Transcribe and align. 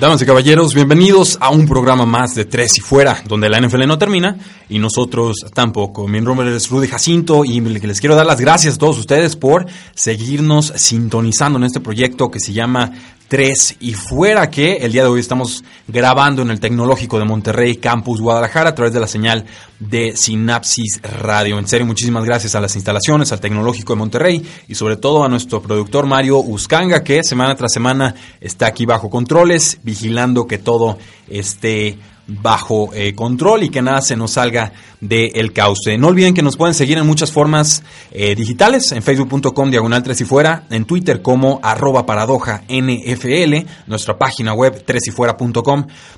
Damas 0.00 0.22
y 0.22 0.24
caballeros, 0.24 0.72
bienvenidos 0.72 1.36
a 1.42 1.50
un 1.50 1.66
programa 1.68 2.06
más 2.06 2.34
de 2.34 2.46
Tres 2.46 2.78
y 2.78 2.80
Fuera, 2.80 3.22
donde 3.28 3.50
la 3.50 3.60
NFL 3.60 3.86
no 3.86 3.98
termina 3.98 4.34
y 4.70 4.78
nosotros 4.78 5.44
tampoco. 5.52 6.08
Mi 6.08 6.22
nombre 6.22 6.56
es 6.56 6.70
Rudy 6.70 6.88
Jacinto 6.88 7.44
y 7.44 7.60
les 7.60 8.00
quiero 8.00 8.16
dar 8.16 8.24
las 8.24 8.40
gracias 8.40 8.76
a 8.76 8.78
todos 8.78 8.98
ustedes 8.98 9.36
por 9.36 9.66
seguirnos 9.94 10.72
sintonizando 10.74 11.58
en 11.58 11.64
este 11.64 11.80
proyecto 11.80 12.30
que 12.30 12.40
se 12.40 12.54
llama 12.54 12.92
3 13.30 13.76
y 13.78 13.94
fuera 13.94 14.50
que 14.50 14.78
el 14.78 14.90
día 14.90 15.04
de 15.04 15.08
hoy 15.08 15.20
estamos 15.20 15.62
grabando 15.86 16.42
en 16.42 16.50
el 16.50 16.58
Tecnológico 16.58 17.16
de 17.16 17.24
Monterrey, 17.24 17.76
Campus 17.76 18.20
Guadalajara, 18.20 18.70
a 18.70 18.74
través 18.74 18.92
de 18.92 18.98
la 18.98 19.06
señal 19.06 19.46
de 19.78 20.16
Sinapsis 20.16 21.00
Radio. 21.00 21.56
En 21.60 21.68
serio, 21.68 21.86
muchísimas 21.86 22.24
gracias 22.24 22.56
a 22.56 22.60
las 22.60 22.74
instalaciones, 22.74 23.30
al 23.30 23.38
Tecnológico 23.38 23.92
de 23.92 24.00
Monterrey 24.00 24.44
y 24.66 24.74
sobre 24.74 24.96
todo 24.96 25.22
a 25.22 25.28
nuestro 25.28 25.62
productor 25.62 26.06
Mario 26.06 26.38
Uscanga, 26.38 27.04
que 27.04 27.22
semana 27.22 27.54
tras 27.54 27.72
semana 27.72 28.16
está 28.40 28.66
aquí 28.66 28.84
bajo 28.84 29.08
controles, 29.08 29.78
vigilando 29.84 30.48
que 30.48 30.58
todo 30.58 30.98
esté 31.28 31.98
bajo 32.26 32.90
eh, 32.94 33.14
control 33.14 33.62
y 33.62 33.68
que 33.68 33.80
nada 33.80 34.02
se 34.02 34.16
nos 34.16 34.32
salga 34.32 34.72
del 35.00 35.52
cauce. 35.52 35.96
No 35.96 36.08
olviden 36.08 36.34
que 36.34 36.42
nos 36.42 36.56
pueden 36.56 36.74
seguir 36.74 36.98
en 36.98 37.06
muchas 37.06 37.32
formas 37.32 37.82
eh, 38.10 38.34
digitales, 38.34 38.92
en 38.92 39.02
facebook.com 39.02 39.70
diagonal 39.70 40.02
3 40.02 40.20
y 40.20 40.24
fuera, 40.24 40.64
en 40.70 40.84
Twitter 40.84 41.22
como 41.22 41.60
arroba 41.62 42.04
paradoja 42.06 42.62
NFL, 42.68 43.66
nuestra 43.86 44.18
página 44.18 44.52
web 44.52 44.82
3 44.84 45.02
y 45.06 45.10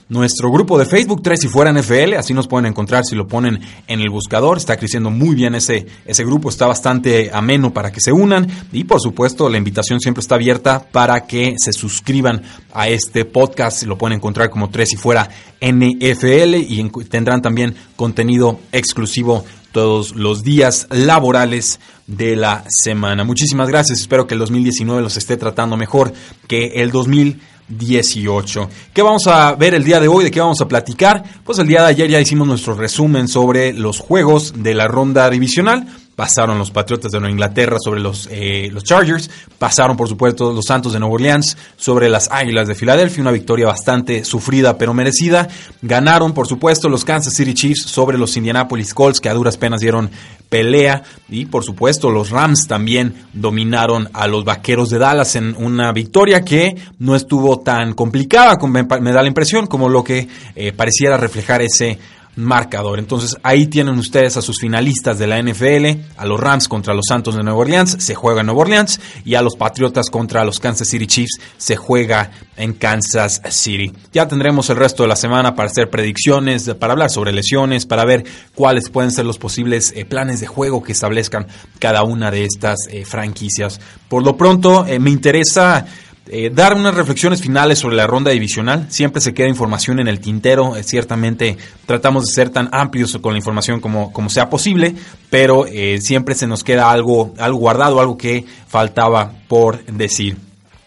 nuestro 0.08 0.50
grupo 0.50 0.78
de 0.78 0.84
Facebook 0.84 1.22
3 1.22 1.44
y 1.44 1.48
fuera 1.48 1.72
NFL, 1.72 2.14
así 2.14 2.34
nos 2.34 2.48
pueden 2.48 2.66
encontrar 2.66 3.05
si 3.05 3.14
lo 3.14 3.27
ponen 3.27 3.60
en 3.86 4.00
el 4.00 4.10
buscador, 4.10 4.58
está 4.58 4.77
creciendo 4.77 5.10
muy 5.10 5.34
bien 5.34 5.55
ese, 5.55 5.86
ese 6.05 6.25
grupo, 6.25 6.48
está 6.48 6.66
bastante 6.66 7.30
ameno 7.33 7.72
para 7.72 7.92
que 7.92 8.00
se 8.00 8.12
unan 8.12 8.47
y 8.72 8.84
por 8.84 9.00
supuesto 9.00 9.48
la 9.48 9.58
invitación 9.58 10.00
siempre 10.00 10.20
está 10.20 10.34
abierta 10.34 10.84
para 10.91 11.27
que 11.27 11.55
se 11.56 11.72
suscriban 11.72 12.42
a 12.75 12.88
este 12.88 13.25
podcast, 13.25 13.84
lo 13.84 13.97
pueden 13.97 14.16
encontrar 14.16 14.50
como 14.50 14.70
3 14.70 14.92
y 14.92 14.97
fuera 14.97 15.28
NFL 15.60 16.56
y 16.56 16.91
tendrán 17.08 17.41
también 17.41 17.75
contenido 18.03 18.58
exclusivo 18.72 19.45
todos 19.70 20.17
los 20.17 20.42
días 20.42 20.89
laborales 20.91 21.78
de 22.09 22.34
la 22.34 22.64
semana. 22.69 23.22
Muchísimas 23.22 23.69
gracias, 23.69 24.00
espero 24.00 24.27
que 24.27 24.34
el 24.34 24.41
2019 24.41 25.00
los 25.00 25.17
esté 25.17 25.36
tratando 25.36 25.77
mejor 25.77 26.12
que 26.48 26.83
el 26.83 26.91
2018. 26.91 28.69
¿Qué 28.92 29.03
vamos 29.03 29.28
a 29.28 29.55
ver 29.55 29.75
el 29.75 29.84
día 29.84 30.00
de 30.00 30.09
hoy? 30.09 30.25
¿De 30.25 30.33
qué 30.33 30.41
vamos 30.41 30.61
a 30.61 30.67
platicar? 30.67 31.22
Pues 31.44 31.61
el 31.61 31.69
día 31.69 31.83
de 31.83 31.91
ayer 31.91 32.11
ya 32.11 32.20
hicimos 32.20 32.48
nuestro 32.48 32.75
resumen 32.75 33.28
sobre 33.28 33.72
los 33.72 34.00
juegos 34.00 34.53
de 34.56 34.75
la 34.75 34.89
ronda 34.89 35.31
divisional 35.31 35.87
pasaron 36.14 36.58
los 36.58 36.70
Patriotas 36.70 37.12
de 37.12 37.18
Nueva 37.18 37.32
Inglaterra 37.32 37.77
sobre 37.82 38.00
los, 38.00 38.28
eh, 38.30 38.68
los 38.72 38.84
Chargers, 38.84 39.30
pasaron 39.58 39.96
por 39.96 40.08
supuesto 40.08 40.52
los 40.52 40.64
Santos 40.64 40.92
de 40.92 40.98
Nueva 40.98 41.14
Orleans 41.14 41.56
sobre 41.77 42.08
las 42.08 42.30
Águilas 42.30 42.69
de 42.69 42.74
Filadelfia, 42.74 43.22
una 43.22 43.30
victoria 43.30 43.66
bastante 43.66 44.24
sufrida 44.24 44.76
pero 44.78 44.94
merecida. 44.94 45.48
Ganaron 45.81 46.32
por 46.32 46.47
supuesto 46.47 46.88
los 46.88 47.04
Kansas 47.04 47.34
City 47.34 47.54
Chiefs 47.54 47.82
sobre 47.87 48.19
los 48.19 48.37
Indianapolis 48.37 48.94
Colts 48.94 49.20
que 49.20 49.28
a 49.28 49.34
duras 49.34 49.56
penas 49.56 49.81
dieron 49.81 50.10
pelea 50.48 51.03
y 51.31 51.47
por 51.47 51.64
supuesto 51.64 52.10
los 52.10 52.28
Rams 52.28 52.69
también 52.69 53.14
dominaron 53.32 54.10
a 54.12 54.26
los 54.26 54.44
Vaqueros 54.44 54.91
de 54.91 54.98
Dallas 54.98 55.34
en 55.34 55.56
una 55.56 55.92
victoria 55.92 56.42
que 56.42 56.76
no 56.98 57.16
estuvo 57.16 57.60
tan 57.60 57.94
complicada, 57.94 58.58
me, 58.66 58.84
da 58.84 59.22
la 59.22 59.28
impresión, 59.28 59.66
como 59.66 59.88
lo 59.88 60.04
que 60.04 60.28
eh, 60.54 60.72
pareciera 60.72 61.16
reflejar 61.16 61.62
ese 61.62 61.98
marcador. 62.37 62.98
Entonces 62.98 63.37
ahí 63.43 63.66
tienen 63.66 63.98
ustedes 63.98 64.37
a 64.37 64.43
sus 64.43 64.59
finalistas 64.60 65.19
de 65.19 65.26
la 65.26 65.43
NFL, 65.43 66.00
a 66.16 66.26
los 66.26 66.41
Rams 66.41 66.69
contra 66.69 66.94
los 66.94 67.04
Santos 67.09 67.37
de 67.37 67.43
Nueva 67.43 67.59
Orleans, 67.59 67.97
se 67.98 68.15
juega 68.15 68.41
en 68.41 68.47
Nueva 68.47 68.62
Orleans, 68.62 69.00
y 69.25 69.34
a 69.34 69.43
los 69.43 69.56
Patriotas 69.56 70.09
contra 70.10 70.44
los 70.44 70.60
Kansas 70.60 70.88
City 70.88 71.06
Chiefs, 71.06 71.41
se 71.59 71.76
juega 71.76 72.31
en 72.56 72.72
Kansas 72.75 73.43
City. 73.50 73.93
Ya 74.12 74.28
tendremos 74.28 74.70
el 74.70 74.76
resto 74.76 75.03
de 75.03 75.09
la 75.09 75.16
semana 75.16 75.54
para 75.54 75.69
hacer 75.69 75.91
predicciones, 75.91 76.70
para 76.78 76.93
hablar 76.93 77.10
sobre 77.10 77.32
lesiones, 77.32 77.87
para 77.87 78.04
ver 78.04 78.25
cuáles 78.54 78.88
pueden 78.88 79.10
ser 79.10 79.26
los 79.26 79.38
posibles 79.38 79.93
eh, 79.97 80.04
planes 80.04 80.41
de 80.41 80.47
juego 80.47 80.82
que 80.82 80.93
establezcan 80.93 81.47
cada 81.78 82.03
una 82.03 82.31
de 82.31 82.44
estas 82.44 82.78
eh, 82.91 83.04
franquicias. 83.04 83.81
Por 84.09 84.25
lo 84.25 84.37
pronto, 84.37 84.87
eh, 84.87 84.99
me 84.99 85.10
interesa 85.10 85.87
eh, 86.34 86.48
dar 86.48 86.72
unas 86.72 86.94
reflexiones 86.94 87.43
finales 87.43 87.78
sobre 87.78 87.94
la 87.94 88.06
ronda 88.06 88.31
divisional. 88.31 88.87
Siempre 88.88 89.20
se 89.20 89.34
queda 89.34 89.48
información 89.48 90.00
en 90.00 90.09
el 90.09 90.19
tintero. 90.19 90.76
Eh, 90.76 90.82
ciertamente 90.82 91.59
tratamos 91.84 92.25
de 92.25 92.32
ser 92.32 92.48
tan 92.48 92.70
amplios 92.72 93.19
con 93.20 93.34
la 93.34 93.38
información 93.38 93.81
como, 93.81 94.15
como 94.15 94.31
sea 94.31 94.48
posible, 94.48 94.94
pero 95.28 95.66
eh, 95.66 96.00
siempre 96.00 96.34
se 96.34 96.47
nos 96.47 96.65
queda 96.65 96.91
algo, 96.91 97.34
algo 97.37 97.59
guardado, 97.59 98.00
algo 98.00 98.16
que 98.16 98.47
faltaba 98.66 99.31
por 99.47 99.84
decir. 99.84 100.38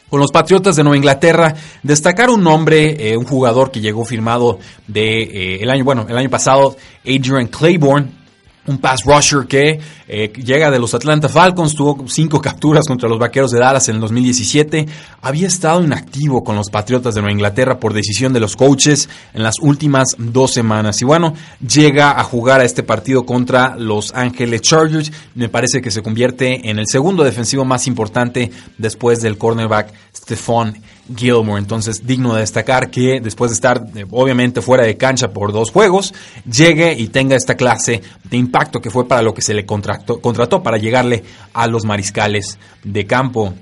Con 0.09 0.19
los 0.19 0.31
Patriotas 0.31 0.77
de 0.77 0.83
Nueva 0.83 0.97
Inglaterra, 0.97 1.53
destacar 1.83 2.31
un 2.31 2.43
nombre, 2.43 3.15
un 3.15 3.25
jugador 3.25 3.69
que 3.69 3.81
llegó 3.81 4.03
firmado 4.03 4.57
de 4.87 5.57
el 5.61 5.69
año, 5.69 5.83
bueno, 5.83 6.07
el 6.09 6.17
año 6.17 6.29
pasado, 6.29 6.75
Adrian 7.03 7.47
Claiborne, 7.47 8.09
un 8.67 8.77
pass 8.79 9.03
rusher 9.05 9.45
que 9.47 9.79
eh, 10.07 10.33
llega 10.33 10.71
de 10.71 10.79
los 10.79 10.93
Atlanta 10.93 11.29
Falcons, 11.29 11.75
tuvo 11.75 12.05
cinco 12.07 12.41
capturas 12.41 12.85
contra 12.87 13.09
los 13.09 13.19
Vaqueros 13.19 13.51
de 13.51 13.59
Dallas 13.59 13.87
en 13.89 13.95
el 13.95 14.01
2017, 14.01 14.85
había 15.21 15.47
estado 15.47 15.83
inactivo 15.83 16.43
con 16.43 16.55
los 16.55 16.69
Patriotas 16.69 17.15
de 17.15 17.21
Nueva 17.21 17.33
Inglaterra 17.33 17.79
por 17.79 17.93
decisión 17.93 18.33
de 18.33 18.39
los 18.39 18.55
coaches 18.55 19.09
en 19.33 19.43
las 19.43 19.55
últimas 19.61 20.15
dos 20.17 20.53
semanas. 20.53 21.01
Y 21.01 21.05
bueno, 21.05 21.33
llega 21.65 22.19
a 22.19 22.23
jugar 22.23 22.61
a 22.61 22.65
este 22.65 22.83
partido 22.83 23.25
contra 23.25 23.75
los 23.75 24.13
Ángeles 24.13 24.61
Chargers, 24.61 25.11
me 25.35 25.49
parece 25.49 25.81
que 25.81 25.91
se 25.91 26.01
convierte 26.01 26.69
en 26.69 26.79
el 26.79 26.87
segundo 26.87 27.23
defensivo 27.23 27.65
más 27.65 27.87
importante 27.87 28.51
después 28.77 29.21
del 29.21 29.37
cornerback 29.37 29.93
Stephon 30.15 30.75
Gilmore. 31.13 31.59
Entonces, 31.59 32.05
digno 32.05 32.33
de 32.33 32.41
destacar 32.41 32.89
que 32.89 33.19
después 33.21 33.51
de 33.51 33.55
estar 33.55 33.85
eh, 33.95 34.05
obviamente 34.11 34.61
fuera 34.61 34.83
de 34.83 34.97
cancha 34.97 35.31
por 35.31 35.51
dos 35.51 35.71
juegos, 35.71 36.13
llegue 36.49 36.93
y 36.93 37.07
tenga 37.07 37.35
esta 37.35 37.55
clase 37.55 38.01
de 38.23 38.37
impacto 38.37 38.81
que 38.81 38.89
fue 38.89 39.07
para 39.07 39.21
lo 39.21 39.33
que 39.33 39.41
se 39.41 39.53
le 39.53 39.65
contrató, 39.65 40.19
contrató 40.19 40.63
para 40.63 40.77
llegarle 40.77 41.23
a 41.53 41.67
los 41.67 41.85
mariscales 41.85 42.57
de 42.83 43.05
campo 43.05 43.53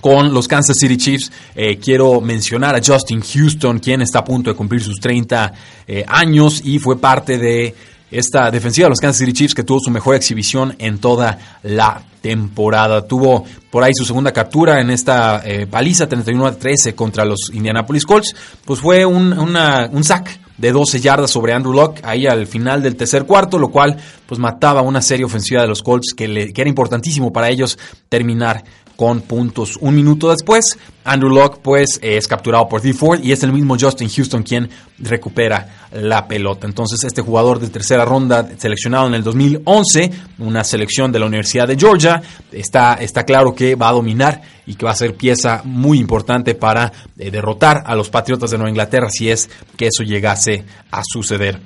con 0.00 0.32
los 0.32 0.48
Kansas 0.48 0.76
City 0.78 0.96
Chiefs. 0.96 1.30
Eh, 1.54 1.78
quiero 1.78 2.20
mencionar 2.20 2.74
a 2.74 2.80
Justin 2.84 3.20
Houston, 3.20 3.78
quien 3.78 4.02
está 4.02 4.20
a 4.20 4.24
punto 4.24 4.50
de 4.50 4.56
cumplir 4.56 4.82
sus 4.82 4.98
30 5.00 5.52
eh, 5.86 6.04
años 6.08 6.62
y 6.64 6.78
fue 6.78 6.98
parte 6.98 7.38
de 7.38 7.74
esta 8.10 8.50
defensiva 8.50 8.86
de 8.86 8.90
los 8.90 9.00
Kansas 9.00 9.18
City 9.18 9.32
Chiefs 9.32 9.54
que 9.54 9.62
tuvo 9.62 9.80
su 9.80 9.90
mejor 9.90 10.14
exhibición 10.14 10.74
en 10.78 10.98
toda 10.98 11.38
la 11.62 12.02
temporada. 12.20 13.06
Tuvo 13.06 13.44
por 13.70 13.84
ahí 13.84 13.92
su 13.94 14.04
segunda 14.04 14.32
captura 14.32 14.80
en 14.80 14.90
esta 14.90 15.42
eh, 15.44 15.66
paliza 15.66 16.08
31 16.08 16.46
a 16.46 16.52
13 16.56 16.94
contra 16.94 17.24
los 17.24 17.50
Indianapolis 17.52 18.04
Colts. 18.04 18.34
Pues 18.64 18.80
fue 18.80 19.06
un, 19.06 19.32
un 19.32 20.04
sack 20.04 20.40
de 20.60 20.72
12 20.72 21.00
yardas 21.00 21.30
sobre 21.30 21.54
Andrew 21.54 21.72
Locke 21.72 22.00
ahí 22.04 22.26
al 22.26 22.46
final 22.46 22.82
del 22.82 22.96
tercer 22.96 23.24
cuarto, 23.24 23.58
lo 23.58 23.68
cual 23.68 23.96
pues 24.26 24.38
mataba 24.38 24.82
una 24.82 25.00
serie 25.00 25.24
ofensiva 25.24 25.62
de 25.62 25.68
los 25.68 25.82
Colts 25.82 26.12
que, 26.14 26.52
que 26.52 26.60
era 26.60 26.68
importantísimo 26.68 27.32
para 27.32 27.48
ellos 27.48 27.78
terminar 28.08 28.62
con 29.00 29.22
puntos. 29.22 29.78
Un 29.80 29.94
minuto 29.94 30.28
después, 30.28 30.76
Andrew 31.04 31.30
Locke 31.30 31.58
pues 31.62 31.98
es 32.02 32.28
capturado 32.28 32.68
por 32.68 32.82
D. 32.82 32.92
Ford 32.92 33.18
y 33.22 33.32
es 33.32 33.42
el 33.42 33.50
mismo 33.50 33.78
Justin 33.80 34.10
Houston 34.10 34.42
quien 34.42 34.68
recupera 34.98 35.86
la 35.92 36.28
pelota. 36.28 36.66
Entonces 36.66 37.02
este 37.04 37.22
jugador 37.22 37.60
de 37.60 37.70
tercera 37.70 38.04
ronda 38.04 38.46
seleccionado 38.58 39.06
en 39.06 39.14
el 39.14 39.24
2011, 39.24 40.10
una 40.40 40.64
selección 40.64 41.10
de 41.10 41.18
la 41.18 41.24
Universidad 41.24 41.66
de 41.66 41.78
Georgia, 41.78 42.20
está, 42.52 42.92
está 42.92 43.24
claro 43.24 43.54
que 43.54 43.74
va 43.74 43.88
a 43.88 43.92
dominar 43.92 44.42
y 44.66 44.74
que 44.74 44.84
va 44.84 44.92
a 44.92 44.96
ser 44.96 45.14
pieza 45.14 45.62
muy 45.64 45.98
importante 45.98 46.54
para 46.54 46.92
eh, 47.18 47.30
derrotar 47.30 47.82
a 47.86 47.94
los 47.94 48.10
Patriotas 48.10 48.50
de 48.50 48.58
Nueva 48.58 48.68
Inglaterra 48.68 49.08
si 49.08 49.30
es 49.30 49.48
que 49.78 49.86
eso 49.86 50.02
llegase 50.02 50.62
a 50.90 51.00
suceder 51.10 51.58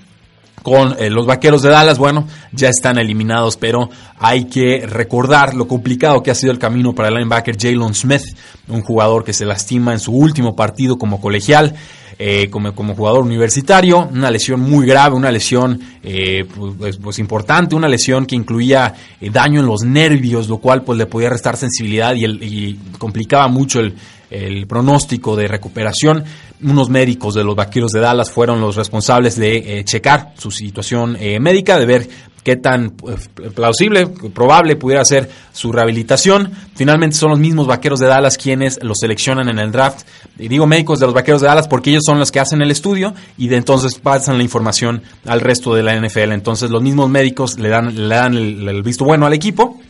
con 0.62 0.96
eh, 0.98 1.10
los 1.10 1.26
Vaqueros 1.26 1.62
de 1.62 1.70
Dallas, 1.70 1.98
bueno, 1.98 2.26
ya 2.52 2.68
están 2.68 2.98
eliminados, 2.98 3.56
pero 3.56 3.90
hay 4.18 4.44
que 4.44 4.86
recordar 4.86 5.54
lo 5.54 5.68
complicado 5.68 6.22
que 6.22 6.30
ha 6.30 6.34
sido 6.34 6.52
el 6.52 6.58
camino 6.58 6.94
para 6.94 7.08
el 7.08 7.14
linebacker 7.14 7.56
Jalen 7.60 7.94
Smith, 7.94 8.22
un 8.68 8.80
jugador 8.80 9.24
que 9.24 9.34
se 9.34 9.44
lastima 9.44 9.92
en 9.92 10.00
su 10.00 10.12
último 10.12 10.56
partido 10.56 10.96
como 10.96 11.20
colegial. 11.20 11.74
eh, 12.16 12.48
como, 12.48 12.72
jugador 12.94 13.24
universitario, 13.24 14.06
una 14.06 14.30
lesión 14.30 14.60
muy 14.60 14.86
grave, 14.86 15.16
una 15.16 15.32
lesión 15.32 15.80
eh, 16.00 16.44
pues, 16.78 16.96
pues, 16.96 17.18
importante, 17.18 17.74
una 17.74 17.88
lesión 17.88 18.24
que 18.24 18.36
incluía 18.36 18.94
daño 19.20 19.58
en 19.58 19.66
los 19.66 19.82
nervios, 19.82 20.48
lo 20.48 20.58
cual 20.58 20.84
pues 20.84 20.96
le 20.96 21.06
podía 21.06 21.28
restar 21.28 21.56
sensibilidad 21.56 22.14
y 22.14 22.78
complicaba 22.98 23.48
mucho 23.48 23.80
el, 23.80 23.96
el 24.31 24.67
pronóstico 24.67 25.37
de 25.37 25.49
recuperación. 25.49 26.25
Unos 26.62 26.88
médicos 26.88 27.35
de 27.35 27.44
los 27.44 27.56
Vaqueros 27.56 27.93
de 27.93 28.00
Dallas 28.00 28.31
fueron 28.31 28.61
los 28.61 28.76
responsables 28.76 29.37
de 29.37 29.79
eh, 29.79 29.85
checar 29.85 30.32
su 30.38 30.50
situación 30.50 31.17
eh, 31.21 31.38
médica, 31.41 31.79
de 31.79 31.87
ver 31.87 32.09
qué 32.44 32.56
tan 32.56 32.91
pues, 32.91 33.29
plausible, 33.55 34.06
probable 34.06 34.76
pudiera 34.76 35.05
ser 35.05 35.29
su 35.53 35.73
rehabilitación. 35.73 36.53
Finalmente 36.76 37.17
son 37.17 37.31
los 37.31 37.38
mismos 37.38 37.67
Vaqueros 37.67 37.99
de 37.99 38.06
Dallas 38.06 38.37
quienes 38.37 38.79
los 38.82 38.99
seleccionan 39.00 39.49
en 39.49 39.59
el 39.59 39.73
draft. 39.73 40.06
Y 40.38 40.49
digo 40.49 40.67
médicos 40.67 41.00
de 41.00 41.06
los 41.06 41.15
Vaqueros 41.15 41.41
de 41.41 41.49
Dallas 41.49 41.67
porque 41.67 41.91
ellos 41.91 42.03
son 42.06 42.19
los 42.19 42.31
que 42.31 42.41
hacen 42.41 42.61
el 42.61 42.71
estudio 42.71 43.15
y 43.38 43.49
de 43.49 43.56
entonces 43.56 43.94
pasan 43.99 44.37
la 44.37 44.44
información 44.44 45.03
al 45.25 45.41
resto 45.41 45.75
de 45.75 45.82
la 45.82 45.97
NFL. 45.97 46.32
Entonces 46.32 46.71
los 46.71 46.82
mismos 46.82 47.09
médicos 47.09 47.59
le 47.59 47.71
dan, 47.71 48.09
le 48.09 48.15
dan 48.15 48.37
el, 48.37 48.69
el 48.69 48.82
visto 48.82 49.05
bueno 49.05 49.26
al 49.26 49.32
equipo 49.32 49.81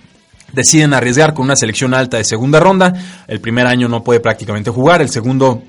deciden 0.55 0.95
arriesgar 0.95 1.35
con 1.35 1.45
una 1.45 1.57
selección 1.57 1.95
alta 1.95 2.17
de 2.17 2.25
segunda 2.25 2.61
ronda. 2.61 2.93
El 3.27 3.41
primer 3.41 3.67
año 3.67 3.89
no 3.89 4.03
puede 4.05 4.21
prácticamente 4.21 4.71
jugar, 4.71 5.03
el 5.03 5.09
segundo 5.09 5.63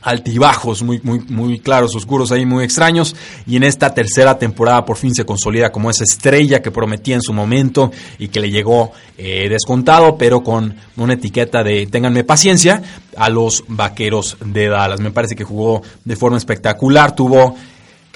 altibajos 0.00 0.82
muy, 0.82 1.00
muy, 1.02 1.20
muy 1.28 1.58
claros, 1.58 1.94
oscuros 1.94 2.30
ahí, 2.32 2.46
muy 2.46 2.64
extraños. 2.64 3.16
Y 3.46 3.56
en 3.56 3.64
esta 3.64 3.92
tercera 3.92 4.38
temporada 4.38 4.84
por 4.84 4.96
fin 4.96 5.14
se 5.14 5.24
consolida 5.24 5.70
como 5.70 5.90
esa 5.90 6.04
estrella 6.04 6.62
que 6.62 6.70
prometía 6.70 7.16
en 7.16 7.22
su 7.22 7.32
momento 7.32 7.90
y 8.18 8.28
que 8.28 8.40
le 8.40 8.50
llegó 8.50 8.92
eh, 9.16 9.48
descontado, 9.48 10.16
pero 10.16 10.42
con 10.42 10.74
una 10.96 11.14
etiqueta 11.14 11.62
de 11.62 11.86
ténganme 11.86 12.24
paciencia 12.24 12.82
a 13.16 13.28
los 13.28 13.64
vaqueros 13.68 14.36
de 14.44 14.68
Dallas. 14.68 15.00
Me 15.00 15.10
parece 15.10 15.34
que 15.34 15.44
jugó 15.44 15.82
de 16.04 16.16
forma 16.16 16.38
espectacular, 16.38 17.14
tuvo 17.14 17.56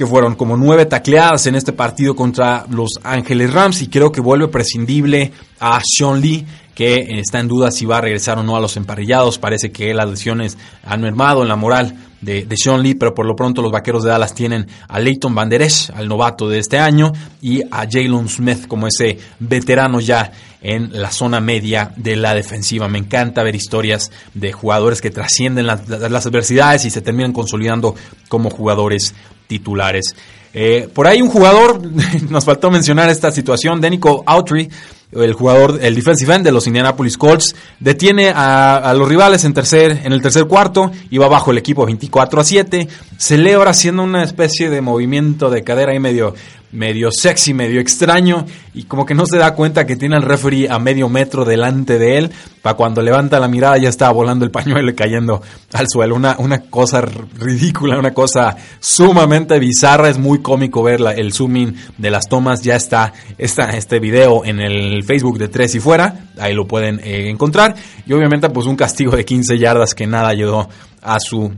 que 0.03 0.07
fueron 0.09 0.35
como 0.35 0.57
nueve 0.57 0.87
tacleadas 0.87 1.47
en 1.47 1.55
este 1.55 1.73
partido 1.73 2.17
contra 2.17 2.67
los 2.69 2.99
Ángeles 3.05 3.53
Rams 3.53 3.83
y 3.83 3.87
creo 3.87 4.11
que 4.11 4.21
vuelve 4.21 4.49
prescindible 4.49 5.31
a 5.61 5.81
Sean 5.85 6.21
Lee 6.21 6.45
que 6.75 7.21
está 7.21 7.39
en 7.39 7.47
duda 7.47 7.71
si 7.71 7.87
va 7.87 7.99
a 7.99 8.01
regresar 8.01 8.37
o 8.37 8.43
no 8.43 8.57
a 8.57 8.61
los 8.61 8.77
emparrillados. 8.77 9.39
Parece 9.39 9.71
que 9.71 9.95
las 9.95 10.11
lesiones 10.11 10.59
han 10.83 11.03
mermado 11.03 11.43
en 11.43 11.49
la 11.49 11.55
moral 11.55 11.97
de, 12.21 12.49
Sean 12.57 12.83
Lee, 12.83 12.95
pero 12.95 13.15
por 13.15 13.27
lo 13.27 13.37
pronto 13.37 13.63
los 13.63 13.71
vaqueros 13.71 14.03
de 14.03 14.11
Dallas 14.11 14.35
tienen 14.35 14.67
a 14.89 14.99
Leighton 14.99 15.35
Van 15.37 15.49
Der 15.49 15.69
al 15.95 16.09
novato 16.09 16.49
de 16.49 16.59
este 16.59 16.79
año, 16.79 17.13
y 17.41 17.63
a 17.63 17.87
Jalen 17.89 18.29
Smith 18.29 18.67
como 18.67 18.89
ese 18.89 19.19
veterano 19.39 20.01
ya 20.01 20.33
en 20.63 21.01
la 21.01 21.13
zona 21.13 21.41
media 21.41 21.93
de 21.97 22.17
la 22.17 22.35
defensiva. 22.35 22.89
Me 22.89 22.99
encanta 22.99 23.45
ver 23.45 23.55
historias 23.55 24.11
de 24.35 24.53
jugadores 24.53 25.01
que 25.01 25.11
trascienden 25.11 25.67
las 25.67 26.27
adversidades 26.27 26.85
y 26.87 26.91
se 26.91 27.03
terminan 27.03 27.33
consolidando 27.33 27.95
como 28.29 28.51
jugadores 28.51 29.15
titulares. 29.59 30.17
Eh, 30.55 30.89
por 30.93 31.07
ahí 31.07 31.21
un 31.21 31.29
jugador, 31.29 31.81
nos 32.31 32.45
faltó 32.45 32.71
mencionar 32.71 33.11
esta 33.11 33.31
situación, 33.31 33.81
Denico 33.81 34.23
Autry, 34.27 34.71
el 35.13 35.35
jugador, 35.35 35.79
el 35.83 35.95
defensive 35.95 36.35
end 36.35 36.45
de 36.45 36.53
los 36.53 36.67
Indianapolis 36.67 37.19
Colts, 37.19 37.55
detiene 37.81 38.33
a, 38.35 38.95
los 38.97 39.07
rivales 39.07 39.45
en, 39.45 39.53
tercer, 39.53 40.01
en 40.05 40.13
el 40.13 40.23
tercer 40.23 40.47
cuarto, 40.47 40.91
iba 41.11 41.29
bajo 41.29 41.51
el 41.51 41.59
equipo 41.59 41.85
24 41.85 42.41
a 42.41 42.45
7, 42.45 42.89
celebra 43.19 43.73
haciendo 43.73 44.03
una 44.03 44.23
especie 44.23 44.71
de 44.71 44.81
movimiento 44.81 45.51
de 45.51 45.63
cadera 45.65 45.93
ahí 45.93 46.01
medio, 46.01 46.35
medio 46.73 47.11
sexy, 47.13 47.55
medio 47.55 47.81
extraño, 47.81 48.47
y 48.75 48.85
como 48.85 49.07
que 49.07 49.15
no 49.15 49.27
se 49.27 49.39
da 49.39 49.55
cuenta 49.55 49.87
que 49.87 49.97
tiene 49.97 50.17
al 50.17 50.23
referee 50.23 50.69
a 50.69 50.79
medio 50.79 51.09
metro 51.09 51.45
delante 51.45 51.99
de 51.99 52.19
él, 52.19 52.31
para 52.63 52.77
cuando 52.77 53.03
levanta 53.03 53.39
la 53.39 53.49
mirada 53.49 53.77
ya 53.79 53.89
está 53.89 54.11
volando 54.11 54.45
el 54.45 54.51
pañuelo 54.51 54.91
y 54.91 54.95
cayendo 54.95 55.43
al 55.73 55.87
suelo. 55.89 56.15
Una, 56.15 56.37
una 56.39 56.63
cosa 56.63 57.01
ridícula, 57.01 57.99
una 57.99 58.13
cosa 58.13 58.57
sumamente 58.81 59.59
bizarra, 59.59 60.09
es 60.09 60.19
muy 60.19 60.41
cómico 60.41 60.83
ver 60.83 61.01
la, 61.01 61.13
el 61.13 61.33
zooming 61.33 61.75
de 61.99 62.11
las 62.11 62.29
tomas, 62.29 62.63
ya 62.63 62.77
está, 62.77 63.13
está 63.37 63.77
este 63.77 64.01
video 64.01 64.45
en 64.45 64.61
el 64.61 65.05
Facebook 65.05 65.39
de 65.39 65.49
Tres 65.49 65.75
y 65.75 65.81
Fuera, 65.81 66.27
ahí 66.39 66.55
lo 66.55 66.67
pueden 66.67 67.01
eh, 67.05 67.29
encontrar, 67.29 67.75
y 68.07 68.13
obviamente 68.13 68.49
pues 68.51 68.67
un 68.67 68.77
castigo 68.77 69.15
de 69.17 69.25
15 69.25 69.59
yardas 69.59 69.95
que 69.95 70.07
nada 70.07 70.29
ayudó 70.29 70.69
a 71.03 71.19
su 71.21 71.53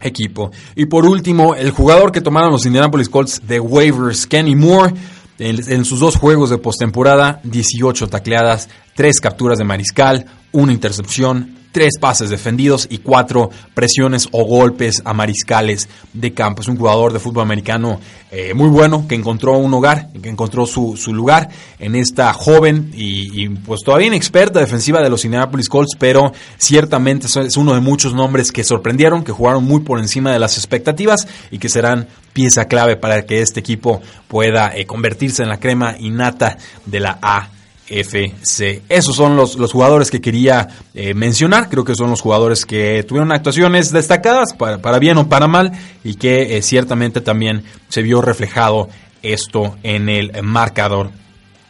equipo. 0.00 0.50
Y 0.74 0.86
por 0.86 1.06
último, 1.06 1.54
el 1.54 1.70
jugador 1.70 2.12
que 2.12 2.20
tomaron 2.20 2.52
los 2.52 2.66
Indianapolis 2.66 3.08
Colts 3.08 3.42
de 3.46 3.60
waivers, 3.60 4.26
Kenny 4.26 4.54
Moore, 4.54 4.94
en, 5.38 5.84
sus 5.84 6.00
dos 6.00 6.16
juegos 6.16 6.50
de 6.50 6.58
postemporada, 6.58 7.40
18 7.44 8.08
tacleadas, 8.08 8.68
3 8.94 9.20
capturas 9.20 9.58
de 9.58 9.64
mariscal, 9.64 10.26
una 10.52 10.72
intercepción, 10.72 11.57
tres 11.72 11.98
pases 12.00 12.30
defendidos 12.30 12.86
y 12.90 12.98
cuatro 12.98 13.50
presiones 13.74 14.28
o 14.32 14.44
golpes 14.44 15.02
a 15.04 15.12
mariscales 15.12 15.88
de 16.12 16.32
campo. 16.32 16.62
Es 16.62 16.68
un 16.68 16.76
jugador 16.76 17.12
de 17.12 17.18
fútbol 17.18 17.42
americano 17.42 18.00
eh, 18.30 18.52
muy 18.54 18.68
bueno 18.68 19.06
que 19.08 19.14
encontró 19.14 19.56
un 19.58 19.72
hogar, 19.72 20.08
que 20.22 20.28
encontró 20.28 20.66
su, 20.66 20.96
lugar 21.12 21.48
en 21.78 21.94
esta 21.94 22.32
joven 22.32 22.90
y, 22.94 23.44
y, 23.44 23.48
pues 23.48 23.80
todavía 23.82 24.08
inexperta 24.08 24.60
defensiva 24.60 25.00
de 25.00 25.10
los 25.10 25.24
Indianapolis 25.24 25.68
Colts, 25.68 25.96
pero 25.98 26.32
ciertamente 26.58 27.26
es 27.26 27.56
uno 27.56 27.74
de 27.74 27.80
muchos 27.80 28.14
nombres 28.14 28.52
que 28.52 28.64
sorprendieron, 28.64 29.24
que 29.24 29.32
jugaron 29.32 29.64
muy 29.64 29.80
por 29.80 29.98
encima 29.98 30.32
de 30.32 30.38
las 30.38 30.58
expectativas 30.58 31.26
y 31.50 31.58
que 31.58 31.68
serán 31.68 32.08
pieza 32.32 32.66
clave 32.66 32.96
para 32.96 33.22
que 33.22 33.40
este 33.40 33.60
equipo 33.60 34.00
pueda 34.28 34.72
eh, 34.76 34.86
convertirse 34.86 35.42
en 35.42 35.48
la 35.48 35.58
crema 35.58 35.96
innata 35.98 36.58
de 36.86 37.00
la 37.00 37.18
A. 37.20 37.48
FC. 37.88 38.82
Esos 38.88 39.16
son 39.16 39.36
los, 39.36 39.56
los 39.56 39.72
jugadores 39.72 40.10
que 40.10 40.20
quería 40.20 40.68
eh, 40.94 41.14
mencionar. 41.14 41.68
Creo 41.68 41.84
que 41.84 41.94
son 41.94 42.10
los 42.10 42.20
jugadores 42.20 42.66
que 42.66 43.04
tuvieron 43.06 43.32
actuaciones 43.32 43.92
destacadas, 43.92 44.52
para, 44.52 44.78
para 44.78 44.98
bien 44.98 45.18
o 45.18 45.28
para 45.28 45.46
mal, 45.46 45.72
y 46.04 46.14
que 46.14 46.56
eh, 46.56 46.62
ciertamente 46.62 47.20
también 47.20 47.64
se 47.88 48.02
vio 48.02 48.20
reflejado 48.20 48.88
esto 49.22 49.76
en 49.82 50.08
el 50.08 50.42
marcador. 50.42 51.10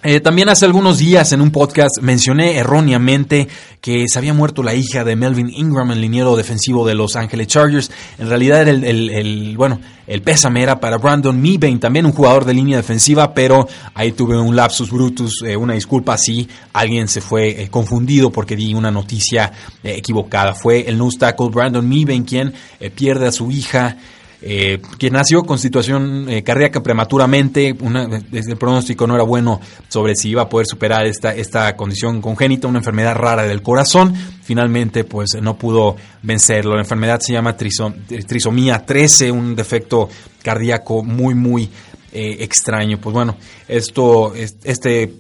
Eh, 0.05 0.21
también 0.21 0.49
hace 0.49 0.65
algunos 0.65 0.99
días 0.99 1.33
en 1.33 1.41
un 1.41 1.51
podcast 1.51 1.99
mencioné 2.01 2.57
erróneamente 2.57 3.49
que 3.81 4.05
se 4.07 4.17
había 4.17 4.33
muerto 4.33 4.63
la 4.63 4.75
hija 4.75 5.03
de 5.03 5.17
Melvin 5.17 5.51
Ingram, 5.51 5.91
el 5.91 6.01
liniero 6.01 6.37
defensivo 6.37 6.87
de 6.87 6.95
Los 6.95 7.17
Angeles 7.17 7.49
Chargers. 7.49 7.91
En 8.17 8.29
realidad 8.29 8.69
el, 8.69 8.85
el, 8.85 9.11
el 9.11 9.57
bueno, 9.57 9.81
el 10.07 10.23
pésame 10.23 10.63
era 10.63 10.79
para 10.79 10.99
Brandon 10.99 11.41
Meebane, 11.41 11.79
también 11.79 12.07
un 12.07 12.13
jugador 12.13 12.45
de 12.45 12.55
línea 12.55 12.77
defensiva, 12.77 13.35
pero 13.35 13.67
ahí 13.93 14.13
tuve 14.13 14.39
un 14.39 14.55
lapsus 14.55 14.91
brutus, 14.91 15.43
eh, 15.45 15.57
una 15.57 15.75
disculpa 15.75 16.17
si 16.17 16.49
alguien 16.73 17.09
se 17.09 17.21
fue 17.21 17.63
eh, 17.63 17.69
confundido 17.69 18.31
porque 18.31 18.55
di 18.55 18.75
una 18.75 18.93
noticia 18.93 19.53
eh, 19.83 19.97
equivocada. 19.97 20.55
Fue 20.55 20.89
el 20.89 20.97
nose 20.97 21.19
tackle 21.19 21.49
Brandon 21.49 21.87
Meebane 21.87 22.25
quien 22.25 22.55
pierde 22.95 23.27
a 23.27 23.33
su 23.33 23.51
hija. 23.51 23.97
Eh, 24.41 24.81
que 24.99 25.11
nació 25.11 25.43
con 25.43 25.59
situación 25.59 26.29
eh, 26.29 26.45
cardíaca 26.45 26.81
prematuramente, 26.81 27.77
una, 27.81 28.05
el 28.05 28.57
pronóstico 28.57 29.05
no 29.07 29.17
era 29.17 29.25
bueno 29.25 29.61
sobre 29.89 30.15
si 30.15 30.31
iba 30.31 30.43
a 30.43 30.49
poder 30.49 30.67
superar 30.67 31.07
esta, 31.07 31.35
esta 31.35 31.75
condición 31.75 32.21
congénita, 32.21 32.69
una 32.69 32.79
enfermedad 32.79 33.17
rara 33.17 33.43
del 33.43 33.63
corazón, 33.63 34.15
finalmente 34.45 35.03
pues 35.03 35.31
no 35.43 35.59
pudo 35.59 35.97
vencerlo. 36.23 36.75
La 36.75 36.83
enfermedad 36.83 37.19
se 37.21 37.33
llama 37.33 37.57
trisom, 37.57 37.95
trisomía 38.27 38.85
13, 38.87 39.33
un 39.33 39.57
defecto 39.57 40.09
cardíaco 40.41 41.03
muy, 41.03 41.35
muy 41.35 41.69
eh, 42.13 42.37
extraño. 42.39 42.99
Pues 43.01 43.13
bueno, 43.13 43.37
esto, 43.67 44.35
este 44.37 45.13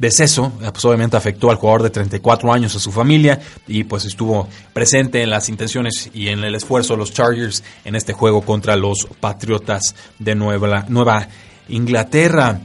deceso, 0.00 0.52
pues 0.58 0.84
obviamente 0.84 1.16
afectó 1.16 1.50
al 1.50 1.56
jugador 1.56 1.82
de 1.84 1.90
34 1.90 2.52
años, 2.52 2.74
a 2.74 2.80
su 2.80 2.90
familia, 2.90 3.38
y 3.68 3.84
pues 3.84 4.06
estuvo 4.06 4.48
presente 4.72 5.22
en 5.22 5.30
las 5.30 5.48
intenciones 5.48 6.10
y 6.14 6.28
en 6.28 6.42
el 6.42 6.54
esfuerzo 6.54 6.94
de 6.94 6.98
los 6.98 7.12
Chargers 7.12 7.62
en 7.84 7.94
este 7.94 8.14
juego 8.14 8.40
contra 8.40 8.76
los 8.76 9.06
Patriotas 9.20 9.94
de 10.18 10.34
Nueva, 10.34 10.86
Nueva 10.88 11.28
Inglaterra. 11.68 12.60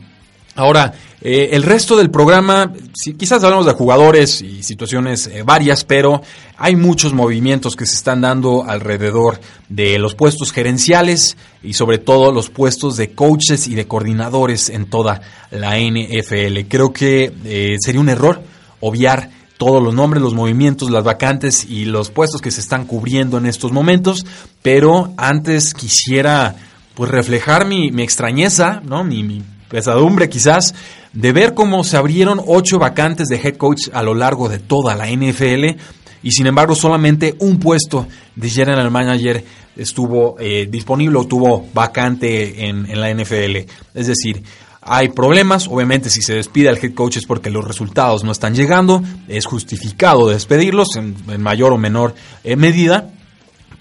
Ahora, 0.58 0.94
eh, 1.20 1.50
el 1.52 1.64
resto 1.64 1.98
del 1.98 2.10
programa, 2.10 2.72
sí, 2.94 3.14
quizás 3.16 3.44
hablamos 3.44 3.66
de 3.66 3.74
jugadores 3.74 4.42
y 4.42 4.64
situaciones 4.64 5.28
eh, 5.28 5.44
varias, 5.44 5.84
pero 5.84 6.22
hay 6.56 6.78
muchos 6.78 7.14
movimientos 7.14 7.76
que 7.76 7.86
se 7.86 7.96
están 7.96 8.22
dando 8.22 8.64
alrededor 8.64 9.42
de 9.68 10.00
los 10.00 10.16
puestos 10.16 10.54
gerenciales 10.54 11.36
y 11.62 11.74
sobre 11.74 11.98
todo 11.98 12.32
los 12.32 12.50
puestos 12.50 12.96
de 12.96 13.12
coaches 13.12 13.68
y 13.68 13.76
de 13.76 13.86
coordinadores 13.86 14.70
en 14.70 14.86
toda 14.86 15.20
la 15.52 15.78
NFL. 15.78 16.70
Creo 16.70 16.94
que 16.94 17.34
eh, 17.44 17.76
sería 17.82 18.00
un 18.00 18.10
error 18.10 18.42
obviar 18.80 19.32
todos 19.58 19.84
los 19.84 19.94
nombres, 19.94 20.24
los 20.24 20.34
movimientos, 20.34 20.90
las 20.90 21.04
vacantes 21.04 21.66
y 21.66 21.84
los 21.84 22.12
puestos 22.12 22.42
que 22.42 22.52
se 22.52 22.62
están 22.62 22.86
cubriendo 22.86 23.38
en 23.38 23.46
estos 23.46 23.74
momentos, 23.74 24.26
pero 24.62 25.14
antes 25.18 25.74
quisiera 25.74 26.56
pues 26.94 27.12
reflejar 27.12 27.66
mi, 27.66 27.92
mi 27.92 28.04
extrañeza, 28.04 28.82
¿no? 28.86 29.04
Mi, 29.04 29.22
mi 29.24 29.44
pesadumbre 29.76 30.30
quizás 30.30 30.74
de 31.12 31.34
ver 31.34 31.54
cómo 31.54 31.84
se 31.84 31.98
abrieron 31.98 32.42
ocho 32.48 32.80
vacantes 32.80 33.28
de 33.28 33.36
head 33.36 33.58
coach 33.58 33.90
a 33.92 34.04
lo 34.04 34.14
largo 34.14 34.48
de 34.48 34.58
toda 34.58 34.96
la 34.96 35.08
NFL 35.08 35.78
y 36.24 36.32
sin 36.32 36.48
embargo 36.48 36.76
solamente 36.76 37.36
un 37.40 37.60
puesto 37.60 38.08
de 38.38 38.50
general 38.50 38.90
manager 38.90 39.44
estuvo 39.76 40.38
eh, 40.40 40.70
disponible 40.72 41.20
o 41.20 41.28
tuvo 41.28 41.68
vacante 41.74 42.70
en, 42.70 42.88
la 42.98 43.14
NFL. 43.14 43.70
Es 43.94 44.08
decir, 44.08 44.44
hay 44.82 45.10
problemas, 45.10 45.68
obviamente 45.68 46.10
si 46.10 46.22
se 46.22 46.36
despide 46.36 46.70
al 46.70 46.78
head 46.78 46.94
coach 46.94 47.18
es 47.18 47.26
porque 47.26 47.50
los 47.50 47.68
resultados 47.68 48.24
no 48.24 48.32
están 48.32 48.56
llegando, 48.56 49.04
es 49.28 49.46
justificado 49.46 50.30
despedirlos 50.30 50.96
en, 50.96 51.18
en 51.28 51.42
mayor 51.42 51.74
o 51.74 51.78
menor 51.78 52.16
eh, 52.46 52.56
medida, 52.56 53.10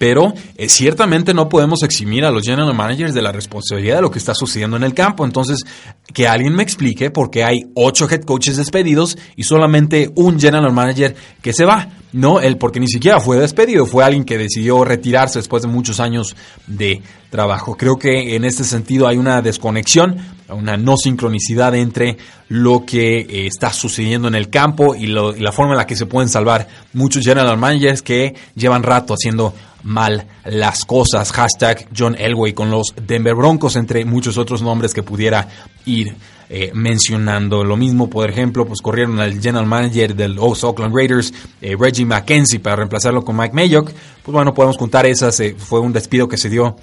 pero 0.04 0.34
eh, 0.58 0.68
ciertamente 0.68 1.32
no 1.32 1.48
podemos 1.48 1.82
eximir 1.82 2.26
a 2.26 2.30
los 2.30 2.42
general 2.42 2.74
managers 2.74 3.14
de 3.14 3.22
la 3.22 3.32
responsabilidad 3.32 3.96
de 3.96 4.02
lo 4.02 4.10
que 4.10 4.18
está 4.18 4.34
sucediendo 4.34 4.76
en 4.76 4.82
el 4.82 4.92
campo. 4.92 5.24
Entonces, 5.24 5.64
que 6.12 6.28
alguien 6.28 6.54
me 6.54 6.62
explique 6.62 7.10
por 7.10 7.30
qué 7.30 7.42
hay 7.42 7.70
ocho 7.74 8.06
head 8.10 8.20
coaches 8.24 8.58
despedidos 8.58 9.16
y 9.34 9.44
solamente 9.44 10.10
un 10.14 10.38
general 10.38 10.74
manager 10.74 11.16
que 11.40 11.54
se 11.54 11.64
va. 11.64 11.88
No, 12.12 12.38
él 12.38 12.58
porque 12.58 12.80
ni 12.80 12.86
siquiera 12.86 13.18
fue 13.18 13.38
despedido, 13.38 13.86
fue 13.86 14.04
alguien 14.04 14.24
que 14.24 14.36
decidió 14.36 14.84
retirarse 14.84 15.38
después 15.38 15.62
de 15.62 15.68
muchos 15.68 16.00
años 16.00 16.36
de 16.66 17.00
trabajo. 17.30 17.74
Creo 17.74 17.96
que 17.96 18.36
en 18.36 18.44
este 18.44 18.62
sentido 18.62 19.08
hay 19.08 19.16
una 19.16 19.40
desconexión, 19.40 20.18
una 20.50 20.76
no 20.76 20.98
sincronicidad 20.98 21.74
entre 21.74 22.18
lo 22.48 22.84
que 22.84 23.20
eh, 23.20 23.46
está 23.46 23.72
sucediendo 23.72 24.28
en 24.28 24.34
el 24.34 24.50
campo 24.50 24.94
y, 24.94 25.04
y 25.06 25.40
la 25.40 25.50
forma 25.50 25.72
en 25.72 25.78
la 25.78 25.86
que 25.86 25.96
se 25.96 26.04
pueden 26.04 26.28
salvar 26.28 26.68
muchos 26.92 27.24
general 27.24 27.56
managers 27.56 28.02
que 28.02 28.34
llevan 28.54 28.82
rato 28.82 29.14
haciendo 29.14 29.54
mal 29.84 30.26
las 30.44 30.84
cosas. 30.84 31.30
Hashtag 31.30 31.88
John 31.96 32.16
Elway 32.18 32.52
con 32.52 32.70
los 32.70 32.94
Denver 33.06 33.34
Broncos, 33.34 33.76
entre 33.76 34.04
muchos 34.04 34.36
otros 34.38 34.62
nombres 34.62 34.92
que 34.92 35.02
pudiera 35.02 35.48
ir 35.84 36.16
eh, 36.48 36.72
mencionando. 36.74 37.64
Lo 37.64 37.76
mismo, 37.76 38.10
por 38.10 38.28
ejemplo, 38.28 38.66
pues 38.66 38.80
corrieron 38.80 39.20
al 39.20 39.40
general 39.40 39.66
manager 39.66 40.14
del 40.14 40.38
Oakland 40.38 40.94
Raiders, 40.94 41.32
eh, 41.60 41.76
Reggie 41.78 42.04
McKenzie, 42.04 42.60
para 42.60 42.76
reemplazarlo 42.76 43.24
con 43.24 43.36
Mike 43.36 43.54
Mayock. 43.54 43.90
Pues 44.22 44.32
bueno, 44.32 44.52
podemos 44.52 44.76
contar 44.76 45.06
esas. 45.06 45.38
Eh, 45.40 45.54
fue 45.56 45.80
un 45.80 45.92
despido 45.92 46.28
que 46.28 46.36
se 46.36 46.50
dio 46.50 46.76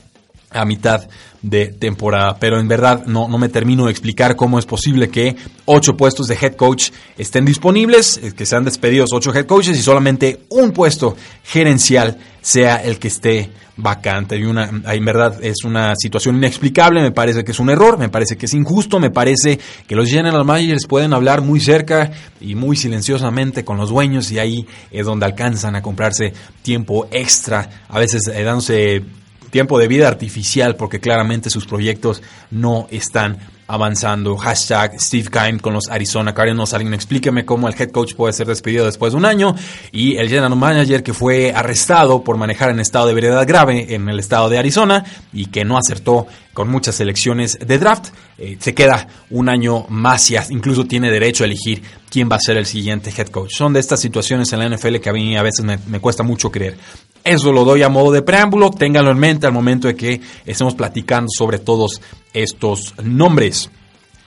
a 0.51 0.65
mitad 0.65 1.07
de 1.41 1.67
temporada. 1.67 2.37
Pero 2.39 2.59
en 2.59 2.67
verdad 2.67 3.05
no, 3.05 3.27
no 3.27 3.37
me 3.37 3.49
termino 3.49 3.85
de 3.85 3.91
explicar 3.91 4.35
cómo 4.35 4.59
es 4.59 4.65
posible 4.65 5.09
que 5.09 5.35
ocho 5.65 5.97
puestos 5.97 6.27
de 6.27 6.37
head 6.39 6.55
coach 6.55 6.91
estén 7.17 7.45
disponibles, 7.45 8.19
que 8.35 8.45
sean 8.45 8.63
despedidos 8.63 9.11
ocho 9.13 9.33
head 9.33 9.45
coaches 9.45 9.77
y 9.77 9.81
solamente 9.81 10.41
un 10.49 10.71
puesto 10.71 11.15
gerencial 11.43 12.17
sea 12.41 12.77
el 12.77 12.99
que 12.99 13.07
esté 13.07 13.51
vacante. 13.77 14.37
Y 14.37 14.43
una, 14.43 14.69
en 14.69 15.05
verdad 15.05 15.43
es 15.43 15.63
una 15.63 15.95
situación 15.95 16.37
inexplicable, 16.37 17.01
me 17.01 17.11
parece 17.11 17.43
que 17.43 17.51
es 17.51 17.59
un 17.59 17.69
error, 17.69 17.97
me 17.97 18.09
parece 18.09 18.37
que 18.37 18.45
es 18.45 18.53
injusto, 18.53 18.99
me 18.99 19.09
parece 19.09 19.59
que 19.87 19.95
los 19.95 20.09
general 20.09 20.45
managers 20.45 20.85
pueden 20.87 21.13
hablar 21.13 21.41
muy 21.41 21.59
cerca 21.59 22.11
y 22.39 22.55
muy 22.55 22.75
silenciosamente 22.75 23.63
con 23.63 23.77
los 23.77 23.89
dueños 23.89 24.31
y 24.31 24.39
ahí 24.39 24.67
es 24.91 25.05
donde 25.05 25.25
alcanzan 25.25 25.75
a 25.75 25.81
comprarse 25.81 26.33
tiempo 26.61 27.07
extra, 27.11 27.85
a 27.87 27.99
veces 27.99 28.27
eh, 28.27 28.43
dándose 28.43 29.03
tiempo 29.51 29.77
de 29.77 29.87
vida 29.87 30.07
artificial 30.07 30.75
porque 30.75 30.99
claramente 30.99 31.49
sus 31.49 31.65
proyectos 31.65 32.23
no 32.49 32.87
están 32.89 33.37
avanzando. 33.71 34.35
Hashtag 34.35 34.99
Steve 34.99 35.29
Kind 35.29 35.61
con 35.61 35.73
los 35.73 35.87
Arizona 35.89 36.33
Cardinals. 36.33 36.73
Alguien 36.73 36.93
explíqueme 36.93 37.45
cómo 37.45 37.69
el 37.69 37.75
head 37.79 37.91
coach 37.91 38.15
puede 38.15 38.33
ser 38.33 38.47
despedido 38.47 38.85
después 38.85 39.13
de 39.13 39.17
un 39.17 39.25
año. 39.25 39.55
Y 39.93 40.17
el 40.17 40.27
general 40.27 40.55
manager 40.57 41.03
que 41.03 41.13
fue 41.13 41.53
arrestado 41.53 42.21
por 42.21 42.35
manejar 42.35 42.69
en 42.69 42.81
estado 42.81 43.07
de 43.07 43.13
veredad 43.13 43.47
grave 43.47 43.95
en 43.95 44.09
el 44.09 44.19
estado 44.19 44.49
de 44.49 44.57
Arizona 44.57 45.05
y 45.31 45.45
que 45.45 45.63
no 45.63 45.77
acertó 45.77 46.27
con 46.53 46.69
muchas 46.69 46.99
elecciones 46.99 47.57
de 47.65 47.77
draft. 47.77 48.09
Eh, 48.37 48.57
se 48.59 48.73
queda 48.73 49.07
un 49.29 49.47
año 49.47 49.85
más 49.87 50.29
y 50.31 50.35
incluso 50.49 50.85
tiene 50.85 51.09
derecho 51.09 51.45
a 51.45 51.47
elegir 51.47 51.81
quién 52.09 52.29
va 52.29 52.35
a 52.35 52.41
ser 52.41 52.57
el 52.57 52.65
siguiente 52.65 53.13
head 53.15 53.27
coach. 53.27 53.51
Son 53.55 53.71
de 53.71 53.79
estas 53.79 54.01
situaciones 54.01 54.51
en 54.51 54.59
la 54.59 54.75
NFL 54.75 54.97
que 54.97 55.09
a 55.09 55.13
mí 55.13 55.37
a 55.37 55.43
veces 55.43 55.63
me, 55.63 55.77
me 55.87 56.01
cuesta 56.01 56.23
mucho 56.23 56.51
creer. 56.51 56.75
Eso 57.23 57.51
lo 57.51 57.63
doy 57.63 57.83
a 57.83 57.89
modo 57.89 58.11
de 58.11 58.21
preámbulo, 58.23 58.71
ténganlo 58.71 59.11
en 59.11 59.19
mente 59.19 59.45
al 59.45 59.53
momento 59.53 59.87
de 59.87 59.95
que 59.95 60.21
estemos 60.45 60.73
platicando 60.73 61.29
sobre 61.29 61.59
todos 61.59 62.01
estos 62.33 62.95
nombres. 63.03 63.69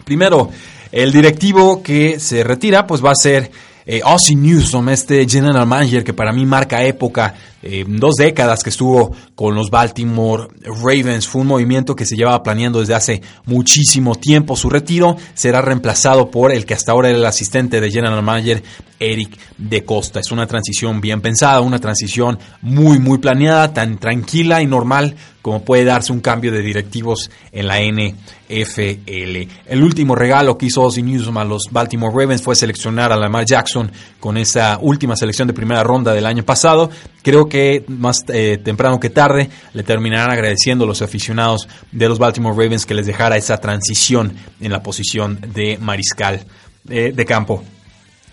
Primero, 0.05 0.51
el 0.93 1.13
directivo 1.13 1.83
que 1.83 2.21
se 2.21 2.45
retira 2.45 2.87
pues 2.87 3.05
va 3.05 3.11
a 3.11 3.17
ser 3.17 3.51
eh, 3.87 4.01
Ozzy 4.05 4.37
Newsom, 4.37 4.89
este 4.91 5.29
general 5.29 5.67
manager 5.67 6.05
que 6.05 6.13
para 6.13 6.33
mí 6.33 6.47
marca 6.47 6.85
época, 6.85 7.35
eh, 7.67 7.85
dos 7.89 8.17
décadas 8.17 8.63
que 8.63 8.69
estuvo 8.69 9.17
con 9.35 9.55
los 9.55 9.71
Baltimore 9.71 10.49
Ravens, 10.65 11.27
fue 11.27 11.41
un 11.41 11.47
movimiento 11.47 11.97
que 11.97 12.05
se 12.05 12.15
llevaba 12.15 12.43
planeando 12.43 12.81
desde 12.81 12.95
hace 12.95 13.23
muchísimo 13.47 14.17
tiempo. 14.17 14.55
Su 14.55 14.69
retiro 14.69 15.17
será 15.33 15.63
reemplazado 15.63 16.31
por 16.31 16.53
el 16.53 16.67
que 16.67 16.75
hasta 16.75 16.93
ahora 16.93 17.09
era 17.09 17.17
el 17.17 17.25
asistente 17.25 17.81
de 17.81 17.91
general 17.91 18.23
manager 18.23 18.63
Eric 19.01 19.39
de 19.57 19.83
Costa. 19.85 20.21
Es 20.21 20.31
una 20.31 20.47
transición 20.47 21.01
bien 21.01 21.23
pensada, 21.23 21.63
una 21.63 21.79
transición 21.79 22.39
muy, 22.61 22.99
muy 22.99 23.17
planeada, 23.17 23.73
tan 23.73 23.99
tranquila 23.99 24.61
y 24.61 24.67
normal 24.67 25.17
como 25.45 25.63
puede 25.63 25.85
darse 25.85 26.11
un 26.11 26.21
cambio 26.21 26.51
de 26.53 26.63
directivos 26.63 27.31
en 27.53 27.69
la 27.69 27.79
NFL. 27.79 29.49
El 29.67 29.83
último 29.83 30.15
regalo 30.15 30.57
que 30.57 30.65
hizo 30.65 30.81
Ozzy 30.81 31.03
Newsom 31.03 31.37
a 31.37 31.45
los 31.45 31.65
Baltimore 31.71 32.15
Ravens 32.17 32.41
fue 32.41 32.57
seleccionar 32.57 33.13
a 33.13 33.17
Lamar 33.19 33.45
Jackson 33.45 33.93
con 34.21 34.39
esa 34.39 34.79
última 34.81 35.17
selección 35.17 35.47
de 35.47 35.53
primera 35.53 35.83
ronda 35.83 36.15
del 36.15 36.25
año 36.25 36.45
pasado. 36.45 36.89
Creo 37.23 37.47
que 37.47 37.54
más 37.89 38.25
eh, 38.29 38.59
temprano 38.63 38.99
que 38.99 39.11
tarde 39.11 39.49
le 39.73 39.83
terminarán 39.83 40.31
agradeciendo 40.31 40.85
a 40.85 40.89
los 40.89 41.03
aficionados 41.03 41.69
de 41.93 42.09
los 42.09 42.19
Baltimore 42.19 42.57
Ravens 42.57 42.87
que 42.87 42.95
les 42.95 43.07
dejara 43.07 43.37
esa 43.37 43.59
transición 43.59 44.35
en 44.61 44.73
la 44.73 44.83
posición 44.83 45.39
de 45.55 45.79
mariscal 45.79 46.45
eh, 46.89 47.13
de 47.15 47.25
campo. 47.25 47.63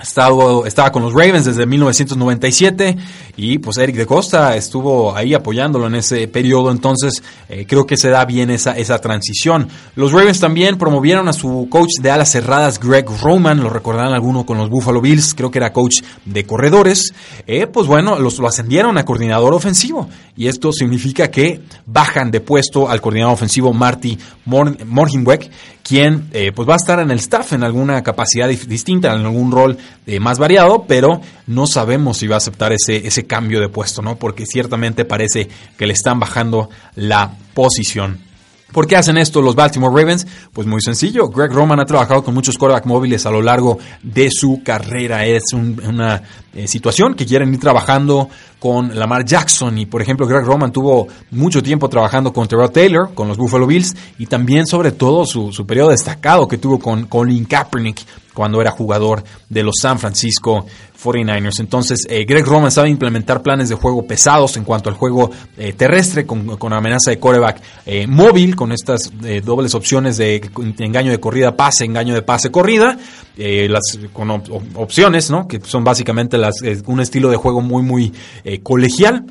Estado, 0.01 0.65
estaba 0.65 0.91
con 0.91 1.03
los 1.03 1.13
Ravens 1.13 1.45
desde 1.45 1.65
1997 1.65 2.97
y 3.37 3.59
pues 3.59 3.77
Eric 3.77 3.95
de 3.95 4.05
Costa 4.05 4.55
estuvo 4.55 5.15
ahí 5.15 5.33
apoyándolo 5.33 5.87
en 5.87 5.95
ese 5.95 6.27
periodo, 6.27 6.71
entonces 6.71 7.23
eh, 7.49 7.65
creo 7.67 7.85
que 7.85 7.97
se 7.97 8.09
da 8.09 8.25
bien 8.25 8.49
esa, 8.49 8.77
esa 8.77 8.99
transición. 8.99 9.67
Los 9.95 10.11
Ravens 10.11 10.39
también 10.39 10.77
promovieron 10.77 11.27
a 11.27 11.33
su 11.33 11.67
coach 11.69 12.01
de 12.01 12.11
alas 12.11 12.31
cerradas, 12.31 12.79
Greg 12.79 13.05
Roman, 13.21 13.61
lo 13.61 13.69
recordarán 13.69 14.13
alguno 14.13 14.45
con 14.45 14.57
los 14.57 14.69
Buffalo 14.69 15.01
Bills, 15.01 15.33
creo 15.33 15.51
que 15.51 15.59
era 15.59 15.73
coach 15.73 16.01
de 16.25 16.45
corredores, 16.45 17.13
eh, 17.47 17.67
pues 17.67 17.87
bueno, 17.87 18.17
los, 18.17 18.39
lo 18.39 18.47
ascendieron 18.47 18.97
a 18.97 19.05
coordinador 19.05 19.53
ofensivo. 19.53 20.09
Y 20.35 20.47
esto 20.47 20.71
significa 20.71 21.29
que 21.29 21.61
bajan 21.85 22.31
de 22.31 22.41
puesto 22.41 22.89
al 22.89 23.01
coordinador 23.01 23.33
ofensivo 23.33 23.73
Marty 23.73 24.17
Morgenweck 24.45 25.51
quien 25.83 26.29
eh, 26.31 26.51
pues 26.53 26.67
va 26.67 26.73
a 26.73 26.77
estar 26.77 26.99
en 26.99 27.11
el 27.11 27.19
staff 27.19 27.53
en 27.53 27.63
alguna 27.63 28.01
capacidad 28.03 28.47
distinta, 28.47 29.13
en 29.13 29.25
algún 29.25 29.51
rol 29.51 29.77
eh, 30.05 30.19
más 30.19 30.39
variado, 30.39 30.85
pero 30.87 31.21
no 31.47 31.67
sabemos 31.67 32.17
si 32.17 32.27
va 32.27 32.35
a 32.35 32.37
aceptar 32.37 32.73
ese, 32.73 33.07
ese 33.07 33.25
cambio 33.25 33.59
de 33.59 33.69
puesto, 33.69 34.01
¿no? 34.01 34.17
Porque 34.17 34.45
ciertamente 34.45 35.05
parece 35.05 35.47
que 35.77 35.87
le 35.87 35.93
están 35.93 36.19
bajando 36.19 36.69
la 36.95 37.33
posición. 37.53 38.31
¿Por 38.71 38.87
qué 38.87 38.95
hacen 38.95 39.17
esto 39.17 39.41
los 39.41 39.55
Baltimore 39.55 39.93
Ravens? 39.93 40.25
Pues 40.53 40.65
muy 40.65 40.81
sencillo. 40.81 41.27
Greg 41.27 41.51
Roman 41.51 41.79
ha 41.81 41.85
trabajado 41.85 42.23
con 42.23 42.33
muchos 42.33 42.57
quarterback 42.57 42.85
móviles 42.85 43.25
a 43.25 43.31
lo 43.31 43.41
largo 43.41 43.77
de 44.01 44.29
su 44.31 44.61
carrera. 44.63 45.25
Es 45.25 45.43
una 45.53 46.21
eh, 46.53 46.67
situación 46.67 47.13
que 47.13 47.25
quieren 47.25 47.53
ir 47.53 47.59
trabajando 47.59 48.29
con 48.59 48.97
Lamar 48.97 49.25
Jackson. 49.25 49.77
Y 49.77 49.87
por 49.87 50.01
ejemplo, 50.01 50.25
Greg 50.25 50.45
Roman 50.45 50.71
tuvo 50.71 51.07
mucho 51.31 51.61
tiempo 51.61 51.89
trabajando 51.89 52.31
con 52.31 52.47
Terrell 52.47 52.71
Taylor, 52.71 53.13
con 53.13 53.27
los 53.27 53.37
Buffalo 53.37 53.67
Bills, 53.67 53.93
y 54.19 54.27
también 54.27 54.65
sobre 54.65 54.93
todo 54.93 55.25
su, 55.25 55.51
su 55.51 55.65
periodo 55.65 55.89
destacado 55.89 56.47
que 56.47 56.57
tuvo 56.57 56.79
con 56.79 57.07
Colin 57.07 57.43
Kaepernick 57.43 58.01
cuando 58.33 58.61
era 58.61 58.71
jugador 58.71 59.23
de 59.49 59.63
los 59.63 59.75
San 59.81 59.99
Francisco 59.99 60.65
49ers. 61.01 61.59
Entonces, 61.59 62.05
eh, 62.09 62.25
Greg 62.25 62.45
Roman 62.45 62.71
sabe 62.71 62.89
implementar 62.89 63.41
planes 63.41 63.69
de 63.69 63.75
juego 63.75 64.05
pesados 64.05 64.55
en 64.57 64.63
cuanto 64.63 64.89
al 64.89 64.95
juego 64.95 65.31
eh, 65.57 65.73
terrestre, 65.73 66.25
con, 66.25 66.57
con, 66.57 66.73
amenaza 66.73 67.11
de 67.11 67.19
coreback 67.19 67.61
eh, 67.85 68.07
móvil, 68.07 68.55
con 68.55 68.71
estas 68.71 69.11
dobles 69.43 69.75
opciones 69.75 70.17
de, 70.17 70.41
engaño 70.79 71.11
de 71.11 71.19
corrida, 71.19 71.55
pase, 71.55 71.85
engaño 71.85 72.13
de 72.13 72.21
pase, 72.21 72.51
corrida, 72.51 72.97
las, 73.37 73.99
con 74.13 74.29
opciones, 74.75 75.31
¿no? 75.31 75.47
que 75.47 75.59
son 75.61 75.83
básicamente 75.83 76.37
las, 76.37 76.61
un 76.85 76.99
estilo 76.99 77.29
de 77.29 77.37
juego 77.37 77.61
muy, 77.61 77.81
muy 77.81 78.13
colegial. 78.63 79.25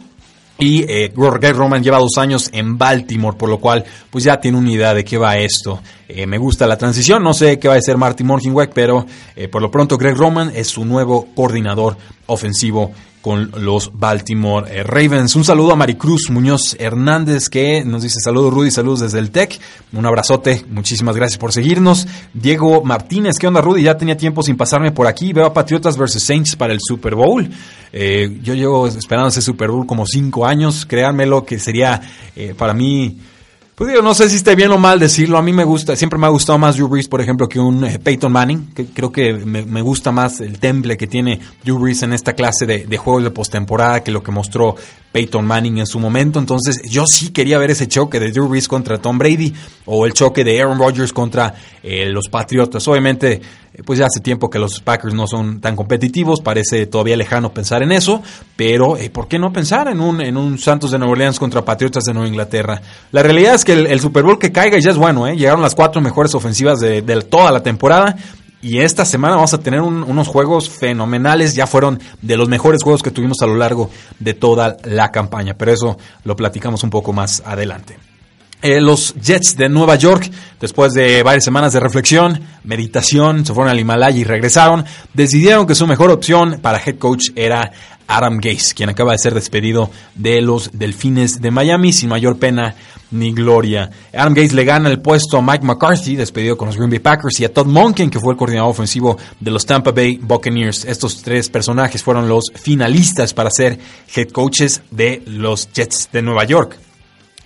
Y 0.60 0.84
eh, 0.88 1.12
Greg 1.14 1.56
Roman 1.56 1.82
lleva 1.82 1.98
dos 1.98 2.18
años 2.18 2.48
en 2.52 2.76
Baltimore, 2.76 3.36
por 3.36 3.48
lo 3.48 3.58
cual 3.58 3.84
pues 4.10 4.24
ya 4.24 4.38
tiene 4.40 4.58
una 4.58 4.70
idea 4.70 4.94
de 4.94 5.04
qué 5.04 5.16
va 5.18 5.38
esto. 5.38 5.80
Eh, 6.08 6.26
me 6.26 6.38
gusta 6.38 6.66
la 6.66 6.76
transición, 6.76 7.22
no 7.22 7.32
sé 7.32 7.58
qué 7.58 7.68
va 7.68 7.74
a 7.74 7.80
ser 7.80 7.96
Marty 7.96 8.24
Morgenweck, 8.24 8.72
pero 8.72 9.06
eh, 9.36 9.48
por 9.48 9.62
lo 9.62 9.70
pronto 9.70 9.96
Greg 9.96 10.16
Roman 10.16 10.52
es 10.54 10.68
su 10.68 10.84
nuevo 10.84 11.28
coordinador 11.34 11.96
ofensivo 12.26 12.92
con 13.20 13.50
los 13.58 13.92
Baltimore 13.98 14.66
eh, 14.70 14.82
Ravens. 14.82 15.36
Un 15.36 15.44
saludo 15.44 15.72
a 15.72 15.76
Maricruz 15.76 16.30
Muñoz 16.30 16.76
Hernández 16.78 17.48
que 17.48 17.84
nos 17.84 18.02
dice 18.02 18.20
saludos 18.20 18.54
Rudy, 18.54 18.70
saludos 18.70 19.00
desde 19.00 19.18
el 19.18 19.30
TEC. 19.30 19.58
Un 19.92 20.06
abrazote, 20.06 20.64
muchísimas 20.70 21.16
gracias 21.16 21.38
por 21.38 21.52
seguirnos. 21.52 22.06
Diego 22.32 22.82
Martínez, 22.82 23.36
¿qué 23.38 23.46
onda 23.46 23.60
Rudy? 23.60 23.82
Ya 23.82 23.96
tenía 23.96 24.16
tiempo 24.16 24.42
sin 24.42 24.56
pasarme 24.56 24.92
por 24.92 25.06
aquí. 25.06 25.32
Veo 25.32 25.46
a 25.46 25.52
Patriotas 25.52 25.96
versus 25.96 26.22
Saints 26.22 26.56
para 26.56 26.72
el 26.72 26.78
Super 26.80 27.14
Bowl. 27.14 27.48
Eh, 27.92 28.38
yo 28.42 28.54
llevo 28.54 28.86
esperando 28.86 29.28
ese 29.28 29.42
Super 29.42 29.70
Bowl 29.70 29.86
como 29.86 30.06
cinco 30.06 30.46
años. 30.46 30.86
Créanmelo 30.86 31.44
que 31.44 31.58
sería 31.58 32.00
eh, 32.36 32.54
para 32.56 32.72
mí 32.72 33.18
pues 33.80 33.92
digo, 33.92 34.02
no 34.02 34.12
sé 34.12 34.28
si 34.28 34.36
esté 34.36 34.54
bien 34.54 34.70
o 34.72 34.76
mal 34.76 34.98
decirlo. 35.00 35.38
A 35.38 35.42
mí 35.42 35.54
me 35.54 35.64
gusta, 35.64 35.96
siempre 35.96 36.18
me 36.18 36.26
ha 36.26 36.28
gustado 36.28 36.58
más 36.58 36.76
Drew 36.76 36.86
Brees, 36.86 37.08
por 37.08 37.22
ejemplo, 37.22 37.48
que 37.48 37.58
un 37.58 37.82
eh, 37.82 37.98
Peyton 37.98 38.30
Manning. 38.30 38.74
Que 38.74 38.84
creo 38.84 39.10
que 39.10 39.32
me, 39.32 39.80
gusta 39.80 40.12
más 40.12 40.42
el 40.42 40.58
temple 40.58 40.98
que 40.98 41.06
tiene 41.06 41.40
Drew 41.64 41.78
Brees 41.78 42.02
en 42.02 42.12
esta 42.12 42.34
clase 42.34 42.66
de, 42.66 42.96
juegos 42.98 43.22
de 43.22 43.30
postemporada 43.30 44.04
que 44.04 44.10
lo 44.10 44.22
que 44.22 44.32
mostró 44.32 44.76
Peyton 45.12 45.46
Manning 45.46 45.78
en 45.78 45.86
su 45.86 45.98
momento. 45.98 46.38
Entonces, 46.38 46.82
yo 46.90 47.06
sí 47.06 47.30
quería 47.30 47.56
ver 47.56 47.70
ese 47.70 47.88
choque 47.88 48.20
de 48.20 48.32
Drew 48.32 48.48
Brees 48.48 48.68
contra 48.68 48.98
Tom 48.98 49.16
Brady 49.16 49.54
o 49.86 50.04
el 50.04 50.12
choque 50.12 50.44
de 50.44 50.60
Aaron 50.60 50.78
Rodgers 50.78 51.14
contra 51.14 51.54
eh, 51.82 52.04
los 52.04 52.28
Patriotas. 52.28 52.86
Obviamente, 52.86 53.40
pues 53.84 53.98
ya 53.98 54.06
hace 54.06 54.20
tiempo 54.20 54.50
que 54.50 54.58
los 54.58 54.80
Packers 54.80 55.14
no 55.14 55.26
son 55.26 55.60
tan 55.60 55.76
competitivos, 55.76 56.40
parece 56.40 56.86
todavía 56.86 57.16
lejano 57.16 57.52
pensar 57.52 57.82
en 57.82 57.92
eso, 57.92 58.22
pero 58.56 58.96
¿por 59.12 59.28
qué 59.28 59.38
no 59.38 59.52
pensar 59.52 59.88
en 59.88 60.00
un, 60.00 60.58
Santos 60.58 60.90
de 60.90 60.98
Nueva 60.98 61.12
Orleans 61.12 61.38
contra 61.38 61.64
Patriotas 61.64 62.04
de 62.04 62.14
Nueva 62.14 62.28
Inglaterra? 62.28 62.80
La 63.12 63.22
realidad 63.22 63.54
es 63.54 63.64
que 63.64 63.72
el, 63.72 64.00
Super 64.00 64.22
Bowl 64.22 64.38
que 64.38 64.52
caiga 64.52 64.78
ya 64.78 64.90
es 64.90 64.96
bueno, 64.96 65.26
¿eh? 65.26 65.36
llegaron 65.36 65.62
las 65.62 65.74
cuatro 65.74 66.00
mejores 66.00 66.34
ofensivas 66.34 66.80
de 66.80 67.02
toda 67.28 67.50
la 67.52 67.62
temporada 67.62 68.16
y 68.62 68.80
esta 68.80 69.06
semana 69.06 69.36
vamos 69.36 69.54
a 69.54 69.58
tener 69.58 69.80
unos 69.80 70.28
juegos 70.28 70.68
fenomenales. 70.68 71.54
Ya 71.54 71.66
fueron 71.66 71.98
de 72.20 72.36
los 72.36 72.48
mejores 72.48 72.82
juegos 72.82 73.02
que 73.02 73.10
tuvimos 73.10 73.40
a 73.40 73.46
lo 73.46 73.56
largo 73.56 73.90
de 74.18 74.34
toda 74.34 74.76
la 74.84 75.10
campaña. 75.10 75.54
Pero 75.54 75.72
eso 75.72 75.98
lo 76.24 76.36
platicamos 76.36 76.82
un 76.84 76.90
poco 76.90 77.12
más 77.12 77.42
adelante. 77.46 78.09
Eh, 78.62 78.78
los 78.80 79.14
Jets 79.14 79.56
de 79.56 79.70
Nueva 79.70 79.96
York, 79.96 80.30
después 80.60 80.92
de 80.92 81.22
varias 81.22 81.44
semanas 81.44 81.72
de 81.72 81.80
reflexión, 81.80 82.40
meditación, 82.62 83.46
se 83.46 83.54
fueron 83.54 83.70
al 83.70 83.80
Himalaya 83.80 84.18
y 84.18 84.24
regresaron, 84.24 84.84
decidieron 85.14 85.66
que 85.66 85.74
su 85.74 85.86
mejor 85.86 86.10
opción 86.10 86.58
para 86.60 86.78
head 86.78 86.98
coach 86.98 87.30
era 87.36 87.72
Adam 88.06 88.38
Gase, 88.38 88.74
quien 88.74 88.90
acaba 88.90 89.12
de 89.12 89.18
ser 89.18 89.32
despedido 89.32 89.90
de 90.14 90.42
los 90.42 90.72
Delfines 90.72 91.40
de 91.40 91.50
Miami 91.50 91.94
sin 91.94 92.10
mayor 92.10 92.38
pena 92.38 92.74
ni 93.12 93.32
gloria. 93.32 93.90
Adam 94.12 94.34
Gase 94.34 94.54
le 94.54 94.64
gana 94.64 94.90
el 94.90 95.00
puesto 95.00 95.38
a 95.38 95.42
Mike 95.42 95.64
McCarthy, 95.64 96.16
despedido 96.16 96.58
con 96.58 96.66
los 96.66 96.76
Green 96.76 96.90
Bay 96.90 96.98
Packers, 96.98 97.40
y 97.40 97.46
a 97.46 97.54
Todd 97.54 97.66
Monken, 97.66 98.10
que 98.10 98.20
fue 98.20 98.34
el 98.34 98.38
coordinador 98.38 98.70
ofensivo 98.70 99.16
de 99.40 99.50
los 99.50 99.64
Tampa 99.64 99.92
Bay 99.92 100.18
Buccaneers. 100.20 100.84
Estos 100.84 101.22
tres 101.22 101.48
personajes 101.48 102.02
fueron 102.02 102.28
los 102.28 102.44
finalistas 102.54 103.32
para 103.32 103.50
ser 103.50 103.78
head 104.14 104.28
coaches 104.28 104.82
de 104.90 105.22
los 105.26 105.72
Jets 105.72 106.10
de 106.12 106.20
Nueva 106.20 106.44
York. 106.44 106.89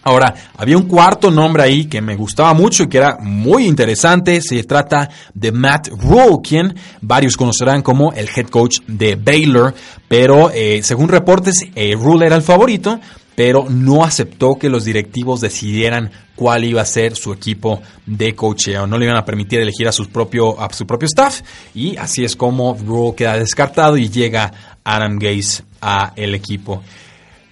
Ahora, 0.05 0.35
había 0.59 0.77
un 0.77 0.87
cuarto 0.87 1.31
nombre 1.31 1.63
ahí 1.63 1.87
que 1.87 2.03
me 2.03 2.15
gustaba 2.15 2.53
mucho 2.53 2.83
y 2.83 2.89
que 2.89 2.99
era 2.99 3.17
muy 3.21 3.67
interesante. 3.67 4.41
Se 4.43 4.63
trata 4.65 5.09
de 5.33 5.51
Matt 5.51 5.89
Rule, 5.89 6.41
quien 6.43 6.75
varios 7.01 7.39
conocerán 7.39 7.81
como 7.81 8.13
el 8.13 8.29
head 8.29 8.49
coach 8.49 8.81
de 8.87 9.17
Baylor. 9.17 9.75
Pero 10.07 10.51
eh, 10.51 10.83
según 10.83 11.09
reportes, 11.09 11.65
eh, 11.75 11.97
Rule 11.99 12.27
era 12.27 12.37
el 12.37 12.43
favorito, 12.43 13.01
pero 13.35 13.67
no 13.71 14.05
aceptó 14.05 14.57
que 14.57 14.69
los 14.69 14.85
directivos 14.85 15.41
decidieran 15.41 16.11
cuál 16.37 16.65
iba 16.65 16.83
a 16.83 16.87
ser 16.87 17.17
su 17.17 17.33
equipo 17.33 17.81
de 18.05 18.35
coacheo. 18.35 18.87
No 18.87 18.99
le 18.99 19.07
iban 19.07 19.17
a 19.17 19.25
permitir 19.25 19.61
elegir 19.61 19.89
a, 19.89 19.93
su 19.93 20.11
propio, 20.11 20.55
su 20.73 20.87
propio 20.87 21.07
staff. 21.07 21.41
Y 21.75 21.97
así 21.97 22.25
es 22.25 22.37
como 22.37 22.77
Rule 22.77 23.15
queda 23.17 23.39
descartado 23.39 23.97
y 23.97 24.11
llega 24.11 24.53
Adam 24.85 25.19
Gase 25.19 25.63
a 25.81 26.13
el 26.15 26.35
equipo. 26.35 26.83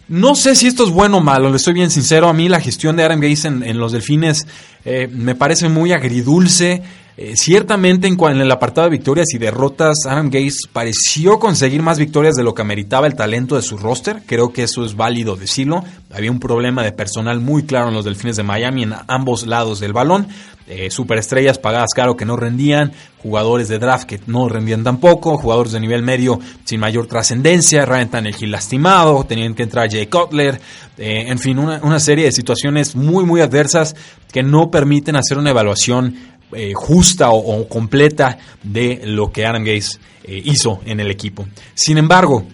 No 0.08 0.34
sé 0.34 0.54
si 0.54 0.66
esto 0.66 0.84
es 0.84 0.90
bueno 0.90 1.18
o 1.18 1.20
malo, 1.20 1.48
le 1.48 1.56
estoy 1.56 1.74
bien 1.74 1.90
sincero. 1.90 2.28
A 2.28 2.32
mí 2.32 2.48
la 2.48 2.60
gestión 2.60 2.96
de 2.96 3.04
Adam 3.04 3.20
Gase 3.20 3.48
en, 3.48 3.78
los 3.78 3.92
Delfines 3.92 4.46
eh, 4.84 5.08
me 5.10 5.34
parece 5.34 5.68
muy 5.68 5.92
agridulce. 5.92 6.82
Eh, 7.16 7.34
ciertamente 7.36 8.08
en, 8.08 8.16
en, 8.18 8.40
el 8.40 8.50
apartado 8.50 8.86
de 8.86 8.96
victorias 8.96 9.28
y 9.34 9.38
derrotas, 9.38 10.06
Adam 10.06 10.30
Gase 10.30 10.66
pareció 10.72 11.38
conseguir 11.38 11.82
más 11.82 11.98
victorias 11.98 12.34
de 12.34 12.42
lo 12.42 12.54
que 12.54 12.62
ameritaba 12.62 13.06
el 13.06 13.14
talento 13.14 13.54
de 13.54 13.62
su 13.62 13.76
roster. 13.76 14.22
Creo 14.26 14.52
que 14.52 14.64
eso 14.64 14.84
es 14.84 14.96
válido 14.96 15.36
decirlo. 15.36 15.84
Había 16.10 16.30
un 16.30 16.40
problema 16.40 16.82
de 16.82 16.92
personal 16.92 17.40
muy 17.40 17.62
claro 17.62 17.88
en 17.88 17.94
los 17.94 18.04
Delfines 18.04 18.36
de 18.36 18.42
Miami 18.42 18.82
en 18.82 18.94
ambos 19.08 19.46
lados 19.46 19.78
del 19.78 19.92
balón. 19.92 20.26
Eh, 20.74 20.90
superestrellas 20.90 21.58
pagadas 21.58 21.90
caro 21.94 22.16
que 22.16 22.24
no 22.24 22.34
rendían, 22.34 22.92
jugadores 23.18 23.68
de 23.68 23.78
draft 23.78 24.06
que 24.06 24.20
no 24.26 24.48
rendían 24.48 24.82
tampoco, 24.82 25.36
jugadores 25.36 25.72
de 25.72 25.80
nivel 25.80 26.02
medio 26.02 26.40
sin 26.64 26.80
mayor 26.80 27.06
trascendencia, 27.06 27.84
Ryan 27.84 28.08
Tannehill 28.08 28.50
lastimado, 28.50 29.24
tenían 29.24 29.54
que 29.54 29.64
entrar 29.64 29.90
Jay 29.90 30.06
Cutler, 30.06 30.58
eh, 30.96 31.24
en 31.28 31.38
fin, 31.38 31.58
una, 31.58 32.00
serie 32.00 32.24
de 32.24 32.32
situaciones 32.32 32.96
muy 32.96 33.24
muy 33.26 33.42
adversas 33.42 33.94
que 34.32 34.42
no 34.42 34.70
permiten 34.70 35.14
hacer 35.14 35.36
una 35.36 35.50
evaluación 35.50 36.16
eh, 36.52 36.72
justa 36.74 37.30
o, 37.32 37.68
completa 37.68 38.38
de 38.62 39.02
lo 39.04 39.30
que 39.30 39.44
Adam 39.44 39.64
Gase 39.64 39.98
hizo 40.26 40.80
en 40.86 41.00
el 41.00 41.10
equipo. 41.10 41.46
Sin 41.74 41.98
embargo, 41.98 42.46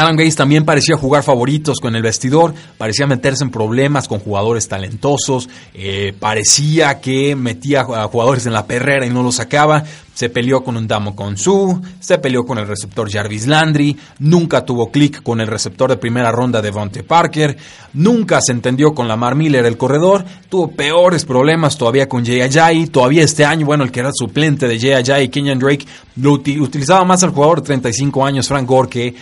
Alan 0.00 0.16
Gates 0.16 0.34
también 0.34 0.64
parecía 0.64 0.96
jugar 0.96 1.22
favoritos 1.22 1.78
con 1.78 1.94
el 1.94 2.02
vestidor, 2.02 2.54
parecía 2.78 3.06
meterse 3.06 3.44
en 3.44 3.50
problemas 3.50 4.08
con 4.08 4.18
jugadores 4.18 4.66
talentosos, 4.66 5.50
eh, 5.74 6.14
parecía 6.18 7.00
que 7.00 7.36
metía 7.36 7.82
a 7.82 8.08
jugadores 8.08 8.46
en 8.46 8.54
la 8.54 8.66
perrera 8.66 9.04
y 9.04 9.10
no 9.10 9.22
los 9.22 9.36
sacaba 9.36 9.84
se 10.20 10.28
peleó 10.28 10.62
con 10.62 10.76
un 10.76 10.86
Damo 10.86 11.16
Su, 11.34 11.80
se 11.98 12.18
peleó 12.18 12.44
con 12.44 12.58
el 12.58 12.68
receptor 12.68 13.10
Jarvis 13.10 13.46
Landry, 13.46 13.96
nunca 14.18 14.66
tuvo 14.66 14.90
clic 14.90 15.22
con 15.22 15.40
el 15.40 15.46
receptor 15.46 15.88
de 15.88 15.96
primera 15.96 16.30
ronda 16.30 16.60
de 16.60 16.70
Vonte 16.70 17.02
Parker, 17.02 17.56
nunca 17.94 18.38
se 18.42 18.52
entendió 18.52 18.92
con 18.92 19.08
Lamar 19.08 19.34
Miller 19.34 19.64
el 19.64 19.78
corredor, 19.78 20.26
tuvo 20.50 20.72
peores 20.72 21.24
problemas 21.24 21.78
todavía 21.78 22.06
con 22.06 22.26
Jay 22.26 22.42
Ajayi, 22.42 22.88
todavía 22.88 23.22
este 23.22 23.46
año, 23.46 23.64
bueno, 23.64 23.82
el 23.82 23.90
que 23.90 24.00
era 24.00 24.10
suplente 24.12 24.68
de 24.68 24.78
Jay 24.78 24.92
Ajayi, 24.92 25.30
Kenyan 25.30 25.58
Drake, 25.58 25.86
lo 26.16 26.32
utilizaba 26.32 27.02
más 27.06 27.22
al 27.22 27.30
jugador 27.30 27.62
de 27.62 27.68
35 27.68 28.26
años, 28.26 28.46
Frank 28.46 28.68
Gore, 28.68 28.90
que 28.90 29.14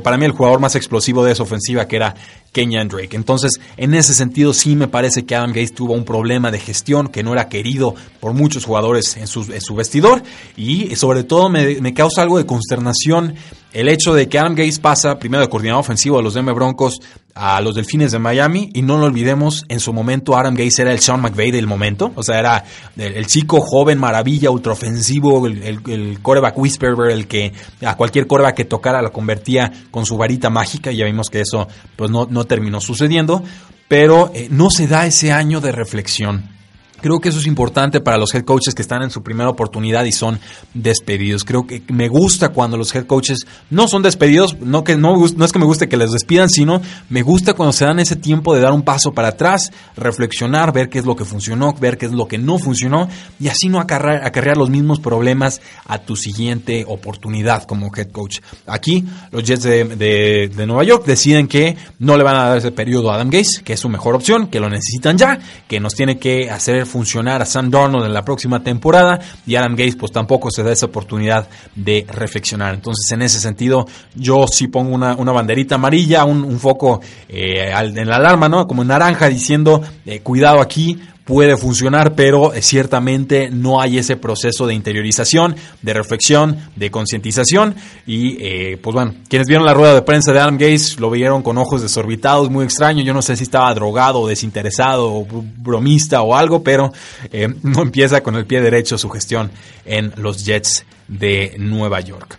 para 0.00 0.16
mí 0.16 0.26
el 0.26 0.30
jugador 0.30 0.60
más 0.60 0.76
explosivo 0.76 1.24
de 1.24 1.32
esa 1.32 1.42
ofensiva 1.42 1.88
que 1.88 1.96
era 1.96 2.14
Kenyan 2.56 2.88
Drake. 2.88 3.14
Entonces, 3.14 3.60
en 3.76 3.92
ese 3.92 4.14
sentido, 4.14 4.54
sí 4.54 4.76
me 4.76 4.88
parece 4.88 5.26
que 5.26 5.36
Adam 5.36 5.50
Gates 5.50 5.74
tuvo 5.74 5.92
un 5.92 6.06
problema 6.06 6.50
de 6.50 6.58
gestión 6.58 7.08
que 7.08 7.22
no 7.22 7.34
era 7.34 7.50
querido 7.50 7.94
por 8.18 8.32
muchos 8.32 8.64
jugadores 8.64 9.18
en 9.18 9.26
su, 9.26 9.74
vestidor 9.74 10.22
y 10.56 10.96
sobre 10.96 11.22
todo 11.22 11.50
me, 11.50 11.92
causa 11.92 12.22
algo 12.22 12.38
de 12.38 12.46
consternación 12.46 13.34
el 13.74 13.90
hecho 13.90 14.14
de 14.14 14.30
que 14.30 14.38
Adam 14.38 14.54
Gates 14.54 14.78
pasa 14.78 15.18
primero 15.18 15.42
de 15.42 15.50
coordinador 15.50 15.80
ofensivo 15.80 16.18
a 16.18 16.22
los 16.22 16.32
Denver 16.32 16.54
Broncos 16.54 16.98
a 17.36 17.60
los 17.60 17.74
Delfines 17.74 18.10
de 18.12 18.18
Miami. 18.18 18.70
Y 18.74 18.82
no 18.82 18.96
lo 18.96 19.06
olvidemos, 19.06 19.64
en 19.68 19.78
su 19.78 19.92
momento 19.92 20.36
Adam 20.36 20.54
Gates 20.54 20.78
era 20.78 20.92
el 20.92 21.00
Sean 21.00 21.20
McVay 21.20 21.50
del 21.50 21.66
momento, 21.66 22.12
o 22.16 22.22
sea, 22.22 22.38
era 22.38 22.64
el, 22.96 23.26
chico 23.26 23.60
joven, 23.60 23.98
maravilla, 23.98 24.50
ultraofensivo, 24.50 25.46
el, 25.46 25.80
el, 25.86 26.18
coreback 26.22 26.58
whisperer, 26.58 27.10
el 27.10 27.26
que 27.28 27.52
a 27.84 27.96
cualquier 27.96 28.26
coreback 28.26 28.56
que 28.56 28.64
tocara 28.64 29.02
lo 29.02 29.12
convertía 29.12 29.70
con 29.90 30.06
su 30.06 30.16
varita 30.16 30.50
mágica. 30.50 30.90
Y 30.90 30.96
ya 30.96 31.04
vimos 31.04 31.28
que 31.28 31.42
eso 31.42 31.68
pues 31.94 32.10
no, 32.10 32.26
no 32.28 32.44
terminó 32.44 32.80
sucediendo, 32.80 33.42
pero 33.86 34.32
eh, 34.34 34.48
no 34.50 34.70
se 34.70 34.88
da 34.88 35.06
ese 35.06 35.30
año 35.30 35.60
de 35.60 35.72
reflexión 35.72 36.55
Creo 37.00 37.20
que 37.20 37.28
eso 37.28 37.38
es 37.38 37.46
importante 37.46 38.00
para 38.00 38.18
los 38.18 38.34
head 38.34 38.44
coaches 38.44 38.74
que 38.74 38.82
están 38.82 39.02
en 39.02 39.10
su 39.10 39.22
primera 39.22 39.50
oportunidad 39.50 40.04
y 40.04 40.12
son 40.12 40.40
despedidos. 40.74 41.44
Creo 41.44 41.66
que 41.66 41.82
me 41.88 42.08
gusta 42.08 42.50
cuando 42.50 42.76
los 42.76 42.94
head 42.94 43.06
coaches 43.06 43.46
no 43.70 43.86
son 43.86 44.02
despedidos, 44.02 44.58
no 44.60 44.82
que 44.82 44.96
no, 44.96 45.16
no 45.36 45.44
es 45.44 45.52
que 45.52 45.58
me 45.58 45.66
guste 45.66 45.88
que 45.88 45.96
les 45.96 46.12
despidan, 46.12 46.48
sino 46.48 46.80
me 47.10 47.22
gusta 47.22 47.54
cuando 47.54 47.72
se 47.72 47.84
dan 47.84 47.98
ese 47.98 48.16
tiempo 48.16 48.54
de 48.54 48.60
dar 48.60 48.72
un 48.72 48.82
paso 48.82 49.12
para 49.12 49.28
atrás, 49.28 49.72
reflexionar, 49.96 50.72
ver 50.72 50.88
qué 50.88 50.98
es 50.98 51.04
lo 51.04 51.16
que 51.16 51.24
funcionó, 51.24 51.74
ver 51.74 51.98
qué 51.98 52.06
es 52.06 52.12
lo 52.12 52.26
que 52.26 52.38
no 52.38 52.58
funcionó 52.58 53.08
y 53.38 53.48
así 53.48 53.68
no 53.68 53.78
acarrear, 53.78 54.24
acarrear 54.24 54.56
los 54.56 54.70
mismos 54.70 55.00
problemas 55.00 55.60
a 55.84 55.98
tu 55.98 56.16
siguiente 56.16 56.84
oportunidad 56.88 57.64
como 57.64 57.90
head 57.94 58.10
coach. 58.10 58.40
Aquí 58.66 59.04
los 59.30 59.44
Jets 59.44 59.62
de, 59.62 60.48
de, 60.48 60.66
Nueva 60.66 60.84
York 60.84 61.04
deciden 61.06 61.46
que 61.46 61.76
no 61.98 62.16
le 62.16 62.24
van 62.24 62.36
a 62.36 62.48
dar 62.48 62.58
ese 62.58 62.72
periodo 62.72 63.10
a 63.10 63.16
Adam 63.16 63.30
Gase, 63.30 63.62
que 63.62 63.74
es 63.74 63.80
su 63.80 63.88
mejor 63.88 64.14
opción, 64.14 64.48
que 64.48 64.60
lo 64.60 64.68
necesitan 64.68 65.18
ya, 65.18 65.38
que 65.68 65.78
nos 65.78 65.94
tiene 65.94 66.18
que 66.18 66.50
hacer 66.50 66.85
funcionar 66.86 67.42
a 67.42 67.46
Sam 67.46 67.70
Darnold 67.70 68.06
en 68.06 68.14
la 68.14 68.24
próxima 68.24 68.62
temporada 68.62 69.20
y 69.46 69.56
Adam 69.56 69.72
Gates 69.72 69.96
pues 69.96 70.12
tampoco 70.12 70.50
se 70.50 70.62
da 70.62 70.72
esa 70.72 70.86
oportunidad 70.86 71.48
de 71.74 72.06
reflexionar. 72.08 72.74
Entonces 72.74 73.10
en 73.12 73.22
ese 73.22 73.38
sentido 73.38 73.86
yo 74.14 74.46
sí 74.46 74.68
pongo 74.68 74.94
una, 74.94 75.14
banderita 75.14 75.74
amarilla, 75.74 76.24
un, 76.24 76.58
foco 76.58 77.00
eh, 77.28 77.70
en 77.74 78.08
la 78.08 78.16
alarma, 78.16 78.48
¿no? 78.48 78.66
Como 78.66 78.84
naranja 78.84 79.28
diciendo 79.28 79.82
eh, 80.06 80.20
cuidado 80.20 80.60
aquí, 80.60 80.98
puede 81.26 81.56
funcionar, 81.56 82.14
pero 82.14 82.54
eh, 82.54 82.62
ciertamente 82.62 83.50
no 83.50 83.80
hay 83.80 83.98
ese 83.98 84.16
proceso 84.16 84.66
de 84.66 84.74
interiorización, 84.74 85.56
de 85.82 85.92
reflexión, 85.92 86.56
de 86.76 86.90
concientización. 86.90 87.74
Y 88.06 88.38
eh, 88.40 88.78
pues 88.80 88.94
bueno, 88.94 89.14
quienes 89.28 89.48
vieron 89.48 89.66
la 89.66 89.74
rueda 89.74 89.94
de 89.94 90.02
prensa 90.02 90.32
de 90.32 90.38
Adam 90.38 90.54
Gates 90.54 90.98
lo 91.00 91.10
vieron 91.10 91.42
con 91.42 91.58
ojos 91.58 91.82
desorbitados, 91.82 92.48
muy 92.48 92.64
extraño. 92.64 93.02
Yo 93.02 93.12
no 93.12 93.22
sé 93.22 93.36
si 93.36 93.42
estaba 93.42 93.74
drogado, 93.74 94.26
desinteresado, 94.26 95.12
o 95.12 95.26
bromista 95.26 96.22
o 96.22 96.34
algo, 96.34 96.62
pero 96.62 96.92
eh, 97.32 97.48
no 97.62 97.82
empieza 97.82 98.22
con 98.22 98.36
el 98.36 98.46
pie 98.46 98.60
derecho 98.60 98.96
su 98.96 99.10
gestión 99.10 99.50
en 99.84 100.12
los 100.16 100.44
Jets 100.44 100.86
de 101.08 101.56
Nueva 101.58 102.00
York. 102.00 102.38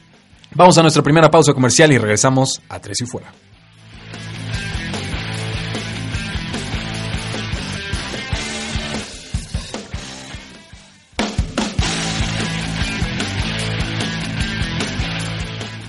Vamos 0.56 0.78
a 0.78 0.82
nuestra 0.82 1.04
primera 1.04 1.30
pausa 1.30 1.54
comercial 1.54 1.92
y 1.92 1.98
regresamos 1.98 2.62
a 2.70 2.80
Tres 2.80 3.02
y 3.02 3.06
Fuera. 3.06 3.34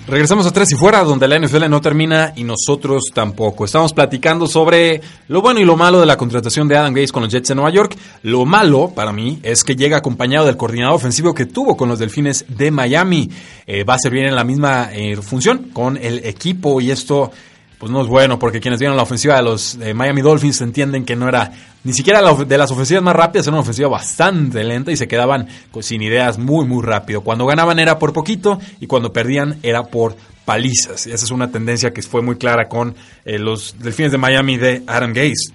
Regresamos 0.08 0.46
a 0.46 0.52
Tres 0.52 0.72
y 0.72 0.74
Fuera, 0.74 1.04
donde 1.04 1.28
la 1.28 1.38
NFL 1.38 1.68
no 1.68 1.82
termina 1.82 2.32
y 2.34 2.42
nosotros 2.42 3.10
tampoco. 3.12 3.66
Estamos 3.66 3.92
platicando 3.92 4.46
sobre 4.46 5.02
lo 5.28 5.42
bueno 5.42 5.60
y 5.60 5.66
lo 5.66 5.76
malo 5.76 6.00
de 6.00 6.06
la 6.06 6.16
contratación 6.16 6.66
de 6.66 6.78
Adam 6.78 6.94
Gates 6.94 7.12
con 7.12 7.24
los 7.24 7.30
Jets 7.30 7.48
de 7.48 7.54
Nueva 7.54 7.68
York. 7.68 7.94
Lo 8.22 8.46
malo, 8.46 8.90
para 8.94 9.12
mí, 9.12 9.38
es 9.42 9.64
que 9.64 9.76
llega 9.76 9.98
acompañado 9.98 10.46
del 10.46 10.56
coordinador 10.56 10.94
ofensivo 10.94 11.34
que 11.34 11.44
tuvo 11.44 11.76
con 11.76 11.90
los 11.90 11.98
Delfines 11.98 12.46
de 12.48 12.70
Miami. 12.70 13.28
Eh, 13.66 13.84
va 13.84 13.94
a 13.94 13.98
servir 13.98 14.24
en 14.24 14.34
la 14.34 14.44
misma 14.44 14.88
eh, 14.94 15.14
función 15.16 15.68
con 15.74 15.98
el 15.98 16.24
equipo 16.24 16.80
y 16.80 16.90
esto 16.90 17.30
pues 17.78 17.92
no 17.92 18.02
es 18.02 18.08
bueno, 18.08 18.38
porque 18.38 18.60
quienes 18.60 18.80
vieron 18.80 18.96
la 18.96 19.04
ofensiva 19.04 19.36
de 19.36 19.42
los 19.42 19.78
Miami 19.94 20.20
Dolphins 20.20 20.60
entienden 20.60 21.04
que 21.04 21.14
no 21.14 21.28
era 21.28 21.52
ni 21.84 21.92
siquiera 21.92 22.20
de 22.34 22.58
las 22.58 22.70
ofensivas 22.70 23.02
más 23.02 23.14
rápidas, 23.14 23.46
era 23.46 23.54
una 23.54 23.62
ofensiva 23.62 23.88
bastante 23.88 24.64
lenta 24.64 24.90
y 24.90 24.96
se 24.96 25.06
quedaban 25.06 25.46
sin 25.80 26.02
ideas 26.02 26.38
muy, 26.38 26.66
muy 26.66 26.82
rápido. 26.82 27.22
Cuando 27.22 27.46
ganaban 27.46 27.78
era 27.78 27.98
por 27.98 28.12
poquito 28.12 28.58
y 28.80 28.86
cuando 28.86 29.12
perdían 29.12 29.58
era 29.62 29.84
por 29.84 30.16
palizas. 30.44 31.06
Y 31.06 31.12
esa 31.12 31.24
es 31.24 31.30
una 31.30 31.50
tendencia 31.50 31.92
que 31.92 32.02
fue 32.02 32.20
muy 32.20 32.36
clara 32.36 32.68
con 32.68 32.94
eh, 33.24 33.38
los 33.38 33.76
Delfines 33.78 34.12
de 34.12 34.18
Miami 34.18 34.56
de 34.56 34.82
Adam 34.86 35.12
Gase. 35.12 35.52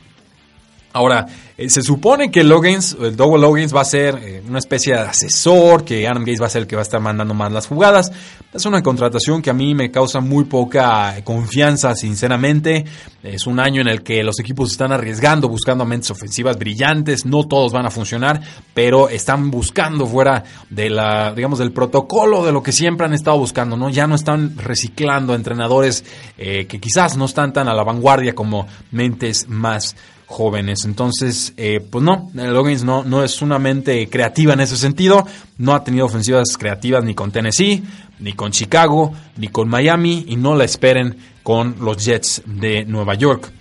Ahora, 0.94 1.26
eh, 1.58 1.70
se 1.70 1.82
supone 1.82 2.30
que 2.30 2.44
Logans, 2.44 2.96
el 3.02 3.16
Double 3.16 3.42
Logans 3.42 3.76
va 3.76 3.82
a 3.82 3.86
ser 3.86 4.16
eh, 4.22 4.44
una 4.48 4.60
especie 4.60 4.94
de 4.94 5.00
asesor, 5.00 5.84
que 5.84 6.08
Adam 6.08 6.24
Gates 6.24 6.42
va 6.42 6.46
a 6.46 6.50
ser 6.50 6.62
el 6.62 6.68
que 6.68 6.76
va 6.76 6.82
a 6.82 6.84
estar 6.84 7.02
mandando 7.02 7.34
más 7.34 7.52
las 7.52 7.66
jugadas. 7.66 8.12
Es 8.54 8.66
una 8.68 8.84
contratación 8.84 9.42
que 9.42 9.50
a 9.50 9.54
mí 9.54 9.74
me 9.74 9.90
causa 9.90 10.20
muy 10.20 10.44
poca 10.44 11.16
confianza, 11.24 11.96
sinceramente. 11.96 12.86
Es 13.24 13.48
un 13.48 13.60
año 13.60 13.82
en 13.82 13.88
el 13.88 14.04
que 14.04 14.24
los 14.24 14.40
equipos 14.40 14.72
están 14.72 14.92
arriesgando, 14.92 15.50
buscando 15.50 15.84
mentes 15.86 16.12
ofensivas 16.12 16.60
brillantes. 16.60 17.26
No 17.26 17.46
todos 17.46 17.72
van 17.72 17.88
a 17.88 17.90
funcionar, 17.90 18.42
pero 18.76 19.10
están 19.10 19.50
buscando 19.50 20.06
fuera 20.06 20.44
de 20.70 20.92
la, 20.92 21.34
digamos, 21.34 21.58
del 21.58 21.72
protocolo 21.72 22.46
de 22.46 22.52
lo 22.52 22.62
que 22.62 22.72
siempre 22.72 23.08
han 23.08 23.14
estado 23.14 23.40
buscando, 23.40 23.76
¿no? 23.76 23.90
Ya 23.90 24.06
no 24.06 24.14
están 24.14 24.56
reciclando 24.58 25.34
entrenadores 25.34 26.06
eh, 26.38 26.68
que 26.68 26.80
quizás 26.80 27.18
no 27.18 27.26
están 27.26 27.54
tan 27.54 27.68
a 27.68 27.74
la 27.74 27.84
vanguardia 27.84 28.36
como 28.36 28.68
mentes 28.92 29.48
más 29.50 29.96
jóvenes. 30.26 30.86
Entonces, 30.86 31.54
eh, 31.58 31.80
pues 31.80 32.04
no, 32.04 32.30
Loggins 32.34 32.84
no, 32.84 33.04
no 33.04 33.24
es 33.24 33.42
una 33.42 33.60
mente 33.60 34.08
creativa 34.10 34.54
en 34.54 34.62
ese 34.62 34.78
sentido. 34.78 35.26
No 35.58 35.74
ha 35.74 35.84
tenido 35.84 36.06
ofensivas 36.06 36.58
creativas 36.58 37.04
ni 37.04 37.14
con 37.14 37.32
Tennessee, 37.32 37.84
ni 38.20 38.34
con 38.34 38.52
Chicago, 38.52 39.14
ni 39.38 39.48
con 39.48 39.70
Miami, 39.70 40.26
y 40.28 40.36
no 40.36 40.56
la 40.56 40.64
esperen 40.64 41.18
con 41.44 41.76
los 41.80 42.04
Jets 42.04 42.42
de 42.46 42.86
Nueva 42.86 43.16
York. 43.16 43.52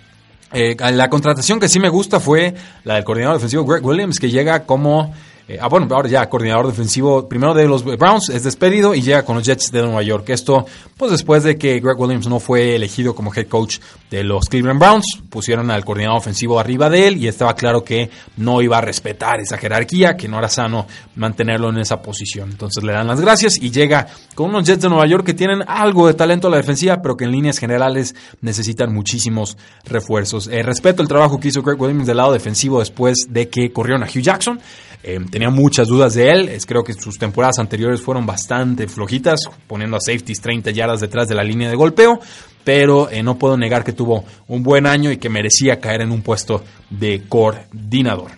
Eh, 0.52 0.76
la 0.78 1.08
contratación 1.08 1.58
que 1.58 1.68
sí 1.68 1.80
me 1.80 1.88
gusta 1.88 2.20
fue 2.20 2.54
la 2.84 2.94
del 2.94 3.04
coordinador 3.04 3.36
defensivo 3.36 3.64
Greg 3.64 3.84
Williams, 3.84 4.18
que 4.18 4.30
llega 4.30 4.64
como 4.64 5.14
eh, 5.52 5.58
ah, 5.60 5.68
bueno, 5.68 5.86
ahora 5.94 6.08
ya 6.08 6.28
coordinador 6.30 6.66
defensivo 6.68 7.28
primero 7.28 7.52
de 7.52 7.68
los 7.68 7.84
Browns 7.84 8.30
es 8.30 8.42
despedido 8.42 8.94
y 8.94 9.02
llega 9.02 9.22
con 9.22 9.36
los 9.36 9.44
Jets 9.44 9.70
de 9.70 9.82
Nueva 9.82 10.02
York. 10.02 10.30
Esto, 10.30 10.64
pues 10.96 11.10
después 11.10 11.42
de 11.42 11.58
que 11.58 11.78
Greg 11.78 12.00
Williams 12.00 12.26
no 12.26 12.40
fue 12.40 12.74
elegido 12.74 13.14
como 13.14 13.34
head 13.34 13.48
coach 13.48 13.78
de 14.10 14.24
los 14.24 14.48
Cleveland 14.48 14.80
Browns, 14.80 15.04
pusieron 15.28 15.70
al 15.70 15.84
coordinador 15.84 16.18
ofensivo 16.18 16.58
arriba 16.58 16.88
de 16.88 17.06
él 17.06 17.18
y 17.18 17.28
estaba 17.28 17.54
claro 17.54 17.84
que 17.84 18.08
no 18.38 18.62
iba 18.62 18.78
a 18.78 18.80
respetar 18.80 19.40
esa 19.40 19.58
jerarquía, 19.58 20.16
que 20.16 20.26
no 20.26 20.38
era 20.38 20.48
sano 20.48 20.86
mantenerlo 21.16 21.68
en 21.68 21.78
esa 21.78 22.00
posición. 22.00 22.50
Entonces 22.50 22.82
le 22.82 22.94
dan 22.94 23.06
las 23.06 23.20
gracias 23.20 23.58
y 23.60 23.70
llega 23.70 24.06
con 24.34 24.48
unos 24.48 24.66
Jets 24.66 24.80
de 24.80 24.88
Nueva 24.88 25.06
York 25.06 25.26
que 25.26 25.34
tienen 25.34 25.62
algo 25.66 26.06
de 26.06 26.14
talento 26.14 26.48
a 26.48 26.50
la 26.50 26.56
defensiva, 26.56 27.02
pero 27.02 27.14
que 27.14 27.24
en 27.24 27.32
líneas 27.32 27.58
generales 27.58 28.14
necesitan 28.40 28.94
muchísimos 28.94 29.58
refuerzos. 29.84 30.46
Eh, 30.46 30.62
respeto 30.62 31.02
el 31.02 31.08
trabajo 31.08 31.38
que 31.38 31.48
hizo 31.48 31.62
Greg 31.62 31.78
Williams 31.78 32.06
del 32.06 32.16
lado 32.16 32.32
defensivo 32.32 32.78
después 32.78 33.26
de 33.28 33.50
que 33.50 33.70
corrieron 33.70 34.02
a 34.02 34.06
Hugh 34.06 34.22
Jackson. 34.22 34.58
Eh, 35.04 35.18
tenía 35.30 35.50
muchas 35.50 35.88
dudas 35.88 36.14
de 36.14 36.30
él. 36.30 36.58
creo 36.66 36.84
que 36.84 36.92
sus 36.92 37.18
temporadas 37.18 37.58
anteriores 37.58 38.00
fueron 38.00 38.24
bastante 38.24 38.86
flojitas, 38.86 39.40
poniendo 39.66 39.96
a 39.96 40.00
safeties 40.00 40.40
30 40.40 40.70
yardas 40.70 41.00
detrás 41.00 41.28
de 41.28 41.34
la 41.34 41.42
línea 41.42 41.68
de 41.68 41.76
golpeo. 41.76 42.20
Pero 42.64 43.10
eh, 43.10 43.22
no 43.22 43.36
puedo 43.36 43.56
negar 43.56 43.82
que 43.82 43.92
tuvo 43.92 44.24
un 44.46 44.62
buen 44.62 44.86
año 44.86 45.10
y 45.10 45.16
que 45.16 45.28
merecía 45.28 45.80
caer 45.80 46.02
en 46.02 46.12
un 46.12 46.22
puesto 46.22 46.62
de 46.90 47.22
coordinador. 47.28 48.30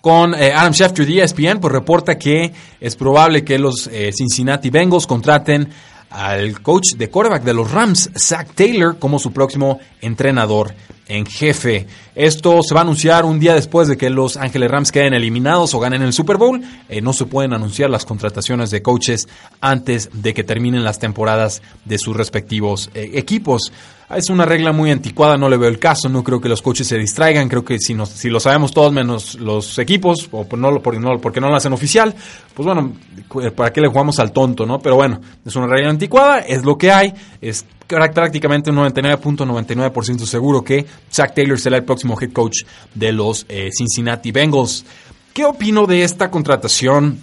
Con 0.00 0.34
eh, 0.34 0.52
Adam 0.52 0.72
Schefter 0.72 1.06
de 1.06 1.22
ESPN, 1.22 1.58
pues 1.60 1.72
reporta 1.72 2.16
que 2.16 2.52
es 2.78 2.94
probable 2.94 3.42
que 3.42 3.58
los 3.58 3.90
Cincinnati 4.12 4.70
Bengals 4.70 5.06
contraten 5.06 5.68
al 6.10 6.60
coach 6.62 6.94
de 6.96 7.10
quarterback 7.10 7.42
de 7.42 7.54
los 7.54 7.72
Rams, 7.72 8.10
Zach 8.16 8.54
Taylor, 8.54 8.98
como 8.98 9.18
su 9.18 9.32
próximo 9.32 9.80
entrenador 10.00 10.72
en 11.08 11.26
jefe. 11.26 11.86
Esto 12.14 12.60
se 12.62 12.74
va 12.74 12.80
a 12.80 12.84
anunciar 12.84 13.24
un 13.24 13.38
día 13.38 13.54
después 13.54 13.88
de 13.88 13.96
que 13.96 14.10
los 14.10 14.36
Ángeles 14.36 14.70
Rams 14.70 14.92
queden 14.92 15.14
eliminados 15.14 15.74
o 15.74 15.80
ganen 15.80 16.02
el 16.02 16.12
Super 16.12 16.36
Bowl. 16.36 16.62
Eh, 16.88 17.00
no 17.00 17.12
se 17.12 17.26
pueden 17.26 17.52
anunciar 17.52 17.90
las 17.90 18.04
contrataciones 18.04 18.70
de 18.70 18.82
coaches 18.82 19.28
antes 19.60 20.10
de 20.12 20.32
que 20.34 20.44
terminen 20.44 20.84
las 20.84 20.98
temporadas 20.98 21.62
de 21.84 21.98
sus 21.98 22.16
respectivos 22.16 22.90
eh, 22.94 23.10
equipos. 23.14 23.72
Es 24.14 24.28
una 24.28 24.44
regla 24.44 24.70
muy 24.72 24.90
anticuada, 24.90 25.36
no 25.36 25.48
le 25.48 25.56
veo 25.56 25.68
el 25.68 25.78
caso, 25.78 26.08
no 26.08 26.22
creo 26.22 26.40
que 26.40 26.48
los 26.48 26.60
coaches 26.60 26.86
se 26.86 26.98
distraigan, 26.98 27.48
creo 27.48 27.64
que 27.64 27.78
si, 27.78 27.96
si 28.06 28.28
lo 28.28 28.38
sabemos 28.38 28.72
todos 28.72 28.92
menos 28.92 29.34
los 29.36 29.78
equipos, 29.78 30.28
o 30.30 30.46
no, 30.56 30.70
no, 30.70 30.80
porque 30.82 31.40
no 31.40 31.48
lo 31.48 31.56
hacen 31.56 31.72
oficial, 31.72 32.14
pues 32.52 32.66
bueno, 32.66 32.92
¿para 33.56 33.72
qué 33.72 33.80
le 33.80 33.88
jugamos 33.88 34.18
al 34.18 34.30
tonto, 34.30 34.66
no? 34.66 34.78
Pero 34.78 34.96
bueno, 34.96 35.20
es 35.44 35.56
una 35.56 35.66
regla 35.66 35.88
anticuada, 35.88 36.40
es 36.40 36.64
lo 36.64 36.76
que 36.76 36.92
hay, 36.92 37.14
es 37.40 37.64
prácticamente 38.12 38.70
un 38.70 38.76
99.99% 38.76 40.24
seguro 40.26 40.62
que 40.62 40.86
Zach 41.12 41.34
Taylor 41.34 41.58
será 41.58 41.76
el 41.76 41.84
próximo 41.84 42.16
head 42.20 42.32
coach 42.32 42.64
de 42.94 43.12
los 43.12 43.46
eh, 43.48 43.70
Cincinnati 43.76 44.32
Bengals. 44.32 44.84
¿Qué 45.32 45.44
opino 45.44 45.86
de 45.86 46.04
esta 46.04 46.30
contratación? 46.30 47.18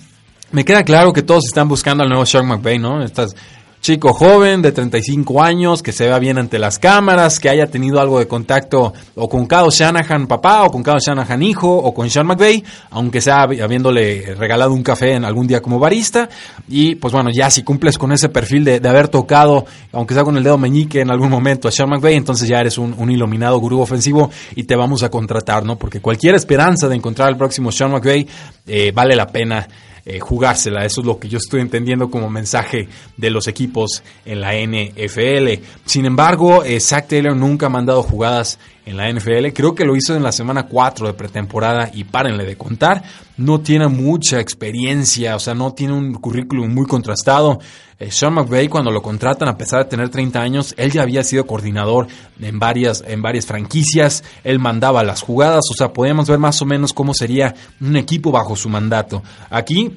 Me 0.51 0.65
queda 0.65 0.83
claro 0.83 1.13
que 1.13 1.21
todos 1.21 1.45
están 1.45 1.69
buscando 1.69 2.03
al 2.03 2.09
nuevo 2.09 2.25
Sean 2.25 2.45
McVay, 2.45 2.77
¿no? 2.77 3.03
Estas 3.03 3.35
chico 3.81 4.13
joven 4.13 4.61
de 4.61 4.71
35 4.71 5.41
años, 5.41 5.81
que 5.81 5.91
se 5.91 6.05
vea 6.05 6.19
bien 6.19 6.37
ante 6.37 6.59
las 6.59 6.77
cámaras, 6.77 7.39
que 7.39 7.49
haya 7.49 7.65
tenido 7.65 7.99
algo 7.99 8.19
de 8.19 8.27
contacto 8.27 8.93
o 9.15 9.27
con 9.27 9.47
Kyle 9.47 9.71
Shanahan 9.71 10.27
papá, 10.27 10.63
o 10.63 10.71
con 10.71 10.83
Kyle 10.83 10.99
Shanahan 10.99 11.41
hijo, 11.41 11.75
o 11.75 11.91
con 11.91 12.09
Sean 12.09 12.27
McVay, 12.27 12.63
aunque 12.91 13.21
sea 13.21 13.41
habiéndole 13.41 14.35
regalado 14.35 14.71
un 14.71 14.83
café 14.83 15.13
en 15.13 15.25
algún 15.25 15.47
día 15.47 15.61
como 15.61 15.79
barista. 15.79 16.29
Y 16.69 16.95
pues 16.95 17.11
bueno, 17.11 17.31
ya 17.33 17.49
si 17.49 17.63
cumples 17.63 17.97
con 17.97 18.11
ese 18.11 18.29
perfil 18.29 18.63
de, 18.63 18.87
haber 18.87 19.07
tocado, 19.07 19.65
aunque 19.93 20.13
sea 20.13 20.23
con 20.23 20.37
el 20.37 20.43
dedo 20.43 20.59
meñique 20.59 21.01
en 21.01 21.09
algún 21.09 21.29
momento 21.29 21.67
a 21.67 21.71
Sean 21.71 21.89
McVay, 21.89 22.15
entonces 22.15 22.47
ya 22.47 22.59
eres 22.59 22.77
un, 22.77 23.11
iluminado 23.11 23.57
gurú 23.59 23.81
ofensivo 23.81 24.29
y 24.55 24.63
te 24.63 24.75
vamos 24.75 25.01
a 25.01 25.09
contratar, 25.09 25.65
¿no? 25.65 25.77
Porque 25.77 25.99
cualquier 25.99 26.35
esperanza 26.35 26.87
de 26.87 26.95
encontrar 26.95 27.29
al 27.29 27.37
próximo 27.37 27.71
Sean 27.71 27.91
McVay 27.91 28.27
eh, 28.67 28.91
vale 28.93 29.15
la 29.15 29.27
pena 29.27 29.67
eh, 30.05 30.19
jugársela. 30.19 30.85
Eso 30.85 31.01
es 31.01 31.07
lo 31.07 31.19
que 31.19 31.29
yo 31.29 31.37
estoy 31.37 31.61
entendiendo 31.61 32.09
como 32.09 32.29
mensaje 32.29 32.87
de 33.17 33.29
los 33.29 33.47
equipos 33.47 34.03
en 34.25 34.41
la 34.41 34.53
NFL. 34.53 35.63
Sin 35.85 36.05
embargo, 36.05 36.63
eh, 36.63 36.79
Zach 36.79 37.07
Taylor 37.07 37.35
nunca 37.35 37.67
ha 37.67 37.69
mandado 37.69 38.03
jugadas 38.03 38.59
en 38.85 38.97
la 38.97 39.11
NFL. 39.11 39.47
Creo 39.53 39.75
que 39.75 39.85
lo 39.85 39.95
hizo 39.95 40.15
en 40.15 40.23
la 40.23 40.31
semana 40.31 40.63
4 40.63 41.07
de 41.07 41.13
pretemporada 41.13 41.89
y 41.93 42.03
párenle 42.03 42.45
de 42.45 42.57
contar. 42.57 43.03
No 43.37 43.61
tiene 43.61 43.87
mucha 43.87 44.39
experiencia, 44.39 45.35
o 45.35 45.39
sea, 45.39 45.53
no 45.53 45.73
tiene 45.73 45.93
un 45.93 46.13
currículum 46.13 46.73
muy 46.73 46.85
contrastado. 46.85 47.59
Eh, 47.99 48.11
Sean 48.11 48.33
McVay, 48.33 48.67
cuando 48.67 48.91
lo 48.91 49.01
contratan, 49.01 49.47
a 49.47 49.57
pesar 49.57 49.83
de 49.83 49.89
tener 49.89 50.09
30 50.09 50.41
años, 50.41 50.73
él 50.77 50.91
ya 50.91 51.03
había 51.03 51.23
sido 51.23 51.45
coordinador 51.45 52.07
en 52.39 52.59
varias, 52.59 53.03
en 53.05 53.21
varias 53.21 53.45
franquicias. 53.45 54.23
Él 54.43 54.59
mandaba 54.59 55.03
las 55.03 55.21
jugadas, 55.21 55.65
o 55.69 55.73
sea, 55.75 55.93
podíamos 55.93 56.27
ver 56.27 56.39
más 56.39 56.61
o 56.61 56.65
menos 56.65 56.93
cómo 56.93 57.13
sería 57.13 57.53
un 57.79 57.95
equipo 57.95 58.31
bajo 58.31 58.55
su 58.55 58.69
mandato. 58.69 59.21
Aquí 59.49 59.91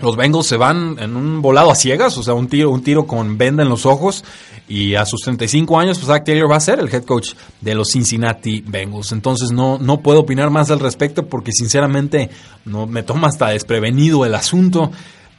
los 0.00 0.16
Bengals 0.16 0.46
se 0.46 0.56
van 0.56 0.96
en 0.98 1.16
un 1.16 1.42
volado 1.42 1.70
a 1.70 1.74
ciegas, 1.74 2.18
o 2.18 2.22
sea, 2.22 2.34
un 2.34 2.48
tiro, 2.48 2.70
un 2.70 2.82
tiro 2.82 3.06
con 3.06 3.38
venda 3.38 3.62
en 3.62 3.68
los 3.68 3.86
ojos. 3.86 4.24
Y 4.68 4.94
a 4.94 5.04
sus 5.04 5.20
35 5.22 5.78
años, 5.78 5.98
pues 5.98 6.08
Zach 6.08 6.24
Taylor 6.24 6.50
va 6.50 6.56
a 6.56 6.60
ser 6.60 6.80
el 6.80 6.92
head 6.92 7.04
coach 7.04 7.34
de 7.60 7.74
los 7.74 7.90
Cincinnati 7.90 8.62
Bengals. 8.66 9.12
Entonces 9.12 9.52
no, 9.52 9.78
no 9.78 10.00
puedo 10.00 10.20
opinar 10.20 10.50
más 10.50 10.70
al 10.70 10.80
respecto 10.80 11.26
porque 11.26 11.52
sinceramente 11.52 12.30
no, 12.64 12.86
me 12.86 13.02
toma 13.02 13.28
hasta 13.28 13.48
desprevenido 13.48 14.24
el 14.24 14.34
asunto. 14.34 14.90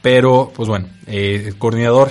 Pero, 0.02 0.52
pues 0.54 0.68
bueno, 0.68 0.88
eh, 1.06 1.44
el 1.46 1.58
coordinador, 1.58 2.10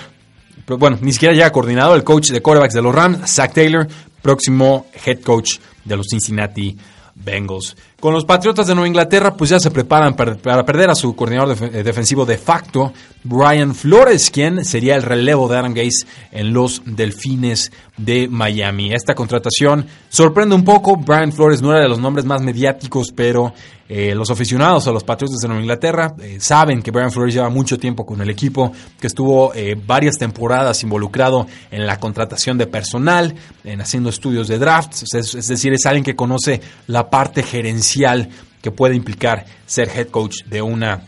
pues 0.66 0.80
bueno, 0.80 0.98
ni 1.02 1.14
siquiera 1.14 1.36
ya 1.36 1.52
coordinador, 1.52 1.96
el 1.96 2.04
coach 2.04 2.30
de 2.30 2.42
quarterbacks 2.42 2.74
de 2.74 2.82
los 2.82 2.94
Rams, 2.94 3.32
Zach 3.32 3.54
Taylor, 3.54 3.88
próximo 4.22 4.88
head 5.06 5.22
coach 5.22 5.60
de 5.86 5.98
los 5.98 6.08
Cincinnati 6.10 6.76
Bengals. 7.16 7.76
Con 8.04 8.14
los 8.14 8.26
Patriotas 8.26 8.68
de 8.68 8.76
Nueva 8.76 8.90
Inglaterra, 8.90 9.34
pues 9.34 9.50
ya 9.50 9.62
se 9.62 9.72
preparan 9.72 10.14
para, 10.14 10.36
perder 10.66 10.90
a 10.90 10.94
su 10.94 11.16
coordinador 11.16 11.56
eh, 11.74 11.84
defensivo 11.84 12.26
de 12.26 12.38
facto, 12.38 12.92
Brian 13.24 13.74
Flores, 13.74 14.30
quien 14.30 14.66
sería 14.66 14.98
el 14.98 15.04
relevo 15.04 15.48
de 15.48 15.58
Adam 15.58 15.74
Gase 15.74 16.06
en 16.30 16.52
los 16.52 16.82
Delfines 16.86 17.72
de 17.96 18.28
Miami. 18.28 18.94
Esta 18.94 19.16
contratación 19.16 19.88
sorprende 20.10 20.54
un 20.54 20.66
poco. 20.66 20.98
Brian 20.98 21.32
Flores 21.32 21.62
no 21.62 21.72
era 21.72 21.84
de 21.84 21.88
los 21.88 22.00
nombres 22.00 22.26
más 22.26 22.42
mediáticos, 22.42 23.14
pero 23.16 23.54
eh, 23.90 24.16
los 24.16 24.30
aficionados 24.32 24.88
a 24.88 24.92
los 24.92 25.04
Patriotas 25.04 25.40
de 25.40 25.48
Nueva 25.48 25.62
Inglaterra 25.62 26.16
eh, 26.22 26.38
saben 26.40 26.82
que 26.82 26.92
Brian 26.92 27.12
Flores 27.12 27.34
lleva 27.34 27.50
mucho 27.50 27.78
tiempo 27.78 28.06
con 28.06 28.22
el 28.22 28.30
equipo, 28.30 28.72
que 29.00 29.08
estuvo 29.08 29.54
varias 29.86 30.18
temporadas 30.18 30.84
involucrado 30.84 31.48
en 31.72 31.86
la 31.86 32.00
contratación 32.00 32.58
de 32.58 32.68
personal, 32.68 33.36
en 33.64 33.82
haciendo 33.82 34.10
estudios 34.10 34.48
de 34.48 34.58
drafts. 34.58 35.14
es 35.14 35.48
decir, 35.48 35.74
es 35.74 35.86
alguien 35.86 36.04
que 36.04 36.16
conoce 36.16 36.62
la 36.88 37.10
parte 37.10 37.44
gerencial 37.44 38.30
que 38.62 38.72
puede 38.72 38.96
implicar 38.96 39.46
ser 39.66 39.90
head 39.90 40.08
coach 40.08 40.44
de 40.46 40.62
una 40.62 41.04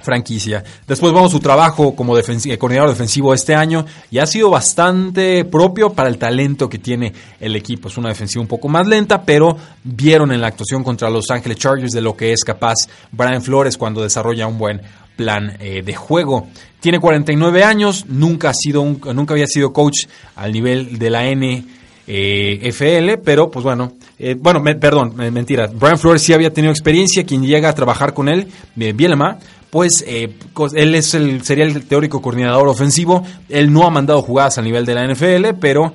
franquicia. 0.00 0.62
Después 0.86 1.12
vamos 1.12 1.32
su 1.32 1.40
trabajo 1.40 1.94
como 1.94 2.14
coordinador 2.58 2.90
defensivo 2.90 3.34
este 3.34 3.54
año 3.54 3.84
y 4.10 4.18
ha 4.18 4.26
sido 4.26 4.50
bastante 4.50 5.44
propio 5.44 5.90
para 5.90 6.08
el 6.08 6.18
talento 6.18 6.68
que 6.68 6.78
tiene 6.78 7.12
el 7.40 7.56
equipo. 7.56 7.88
Es 7.88 7.98
una 7.98 8.08
defensiva 8.08 8.42
un 8.42 8.48
poco 8.48 8.68
más 8.68 8.86
lenta, 8.86 9.22
pero 9.22 9.56
vieron 9.82 10.32
en 10.32 10.40
la 10.40 10.48
actuación 10.48 10.84
contra 10.84 11.10
Los 11.10 11.30
Ángeles 11.30 11.58
Chargers 11.58 11.92
de 11.92 12.00
lo 12.00 12.16
que 12.16 12.32
es 12.32 12.44
capaz 12.44 12.76
Brian 13.12 13.42
Flores 13.42 13.76
cuando 13.76 14.02
desarrolla 14.02 14.46
un 14.46 14.58
buen 14.58 14.80
plan 15.16 15.56
eh, 15.58 15.82
de 15.82 15.94
juego. 15.94 16.46
Tiene 16.80 17.00
49 17.00 17.64
años, 17.64 18.06
nunca, 18.08 18.50
ha 18.50 18.54
sido 18.54 18.84
nunca 18.84 19.34
había 19.34 19.48
sido 19.48 19.72
coach 19.72 20.06
al 20.36 20.52
nivel 20.52 20.98
de 20.98 21.10
la 21.10 21.26
N 21.26 21.64
FL, 22.10 23.18
pero 23.22 23.50
pues 23.50 23.62
bueno, 23.62 23.92
bueno, 24.38 24.62
perdón, 24.80 25.12
mentira, 25.14 25.66
Brian 25.66 25.98
Flores 25.98 26.22
sí 26.22 26.32
había 26.32 26.50
tenido 26.50 26.72
experiencia, 26.72 27.26
quien 27.26 27.42
llega 27.42 27.68
a 27.68 27.74
trabajar 27.74 28.14
con 28.14 28.30
él, 28.30 28.48
Bielema, 28.74 29.38
pues 29.70 30.04
él 30.06 30.94
es 30.94 31.14
el, 31.14 31.44
sería 31.44 31.64
el 31.64 31.86
teórico 31.86 32.22
coordinador 32.22 32.68
ofensivo, 32.68 33.24
él 33.48 33.72
no 33.72 33.86
ha 33.86 33.90
mandado 33.90 34.22
jugadas 34.22 34.58
a 34.58 34.62
nivel 34.62 34.86
de 34.86 34.94
la 34.94 35.06
NFL, 35.06 35.58
pero 35.60 35.92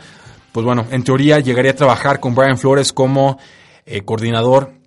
pues 0.52 0.66
bueno, 0.66 0.86
en 0.92 1.04
teoría 1.04 1.40
llegaría 1.40 1.72
a 1.72 1.76
trabajar 1.76 2.20
con 2.20 2.36
Brian 2.36 2.58
Flores 2.58 2.94
como 2.94 3.40
coordinador 4.06 4.84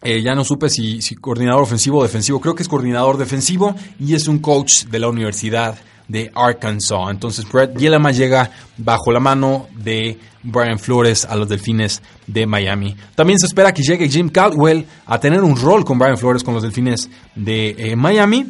eh, 0.00 0.22
ya 0.22 0.34
no 0.34 0.44
supe 0.44 0.70
si, 0.70 1.00
coordinador 1.16 1.62
ofensivo 1.62 1.98
o 1.98 2.02
defensivo. 2.02 2.40
Creo 2.40 2.54
que 2.54 2.62
es 2.62 2.68
coordinador 2.68 3.16
defensivo 3.16 3.74
y 3.98 4.14
es 4.14 4.28
un 4.28 4.38
coach 4.38 4.84
de 4.84 4.98
la 5.00 5.08
Universidad 5.08 5.76
de 6.06 6.30
Arkansas. 6.34 7.10
Entonces 7.10 7.50
Brett 7.50 7.74
Bielema 7.74 8.12
llega 8.12 8.50
bajo 8.76 9.10
la 9.10 9.18
mano 9.18 9.66
de 9.76 10.18
Brian 10.50 10.78
Flores 10.78 11.24
a 11.24 11.36
los 11.36 11.48
Delfines 11.48 12.02
de 12.26 12.46
Miami. 12.46 12.96
También 13.14 13.38
se 13.38 13.46
espera 13.46 13.72
que 13.72 13.82
llegue 13.82 14.08
Jim 14.08 14.28
Caldwell 14.28 14.86
a 15.06 15.20
tener 15.20 15.42
un 15.42 15.56
rol 15.56 15.84
con 15.84 15.98
Brian 15.98 16.18
Flores 16.18 16.42
con 16.42 16.54
los 16.54 16.62
Delfines 16.62 17.08
de 17.34 17.74
eh, 17.78 17.96
Miami. 17.96 18.46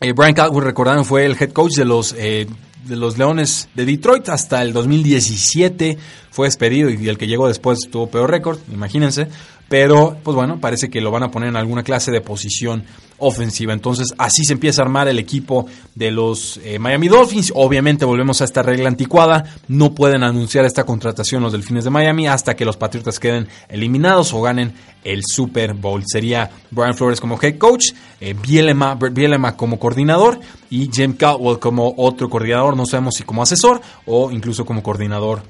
Eh, 0.00 0.12
Brian 0.12 0.34
Caldwell, 0.34 0.64
recordaron, 0.64 1.04
fue 1.04 1.26
el 1.26 1.36
head 1.40 1.52
coach 1.52 1.76
de 1.76 1.84
los 1.84 2.14
de 2.14 2.96
los 2.96 3.18
Leones 3.18 3.68
de 3.74 3.84
Detroit 3.84 4.28
hasta 4.30 4.62
el 4.62 4.72
2017 4.72 5.98
fue 6.30 6.46
despedido 6.46 6.88
y 6.90 7.08
el 7.08 7.18
que 7.18 7.26
llegó 7.26 7.48
después 7.48 7.80
tuvo 7.90 8.08
peor 8.08 8.30
récord, 8.30 8.58
imagínense. 8.72 9.28
Pero, 9.70 10.16
pues 10.24 10.34
bueno, 10.34 10.58
parece 10.58 10.90
que 10.90 11.00
lo 11.00 11.12
van 11.12 11.22
a 11.22 11.30
poner 11.30 11.48
en 11.48 11.56
alguna 11.56 11.84
clase 11.84 12.10
de 12.10 12.20
posición 12.20 12.82
ofensiva. 13.18 13.72
Entonces, 13.72 14.12
así 14.18 14.42
se 14.44 14.54
empieza 14.54 14.82
a 14.82 14.84
armar 14.84 15.06
el 15.06 15.20
equipo 15.20 15.66
de 15.94 16.10
los 16.10 16.58
eh, 16.64 16.80
Miami 16.80 17.06
Dolphins. 17.06 17.52
Obviamente, 17.54 18.04
volvemos 18.04 18.40
a 18.40 18.46
esta 18.46 18.64
regla 18.64 18.88
anticuada. 18.88 19.44
No 19.68 19.94
pueden 19.94 20.24
anunciar 20.24 20.64
esta 20.64 20.82
contratación 20.82 21.44
los 21.44 21.52
Delfines 21.52 21.84
de 21.84 21.90
Miami 21.90 22.26
hasta 22.26 22.56
que 22.56 22.64
los 22.64 22.76
Patriotas 22.76 23.20
queden 23.20 23.46
eliminados 23.68 24.32
o 24.32 24.42
ganen 24.42 24.72
el 25.04 25.22
Super 25.24 25.74
Bowl. 25.74 26.02
Sería 26.04 26.50
Brian 26.72 26.96
Flores 26.96 27.20
como 27.20 27.38
head 27.40 27.56
coach, 27.56 27.92
eh, 28.20 28.34
Bielema, 28.34 28.96
Bielema 28.96 29.56
como 29.56 29.78
coordinador 29.78 30.40
y 30.68 30.90
Jim 30.92 31.12
Caldwell 31.12 31.60
como 31.60 31.94
otro 31.96 32.28
coordinador. 32.28 32.76
No 32.76 32.86
sabemos 32.86 33.14
si 33.14 33.22
como 33.22 33.40
asesor 33.40 33.80
o 34.04 34.32
incluso 34.32 34.66
como 34.66 34.82
coordinador 34.82 35.44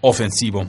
ofensivo. 0.00 0.64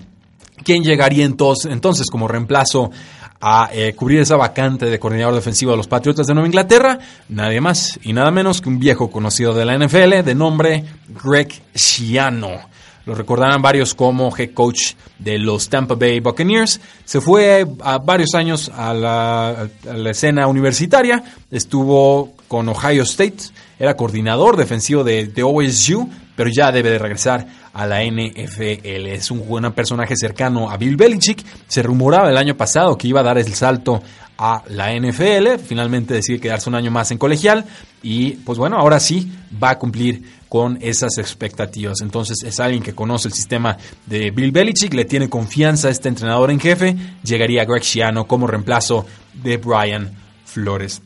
¿Quién 0.64 0.84
llegaría 0.84 1.26
entonces, 1.26 1.72
entonces 1.72 2.08
como 2.10 2.28
reemplazo 2.28 2.92
a 3.40 3.70
eh, 3.72 3.94
cubrir 3.96 4.22
esa 4.22 4.36
vacante 4.36 4.88
de 4.88 5.00
coordinador 5.00 5.36
defensivo 5.36 5.72
de 5.72 5.78
los 5.78 5.88
Patriotas 5.88 6.28
de 6.28 6.34
Nueva 6.34 6.48
Inglaterra? 6.48 7.00
Nadie 7.30 7.62
más 7.62 8.00
y 8.04 8.14
nada 8.14 8.32
menos 8.32 8.62
que 8.62 8.70
un 8.70 8.80
viejo 8.80 9.12
conocido 9.12 9.54
de 9.54 9.66
la 9.66 9.78
NFL 9.78 10.24
de 10.24 10.36
nombre 10.36 10.84
Greg 11.24 11.50
Schiano. 11.76 12.78
Lo 13.08 13.16
recordarán 13.16 13.62
varios 13.62 13.94
como 13.94 14.36
head 14.36 14.54
coach 14.54 14.94
de 15.18 15.40
los 15.40 15.70
Tampa 15.70 15.96
Bay 15.96 16.20
Buccaneers. 16.20 16.82
Se 17.06 17.22
fue 17.22 17.66
a 17.82 18.00
varios 18.00 18.36
años 18.36 18.70
a 18.76 18.94
la, 18.94 19.70
escena 20.10 20.46
universitaria. 20.48 21.24
Estuvo 21.50 22.34
con 22.50 22.68
Ohio 22.68 23.04
State. 23.04 23.38
Era 23.80 23.96
coordinador 23.96 24.58
defensivo 24.58 25.06
de, 25.06 25.28
de 25.28 25.42
OSU, 25.42 26.10
pero 26.38 26.52
ya 26.56 26.72
debe 26.72 26.92
de 26.92 27.00
regresar 27.00 27.48
a 27.74 27.88
la 27.88 28.06
NFL. 28.06 29.08
Es 29.08 29.32
un, 29.32 29.42
personaje 29.76 30.16
cercano 30.16 30.70
a 30.70 30.78
Bill 30.78 30.96
Belichick. 30.96 31.44
Se 31.68 31.82
rumoraba 31.82 32.30
el 32.30 32.38
año 32.38 32.56
pasado 32.56 32.96
que 32.96 33.08
iba 33.08 33.22
a 33.22 33.24
dar 33.24 33.40
el 33.40 33.52
salto 33.56 34.04
a 34.38 34.62
la 34.70 34.94
NFL. 34.94 35.58
Finalmente 35.66 36.14
decide 36.14 36.40
quedarse 36.40 36.70
un 36.70 36.76
año 36.76 36.92
más 36.92 37.10
en 37.10 37.18
colegial. 37.18 37.66
Y 38.04 38.34
pues 38.34 38.60
bueno, 38.60 38.78
ahora 38.78 39.00
sí 39.00 39.32
va 39.62 39.72
a 39.72 39.80
cumplir 39.80 40.22
con 40.48 40.78
esas 40.80 41.18
expectativas. 41.18 42.02
Entonces 42.02 42.38
es 42.46 42.60
alguien 42.60 42.84
que 42.84 42.94
conoce 42.94 43.30
el 43.30 43.34
sistema 43.34 43.76
de 44.06 44.30
Bill 44.30 44.52
Belichick, 44.52 44.94
le 44.94 45.06
tiene 45.06 45.30
confianza 45.30 45.88
a 45.88 45.92
este 45.92 46.08
entrenador 46.08 46.52
en 46.52 46.60
jefe. 46.60 46.96
Llegaría 47.24 47.66
Greg 47.66 47.84
Schiano 47.84 48.28
como 48.28 48.46
reemplazo 48.46 49.08
de 49.34 49.58
Brian 49.58 50.12
Flores. 50.46 51.02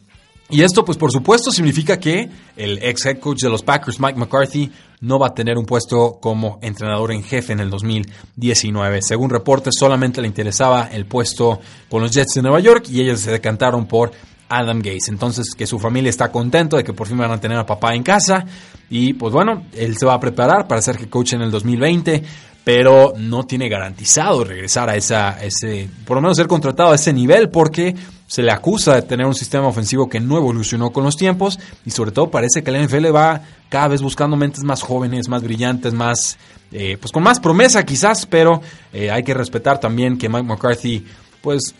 Y 0.51 0.63
esto, 0.63 0.83
pues 0.83 0.97
por 0.97 1.13
supuesto, 1.13 1.49
significa 1.49 1.97
que 1.97 2.29
el 2.57 2.79
ex 2.83 3.05
head 3.05 3.19
coach 3.19 3.41
de 3.41 3.49
los 3.49 3.63
Packers, 3.63 4.01
Mike 4.01 4.19
McCarthy, 4.19 4.69
no 5.01 5.19
va 5.19 5.27
a 5.27 5.33
tener 5.33 5.57
un 5.57 5.65
puesto 5.65 6.19
como 6.21 6.59
entrenador 6.61 7.11
en 7.11 7.23
jefe 7.23 7.53
en 7.53 7.59
el 7.59 7.69
2019. 7.69 9.01
Según 9.01 9.29
reportes, 9.29 9.73
solamente 9.77 10.21
le 10.21 10.27
interesaba 10.27 10.89
el 10.91 11.05
puesto 11.05 11.59
con 11.89 12.01
los 12.01 12.11
Jets 12.11 12.35
de 12.35 12.41
Nueva 12.43 12.59
York 12.59 12.85
y 12.89 13.01
ellos 13.01 13.19
se 13.19 13.31
decantaron 13.31 13.87
por 13.87 14.11
Adam 14.47 14.77
Gates. 14.79 15.09
Entonces, 15.09 15.55
que 15.55 15.65
su 15.65 15.79
familia 15.79 16.09
está 16.09 16.31
contento 16.31 16.77
de 16.77 16.83
que 16.83 16.93
por 16.93 17.07
fin 17.07 17.17
van 17.17 17.31
a 17.31 17.39
tener 17.39 17.57
a 17.57 17.65
papá 17.65 17.95
en 17.95 18.03
casa. 18.03 18.45
Y 18.89 19.13
pues 19.13 19.33
bueno, 19.33 19.65
él 19.73 19.97
se 19.97 20.05
va 20.05 20.13
a 20.13 20.19
preparar 20.19 20.67
para 20.67 20.81
ser 20.81 20.97
head 20.97 21.09
coach 21.09 21.33
en 21.33 21.41
el 21.41 21.51
2020 21.51 22.23
pero 22.63 23.13
no 23.17 23.43
tiene 23.43 23.69
garantizado 23.69 24.43
regresar 24.43 24.89
a 24.89 24.95
esa, 24.95 25.43
ese, 25.43 25.89
por 26.05 26.17
lo 26.17 26.21
menos 26.21 26.37
ser 26.37 26.47
contratado 26.47 26.91
a 26.91 26.95
ese 26.95 27.11
nivel, 27.11 27.49
porque 27.49 27.95
se 28.27 28.43
le 28.43 28.51
acusa 28.51 28.95
de 28.95 29.01
tener 29.01 29.25
un 29.25 29.35
sistema 29.35 29.67
ofensivo 29.67 30.07
que 30.07 30.19
no 30.19 30.37
evolucionó 30.37 30.91
con 30.91 31.03
los 31.03 31.17
tiempos 31.17 31.59
y 31.85 31.91
sobre 31.91 32.11
todo 32.11 32.31
parece 32.31 32.63
que 32.63 32.71
la 32.71 32.81
NFL 32.81 33.13
va 33.13 33.41
cada 33.67 33.89
vez 33.89 34.01
buscando 34.01 34.37
mentes 34.37 34.63
más 34.63 34.83
jóvenes, 34.83 35.27
más 35.27 35.43
brillantes, 35.43 35.93
más, 35.93 36.37
eh, 36.71 36.97
pues 36.99 37.11
con 37.11 37.23
más 37.23 37.39
promesa 37.39 37.83
quizás, 37.83 38.25
pero 38.25 38.61
eh, 38.93 39.11
hay 39.11 39.23
que 39.23 39.33
respetar 39.33 39.79
también 39.79 40.17
que 40.17 40.29
Mike 40.29 40.43
McCarthy, 40.43 41.05
pues 41.41 41.73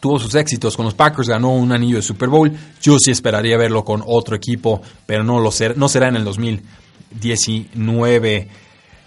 tuvo 0.00 0.18
sus 0.18 0.34
éxitos 0.34 0.76
con 0.76 0.84
los 0.84 0.94
Packers, 0.94 1.28
ganó 1.28 1.54
un 1.54 1.72
anillo 1.72 1.96
de 1.96 2.02
Super 2.02 2.28
Bowl. 2.28 2.52
Yo 2.80 2.98
sí 2.98 3.10
esperaría 3.10 3.56
verlo 3.56 3.84
con 3.84 4.02
otro 4.06 4.34
equipo, 4.34 4.80
pero 5.04 5.24
no 5.24 5.40
lo 5.40 5.52
ser, 5.52 5.76
no 5.76 5.88
será 5.88 6.08
en 6.08 6.16
el 6.16 6.24
2019. 6.24 8.48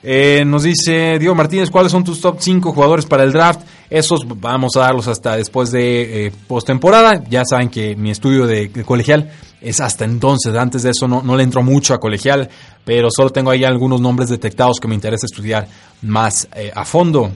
Eh, 0.08 0.44
nos 0.46 0.62
dice 0.62 1.18
Diego 1.18 1.34
Martínez, 1.34 1.72
¿cuáles 1.72 1.92
son 1.92 2.04
tus 2.04 2.22
top 2.22 2.38
5 2.40 2.74
jugadores 2.74 3.08
para 3.08 3.24
el 3.24 3.32
draft? 3.32 3.62
Esos 3.90 4.22
vamos 4.40 4.76
a 4.76 4.82
darlos 4.82 5.08
hasta 5.08 5.36
después 5.36 5.72
de 5.72 6.28
eh, 6.28 6.32
postemporada. 6.48 7.24
Ya 7.28 7.42
saben 7.44 7.70
que 7.70 7.96
mi 7.96 8.12
estudio 8.12 8.46
de, 8.46 8.70
colegial 8.86 9.32
es 9.62 9.82
hasta 9.82 10.06
entonces. 10.06 10.56
Antes 10.56 10.84
de 10.84 10.92
eso 10.92 11.08
no, 11.08 11.24
no 11.24 11.36
le 11.36 11.42
entro 11.42 11.64
mucho 11.64 11.96
a 11.96 12.00
colegial, 12.00 12.48
pero 12.84 13.10
solo 13.10 13.32
tengo 13.32 13.50
ahí 13.50 13.64
algunos 13.64 14.00
nombres 14.00 14.30
detectados 14.30 14.80
que 14.80 14.88
me 14.88 14.94
interesa 14.94 15.26
estudiar 15.26 15.68
más 16.04 16.48
eh, 16.56 16.72
a 16.76 16.86
fondo. 16.86 17.32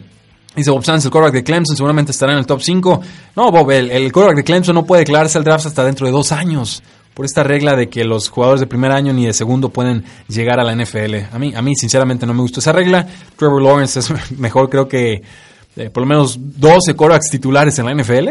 Dice 0.56 0.70
Bob 0.70 0.86
Sanz, 0.86 1.06
el 1.06 1.12
quarterback 1.12 1.34
de 1.34 1.44
Clemson 1.44 1.76
seguramente 1.76 2.12
estará 2.12 2.34
en 2.34 2.38
el 2.38 2.46
top 2.46 2.62
5. 2.62 3.02
No, 3.36 3.52
Bob, 3.52 3.72
el, 3.72 3.90
el 3.90 4.12
de 4.12 4.44
Clemson 4.44 4.76
no 4.76 4.86
puede 4.86 5.02
declararse 5.02 5.40
al 5.40 5.44
draft 5.44 5.66
hasta 5.66 5.84
dentro 5.84 6.06
de 6.06 6.12
dos 6.12 6.32
años 6.32 6.84
por 7.20 7.26
esta 7.26 7.44
regla 7.44 7.76
de 7.76 7.90
que 7.90 8.06
los 8.06 8.30
jugadores 8.30 8.62
de 8.62 8.66
primer 8.66 8.94
año 8.94 9.12
ni 9.12 9.26
de 9.26 9.34
segundo 9.34 9.68
pueden 9.72 10.06
llegar 10.30 10.58
a 10.58 10.64
la 10.64 10.74
NFL. 10.74 11.16
A 11.34 11.38
mí, 11.38 11.54
a 11.54 11.62
mí 11.62 11.76
sinceramente 11.76 12.26
no 12.26 12.34
me 12.34 12.40
gusta 12.40 12.62
esa 12.62 12.72
regla. 12.72 13.06
Trevor 13.36 13.62
Lawrence 13.62 14.00
es 14.00 14.10
mejor, 14.40 14.70
creo 14.70 14.88
que 14.88 15.22
eh, 15.76 15.90
por 15.92 16.02
lo 16.02 16.08
menos 16.08 16.38
12 16.40 16.96
corebacks 16.96 17.30
titulares 17.30 17.78
en 17.78 17.86
la 17.86 17.94
NFL, 17.94 18.30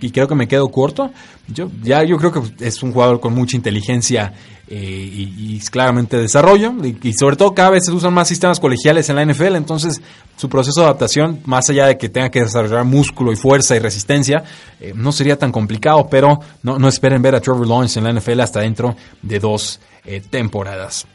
y 0.00 0.10
creo 0.10 0.28
que 0.28 0.34
me 0.34 0.46
quedo 0.46 0.68
corto. 0.68 1.10
Yo, 1.48 1.70
ya 1.82 2.04
yo 2.04 2.18
creo 2.18 2.32
que 2.32 2.66
es 2.66 2.82
un 2.82 2.92
jugador 2.92 3.18
con 3.18 3.34
mucha 3.34 3.56
inteligencia 3.56 4.32
eh, 4.68 5.08
y, 5.10 5.58
claramente 5.70 6.18
desarrollo, 6.18 6.74
y, 7.02 7.12
sobre 7.14 7.36
todo 7.36 7.54
cada 7.54 7.70
vez 7.70 7.86
se 7.86 7.92
usan 7.92 8.12
más 8.12 8.28
sistemas 8.28 8.60
colegiales 8.60 9.08
en 9.08 9.16
la 9.16 9.24
NFL, 9.24 9.56
entonces 9.56 10.02
su 10.36 10.48
proceso 10.50 10.82
de 10.82 10.86
adaptación, 10.86 11.40
más 11.46 11.70
allá 11.70 11.86
de 11.86 11.96
que 11.96 12.10
tenga 12.10 12.30
que 12.30 12.42
desarrollar 12.42 12.84
músculo 12.84 13.32
y 13.32 13.36
fuerza 13.36 13.74
y 13.74 13.78
resistencia, 13.78 14.44
eh, 14.80 14.92
no 14.94 15.12
sería 15.12 15.38
tan 15.38 15.50
complicado, 15.50 16.06
pero 16.10 16.40
no, 16.62 16.78
no, 16.78 16.88
esperen 16.88 17.22
ver 17.22 17.34
a 17.34 17.40
Trevor 17.40 17.66
Lawrence 17.66 17.98
en 17.98 18.04
la 18.04 18.12
NFL 18.12 18.40
hasta 18.40 18.60
dentro 18.60 18.94
de 19.22 19.40
dos 19.40 19.80
temporadas. 20.30 21.06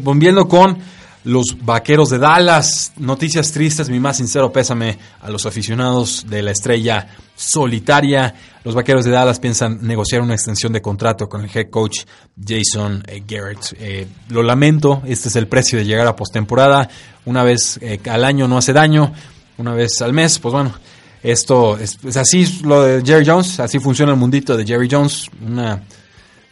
volviendo 0.00 0.46
con 0.46 0.78
los 1.28 1.58
Vaqueros 1.62 2.08
de 2.08 2.18
Dallas. 2.18 2.92
Noticias 2.96 3.52
tristes, 3.52 3.90
mi 3.90 4.00
más 4.00 4.16
sincero 4.16 4.50
pésame 4.50 4.98
a 5.20 5.28
los 5.28 5.44
aficionados 5.44 6.24
de 6.26 6.40
la 6.42 6.52
estrella 6.52 7.06
solitaria. 7.36 8.34
Los 8.64 8.74
Vaqueros 8.74 9.04
de 9.04 9.10
Dallas 9.10 9.38
piensan 9.38 9.78
negociar 9.82 10.22
una 10.22 10.32
extensión 10.32 10.72
de 10.72 10.80
contrato 10.80 11.28
con 11.28 11.42
el 11.42 11.50
head 11.54 11.68
coach 11.68 12.00
Jason 12.42 13.04
eh, 13.06 13.22
Garrett. 13.26 13.76
Eh, 13.78 14.06
lo 14.30 14.42
lamento, 14.42 15.02
este 15.04 15.28
es 15.28 15.36
el 15.36 15.48
precio 15.48 15.78
de 15.78 15.84
llegar 15.84 16.06
a 16.06 16.16
postemporada. 16.16 16.88
Una 17.26 17.42
vez 17.42 17.78
eh, 17.82 18.00
al 18.10 18.24
año 18.24 18.48
no 18.48 18.56
hace 18.56 18.72
daño, 18.72 19.12
una 19.58 19.74
vez 19.74 20.00
al 20.00 20.14
mes, 20.14 20.38
pues 20.38 20.52
bueno. 20.52 20.72
Esto 21.20 21.76
es, 21.76 21.98
es 22.04 22.16
así 22.16 22.60
lo 22.62 22.84
de 22.84 23.02
Jerry 23.04 23.26
Jones, 23.26 23.58
así 23.58 23.80
funciona 23.80 24.12
el 24.12 24.18
mundito 24.18 24.56
de 24.56 24.64
Jerry 24.64 24.88
Jones, 24.90 25.28
una 25.44 25.82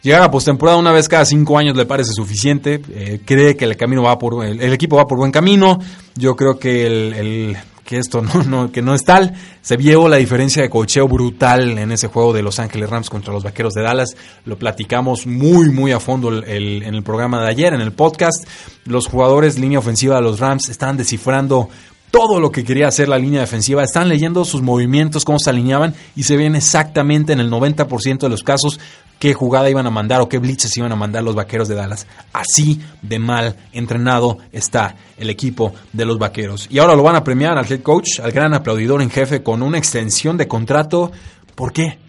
Llegar 0.03 0.21
a 0.21 0.31
postemporada 0.31 0.77
una 0.77 0.91
vez 0.91 1.09
cada 1.09 1.25
cinco 1.25 1.57
años 1.57 1.75
le 1.75 1.85
parece 1.85 2.11
suficiente. 2.13 2.81
Eh, 2.89 3.19
cree 3.25 3.57
que 3.57 3.65
el 3.65 3.75
camino 3.75 4.03
va 4.03 4.17
por 4.17 4.45
el, 4.45 4.61
equipo 4.73 4.95
va 4.97 5.07
por 5.07 5.17
buen 5.17 5.31
camino. 5.31 5.79
Yo 6.15 6.35
creo 6.35 6.59
que 6.59 6.85
el, 6.85 7.57
que 7.83 7.97
esto 7.97 8.21
no, 8.21 8.71
que 8.71 8.81
no 8.83 8.93
es 8.93 9.03
tal. 9.03 9.33
Se 9.61 9.75
vio 9.75 10.07
la 10.07 10.17
diferencia 10.17 10.61
de 10.61 10.69
cocheo 10.69 11.07
brutal 11.07 11.79
en 11.79 11.91
ese 11.91 12.07
juego 12.07 12.31
de 12.31 12.43
Los 12.43 12.59
Ángeles 12.59 12.89
Rams 12.89 13.09
contra 13.09 13.33
los 13.33 13.43
Vaqueros 13.43 13.73
de 13.73 13.81
Dallas. 13.81 14.15
Lo 14.45 14.57
platicamos 14.57 15.25
muy, 15.25 15.69
muy 15.71 15.91
a 15.91 15.99
fondo 15.99 16.29
el, 16.29 16.83
en 16.83 16.93
el 16.93 17.01
programa 17.01 17.41
de 17.41 17.49
ayer, 17.49 17.73
en 17.73 17.81
el 17.81 17.93
podcast. 17.93 18.47
Los 18.85 19.07
jugadores 19.07 19.57
línea 19.57 19.79
ofensiva 19.79 20.17
de 20.17 20.21
los 20.21 20.39
Rams 20.39 20.69
estaban 20.69 20.97
descifrando 20.97 21.69
todo 22.17 22.39
lo 22.39 22.51
que 22.51 22.63
quería 22.63 22.87
hacer 22.87 23.07
la 23.07 23.19
línea 23.19 23.41
defensiva. 23.41 23.83
Están 23.83 24.09
leyendo 24.09 24.43
sus 24.43 24.63
movimientos, 24.63 25.23
cómo 25.23 25.37
se 25.37 25.51
alineaban 25.51 25.93
y 26.15 26.23
se 26.23 26.35
ven 26.35 26.55
exactamente 26.55 27.31
en 27.31 27.39
el 27.39 27.51
90% 27.51 28.17
de 28.17 28.29
los 28.29 28.41
casos 28.41 28.79
qué 29.19 29.35
jugada 29.35 29.69
iban 29.69 29.85
a 29.85 29.91
mandar 29.91 30.21
o 30.21 30.27
qué 30.27 30.39
blitzes 30.39 30.75
iban 30.77 30.91
a 30.91 30.95
mandar 30.95 31.21
los 31.21 31.35
vaqueros 31.35 31.67
de 31.67 31.75
Dallas. 31.75 32.07
Así 32.33 32.81
de 33.03 33.19
mal 33.19 33.55
entrenado 33.71 34.39
está 34.51 34.95
el 35.15 35.29
equipo 35.29 35.75
de 35.93 36.05
los 36.05 36.17
vaqueros. 36.17 36.65
Y 36.71 36.79
ahora 36.79 36.95
lo 36.95 37.03
van 37.03 37.15
a 37.15 37.23
premiar 37.23 37.55
al 37.55 37.71
head 37.71 37.81
coach, 37.81 38.19
al 38.19 38.31
gran 38.31 38.55
aplaudidor 38.55 39.03
en 39.03 39.11
jefe, 39.11 39.43
con 39.43 39.61
una 39.61 39.77
extensión 39.77 40.37
de 40.37 40.47
contrato. 40.47 41.11
¿Por 41.53 41.71
qué? 41.71 41.99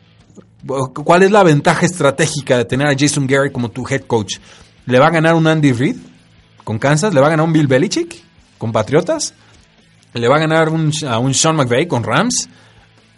¿Cuál 1.05 1.23
es 1.23 1.31
la 1.31 1.43
ventaja 1.43 1.85
estratégica 1.85 2.57
de 2.57 2.65
tener 2.65 2.87
a 2.87 2.97
Jason 2.99 3.27
Garrett 3.27 3.53
como 3.53 3.71
tu 3.71 3.87
head 3.87 4.05
coach? 4.07 4.37
¿Le 4.87 4.99
va 4.99 5.09
a 5.09 5.11
ganar 5.11 5.35
un 5.35 5.47
Andy 5.47 5.73
Reid 5.73 5.97
con 6.65 6.79
Kansas? 6.79 7.13
¿Le 7.13 7.21
va 7.21 7.27
a 7.27 7.31
ganar 7.31 7.45
un 7.45 7.53
Bill 7.53 7.67
Belichick 7.67 8.17
con 8.57 8.73
Patriotas? 8.73 9.35
¿Le 10.15 10.29
va 10.29 10.37
a 10.37 10.41
ganar 10.41 10.69
a 10.69 11.19
un 11.19 11.35
Sean 11.35 11.57
McVay 11.57 11.87
con 11.87 12.03
Rams? 12.03 12.49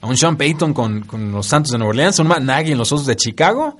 ¿A 0.00 0.06
un 0.06 0.16
Sean 0.16 0.36
Payton 0.36 0.72
con, 0.72 1.32
los 1.32 1.46
Santos 1.46 1.72
de 1.72 1.78
Nueva 1.78 1.90
Orleans? 1.90 2.18
¿A 2.18 2.22
un 2.22 2.28
Matt 2.28 2.42
Nagy 2.42 2.72
en 2.72 2.78
los 2.78 2.90
Osos 2.92 3.06
de 3.06 3.16
Chicago? 3.16 3.76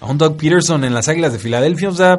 ¿A 0.00 0.06
un 0.06 0.18
Doug 0.18 0.36
Peterson 0.36 0.84
en 0.84 0.92
las 0.92 1.08
Águilas 1.08 1.32
de 1.32 1.38
Filadelfia? 1.38 1.88
O 1.88 1.94
sea, 1.94 2.18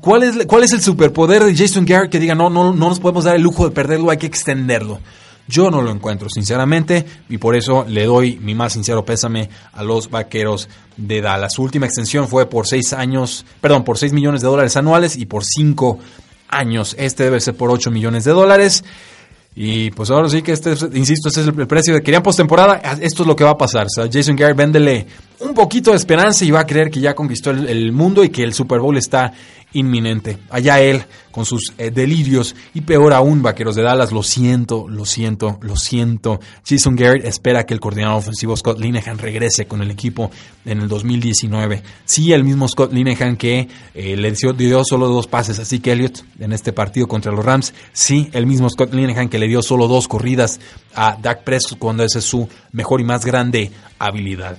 ¿cuál 0.00 0.22
es, 0.22 0.46
¿cuál 0.46 0.64
es 0.64 0.72
el 0.72 0.80
superpoder 0.80 1.44
de 1.44 1.54
Jason 1.54 1.84
Garrett 1.84 2.10
que 2.10 2.18
diga 2.18 2.34
no, 2.34 2.48
no, 2.48 2.72
no 2.72 2.88
nos 2.88 2.98
podemos 2.98 3.24
dar 3.24 3.36
el 3.36 3.42
lujo 3.42 3.64
de 3.64 3.72
perderlo, 3.72 4.10
hay 4.10 4.16
que 4.16 4.26
extenderlo? 4.26 5.00
Yo 5.48 5.70
no 5.70 5.82
lo 5.82 5.90
encuentro, 5.90 6.28
sinceramente, 6.30 7.04
y 7.28 7.36
por 7.36 7.56
eso 7.56 7.84
le 7.86 8.06
doy 8.06 8.38
mi 8.38 8.54
más 8.54 8.72
sincero 8.72 9.04
pésame 9.04 9.50
a 9.72 9.82
los 9.82 10.08
vaqueros 10.08 10.68
de 10.96 11.20
Dallas. 11.20 11.54
Su 11.54 11.62
última 11.62 11.84
extensión 11.84 12.28
fue 12.28 12.46
por 12.48 12.66
seis 12.66 12.92
años, 12.92 13.44
perdón, 13.60 13.84
por 13.84 13.98
6 13.98 14.12
millones 14.12 14.40
de 14.40 14.46
dólares 14.46 14.76
anuales 14.76 15.16
y 15.16 15.26
por 15.26 15.44
5 15.44 15.98
años. 16.48 16.94
Este 16.98 17.24
debe 17.24 17.40
ser 17.40 17.56
por 17.56 17.70
8 17.70 17.90
millones 17.90 18.24
de 18.24 18.30
dólares. 18.30 18.84
Y 19.54 19.90
pues 19.90 20.10
ahora 20.10 20.28
sí 20.28 20.42
que 20.42 20.52
este, 20.52 20.70
insisto, 20.94 21.28
este 21.28 21.42
es 21.42 21.46
el 21.46 21.66
precio 21.66 21.94
de 21.94 22.02
querían 22.02 22.22
postemporada. 22.22 22.76
Esto 23.00 23.22
es 23.22 23.26
lo 23.26 23.36
que 23.36 23.44
va 23.44 23.50
a 23.50 23.58
pasar. 23.58 23.86
Jason 24.10 24.36
Garrett, 24.36 24.56
véndele 24.56 25.06
un 25.40 25.54
poquito 25.54 25.90
de 25.90 25.96
esperanza 25.96 26.44
y 26.44 26.50
va 26.50 26.60
a 26.60 26.66
creer 26.66 26.90
que 26.90 27.00
ya 27.00 27.14
conquistó 27.14 27.50
el, 27.50 27.92
mundo 27.92 28.24
y 28.24 28.30
que 28.30 28.42
el 28.42 28.54
Super 28.54 28.80
Bowl 28.80 28.96
está 28.96 29.32
inminente. 29.74 30.38
Allá 30.50 30.80
él 30.80 31.02
con 31.30 31.46
sus 31.46 31.72
eh, 31.78 31.90
delirios 31.90 32.54
y 32.74 32.82
peor 32.82 33.14
aún, 33.14 33.42
vaqueros 33.42 33.74
de 33.74 33.82
Dallas, 33.82 34.12
lo 34.12 34.22
siento, 34.22 34.86
lo 34.88 35.06
siento, 35.06 35.58
lo 35.62 35.76
siento. 35.76 36.40
Jason 36.66 36.94
Garrett 36.94 37.24
espera 37.24 37.64
que 37.64 37.72
el 37.72 37.80
coordinador 37.80 38.18
ofensivo 38.18 38.56
Scott 38.56 38.78
Linehan 38.78 39.18
regrese 39.18 39.66
con 39.66 39.80
el 39.82 39.90
equipo 39.90 40.30
en 40.64 40.80
el 40.80 40.88
2019. 40.88 41.82
Sí, 42.04 42.32
el 42.32 42.44
mismo 42.44 42.68
Scott 42.68 42.92
Linehan 42.92 43.36
que 43.36 43.68
eh, 43.94 44.16
le 44.16 44.32
dio, 44.32 44.84
solo 44.84 45.08
dos 45.08 45.26
pases 45.26 45.58
así 45.58 45.80
que 45.80 45.92
Elliott 45.92 46.22
en 46.38 46.52
este 46.52 46.72
partido 46.72 47.08
contra 47.08 47.32
los 47.32 47.44
Rams. 47.44 47.72
Sí, 47.92 48.28
el 48.32 48.46
mismo 48.46 48.68
Scott 48.68 48.92
Linehan 48.92 49.28
que 49.28 49.38
le 49.38 49.48
dio 49.48 49.62
solo 49.62 49.88
dos 49.88 50.06
corridas 50.06 50.60
a 50.94 51.16
Dak 51.20 51.44
Prescott 51.44 51.78
cuando 51.78 52.04
esa 52.04 52.18
es 52.18 52.24
su 52.24 52.48
mejor 52.72 53.00
y 53.00 53.04
más 53.04 53.24
grande 53.24 53.72
habilidad. 53.98 54.58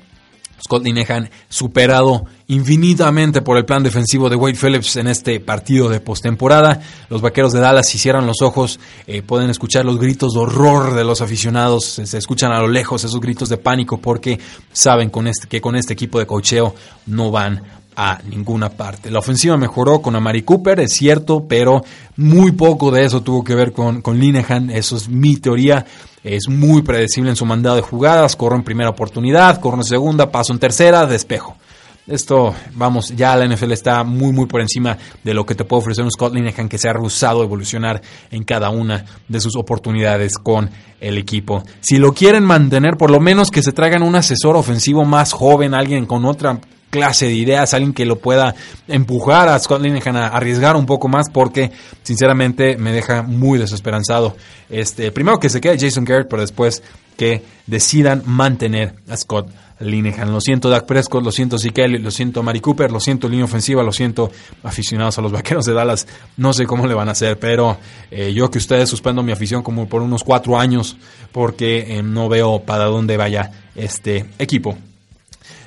Scott 0.64 0.84
Linehan 0.84 1.30
superado 1.50 2.26
infinitamente 2.48 3.42
por 3.42 3.58
el 3.58 3.66
plan 3.66 3.84
defensivo 3.84 4.30
de 4.30 4.38
Wade 4.38 4.56
Phillips 4.56 4.96
en 4.96 5.08
este 5.08 5.40
partido 5.42 5.90
de 5.90 6.00
postemporada. 6.00 6.82
Los 7.10 7.22
vaqueros 7.22 7.52
de 7.52 7.60
Dallas, 7.60 7.90
cierran 7.90 8.26
los 8.26 8.42
ojos, 8.42 8.80
eh, 9.06 9.22
pueden 9.22 9.50
escuchar 9.50 9.84
los 9.84 10.00
gritos 10.00 10.34
de 10.34 10.40
horror 10.40 10.94
de 10.94 11.04
los 11.04 11.22
aficionados. 11.22 11.86
Se, 11.86 12.18
escuchan 12.18 12.54
a 12.54 12.60
lo 12.60 12.70
lejos 12.70 13.04
esos 13.04 13.20
gritos 13.20 13.50
de 13.50 13.58
pánico 13.58 13.98
porque 13.98 14.40
saben 14.72 15.10
con 15.10 15.28
este, 15.28 15.48
que 15.48 15.60
con 15.60 15.76
este 15.76 15.94
equipo 15.94 16.20
de 16.20 16.26
cocheo 16.26 16.74
no 17.08 17.30
van 17.30 17.62
a 17.96 18.22
ninguna 18.28 18.70
parte. 18.70 19.12
La 19.12 19.20
ofensiva 19.20 19.58
mejoró 19.58 20.02
con 20.02 20.16
Amari 20.16 20.44
Cooper, 20.44 20.80
es 20.80 20.94
cierto, 20.94 21.46
pero 21.48 21.84
muy 22.16 22.54
poco 22.54 22.90
de 22.90 23.06
eso 23.06 23.22
tuvo 23.22 23.44
que 23.44 23.54
ver 23.54 23.74
con, 23.74 24.02
con 24.02 24.18
Linehan. 24.18 24.70
Eso 24.70 24.96
es 24.96 25.10
mi 25.10 25.36
teoría. 25.36 25.86
Es 26.24 26.48
muy 26.48 26.82
predecible 26.82 27.30
en 27.30 27.36
su 27.36 27.46
mandado 27.46 27.76
de 27.76 27.82
jugadas. 27.82 28.36
Corro 28.36 28.56
en 28.56 28.64
primera 28.64 28.90
oportunidad, 28.90 29.60
corro 29.60 29.78
en 29.78 29.84
segunda, 29.84 30.32
paso 30.32 30.54
en 30.54 30.60
tercera, 30.60 31.06
despejo. 31.06 31.58
Esto, 32.06 32.54
vamos, 32.74 33.16
ya 33.16 33.34
la 33.38 33.48
NFL 33.48 33.72
está 33.72 34.04
muy, 34.04 34.34
muy 34.34 34.46
por 34.46 34.60
encima 34.60 34.98
de 35.24 35.34
lo 35.34 35.46
que 35.46 35.56
te 35.56 35.64
puede 35.64 35.84
ofrecer 35.84 36.04
un 36.04 36.12
Scott 36.12 36.34
Linehan 36.34 36.68
que 36.68 36.78
se 36.78 36.90
ha 36.90 36.94
rehusado 36.94 37.44
evolucionar 37.44 38.02
en 38.30 38.44
cada 38.44 38.70
una 38.72 39.06
de 39.30 39.40
sus 39.40 39.56
oportunidades 39.56 40.38
con 40.38 40.70
el 41.00 41.18
equipo. 41.18 41.64
Si 41.80 41.98
lo 41.98 42.14
quieren 42.14 42.44
mantener, 42.44 42.98
por 42.98 43.10
lo 43.10 43.22
menos 43.22 43.52
que 43.52 43.64
se 43.64 43.72
traigan 43.72 44.04
un 44.04 44.16
asesor 44.16 44.58
ofensivo 44.58 45.06
más 45.06 45.32
joven, 45.32 45.74
alguien 45.74 46.06
con 46.06 46.26
otra 46.26 46.60
clase 46.94 47.26
de 47.26 47.34
ideas, 47.34 47.74
alguien 47.74 47.92
que 47.92 48.06
lo 48.06 48.20
pueda 48.20 48.54
empujar 48.88 49.50
a 49.50 49.58
Scott 49.58 49.82
Linehan 49.82 50.16
a 50.16 50.28
arriesgar 50.28 50.76
un 50.76 50.86
poco 50.86 51.08
más, 51.08 51.28
porque 51.32 51.72
sinceramente 52.04 52.78
me 52.78 52.92
deja 52.92 53.24
muy 53.24 53.58
desesperanzado. 53.58 54.38
Este, 54.70 55.12
primero 55.12 55.40
que 55.40 55.50
se 55.50 55.60
quede 55.60 55.80
Jason 55.80 56.06
Garrett, 56.06 56.28
pero 56.30 56.44
después 56.44 56.84
que 57.18 57.42
decidan 57.66 58.22
mantener 58.28 58.94
a 59.10 59.18
Scott 59.18 59.50
Linehan. 59.80 60.32
Lo 60.32 60.40
siento 60.40 60.70
Dak 60.70 60.86
Prescott, 60.86 61.24
lo 61.24 61.32
siento 61.32 61.58
Zeke 61.58 61.88
lo 61.88 62.12
siento 62.12 62.44
Mari 62.44 62.60
Cooper, 62.60 62.92
lo 62.92 63.00
siento 63.00 63.28
línea 63.28 63.46
ofensiva, 63.46 63.82
lo 63.82 63.92
siento 63.92 64.32
aficionados 64.62 65.18
a 65.18 65.24
los 65.24 65.32
Vaqueros 65.32 65.66
de 65.66 65.74
Dallas. 65.74 66.08
No 66.38 66.54
sé 66.54 66.68
cómo 66.68 66.86
le 66.86 66.94
van 66.94 67.10
a 67.10 67.14
hacer, 67.14 67.40
pero 67.40 67.80
eh, 68.12 68.34
yo 68.36 68.52
que 68.52 68.60
ustedes 68.60 68.88
suspendo 68.88 69.24
mi 69.24 69.32
afición 69.32 69.64
como 69.64 69.90
por 69.90 70.04
unos 70.04 70.24
cuatro 70.24 70.60
años 70.60 70.96
porque 71.32 71.98
eh, 71.98 72.04
no 72.04 72.30
veo 72.30 72.60
para 72.60 72.86
dónde 72.86 73.18
vaya 73.18 73.50
este 73.76 74.28
equipo. 74.38 74.78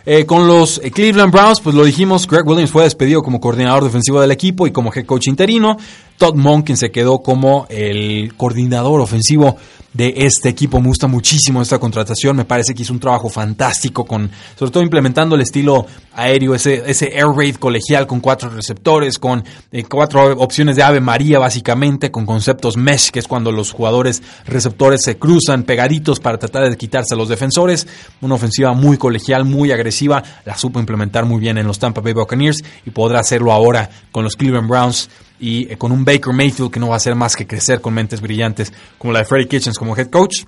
Eh, 0.09 0.25
con 0.25 0.47
los 0.47 0.81
eh, 0.85 0.93
Cleveland 0.93 1.33
Browns, 1.33 1.61
pues 1.61 1.75
lo 1.75 1.85
dijimos, 1.85 2.29
Greg 2.29 2.47
Williams 2.47 2.71
fue 2.71 2.85
despedido 2.85 3.25
como 3.25 3.41
coordinador 3.41 3.83
defensivo 3.83 4.21
del 4.21 4.31
equipo 4.31 4.69
y 4.69 4.71
como 4.71 4.93
head 4.95 5.05
coach 5.05 5.27
interino. 5.27 5.77
Todd 6.19 6.35
Monken 6.35 6.77
se 6.77 6.91
quedó 6.91 7.19
como 7.19 7.67
el 7.69 8.35
coordinador 8.37 9.01
ofensivo 9.01 9.57
de 9.97 10.13
este 10.19 10.51
equipo. 10.51 10.81
Me 10.81 10.89
gusta 10.89 11.07
muchísimo 11.07 11.63
esta 11.63 11.79
contratación. 11.79 12.37
Me 12.37 12.45
parece 12.45 12.75
que 12.75 12.83
hizo 12.83 12.93
un 12.93 13.01
trabajo 13.01 13.29
fantástico 13.29 14.05
con, 14.05 14.31
sobre 14.59 14.71
todo 14.71 14.83
implementando 14.83 15.35
el 15.35 15.41
estilo 15.41 15.87
aéreo, 16.13 16.55
ese, 16.55 16.83
ese 16.87 17.07
air 17.15 17.29
raid 17.35 17.57
colegial 17.57 18.07
con 18.07 18.21
cuatro 18.21 18.51
receptores, 18.51 19.19
con 19.19 19.45
eh, 19.73 19.85
cuatro 19.85 20.33
opciones 20.39 20.77
de 20.77 20.83
Ave 20.83 21.01
María 21.01 21.39
básicamente, 21.39 22.11
con 22.11 22.27
conceptos 22.27 22.77
mesh, 22.77 23.11
que 23.11 23.21
es 23.21 23.29
cuando 23.29 23.53
los 23.53 23.73
jugadores 23.73 24.23
receptores 24.47 25.03
se 25.03 25.17
cruzan 25.17 25.63
pegaditos 25.63 26.21
para 26.21 26.39
tratar 26.39 26.69
de 26.69 26.77
quitarse 26.77 27.15
a 27.15 27.17
los 27.17 27.29
defensores. 27.29 27.87
Una 28.21 28.35
ofensiva 28.35 28.73
muy 28.75 28.99
colegial, 28.99 29.45
muy 29.45 29.73
agresiva. 29.73 30.23
La 30.45 30.57
supo 30.57 30.79
implementar 30.79 31.25
muy 31.25 31.41
bien 31.41 31.57
en 31.59 31.67
los 31.67 31.79
Tampa 31.79 32.01
Bay 32.03 32.13
Buccaneers 32.13 32.63
y 32.85 32.91
podrá 32.91 33.21
hacerlo 33.21 33.53
ahora 33.53 33.89
con 34.13 34.25
los 34.25 34.37
Cleveland 34.37 34.69
Browns 34.69 35.09
y 35.39 35.73
eh, 35.73 35.77
con 35.77 35.93
un 35.93 36.05
Baker 36.05 36.33
Mayfield 36.33 36.71
que 36.71 36.81
no 36.81 36.89
va 36.89 36.95
a 36.95 36.97
hacer 36.97 37.15
más 37.15 37.37
que 37.37 37.47
crecer 37.47 37.81
con 37.81 37.95
mentes 37.95 38.21
brillantes 38.21 38.73
como 38.99 39.13
la 39.13 39.21
de 39.21 39.25
Freddie 39.25 39.49
Kitchens 39.49 39.79
como 39.79 39.97
head 39.97 40.11
coach. 40.11 40.45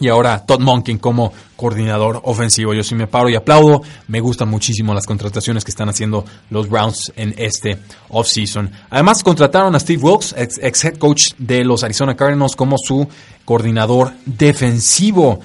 Y 0.00 0.08
ahora 0.08 0.44
Todd 0.44 0.58
Monken 0.58 0.98
como 0.98 1.32
coordinador 1.56 2.20
ofensivo. 2.24 2.74
Yo 2.74 2.82
sí 2.82 2.96
me 2.96 3.06
paro 3.06 3.28
y 3.28 3.36
aplaudo. 3.36 3.82
Me 4.08 4.18
gustan 4.18 4.48
muchísimo 4.48 4.92
las 4.92 5.06
contrataciones 5.06 5.64
que 5.64 5.70
están 5.70 5.88
haciendo 5.88 6.24
los 6.50 6.68
Browns 6.68 7.12
en 7.14 7.32
este 7.38 7.78
offseason. 8.08 8.72
Además, 8.90 9.22
contrataron 9.22 9.72
a 9.76 9.78
Steve 9.78 10.02
Wilkes, 10.02 10.34
ex, 10.36 10.58
ex 10.60 10.84
head 10.84 10.96
coach 10.96 11.34
de 11.38 11.64
los 11.64 11.84
Arizona 11.84 12.16
Cardinals, 12.16 12.56
como 12.56 12.76
su 12.76 13.06
coordinador 13.44 14.12
defensivo. 14.26 15.38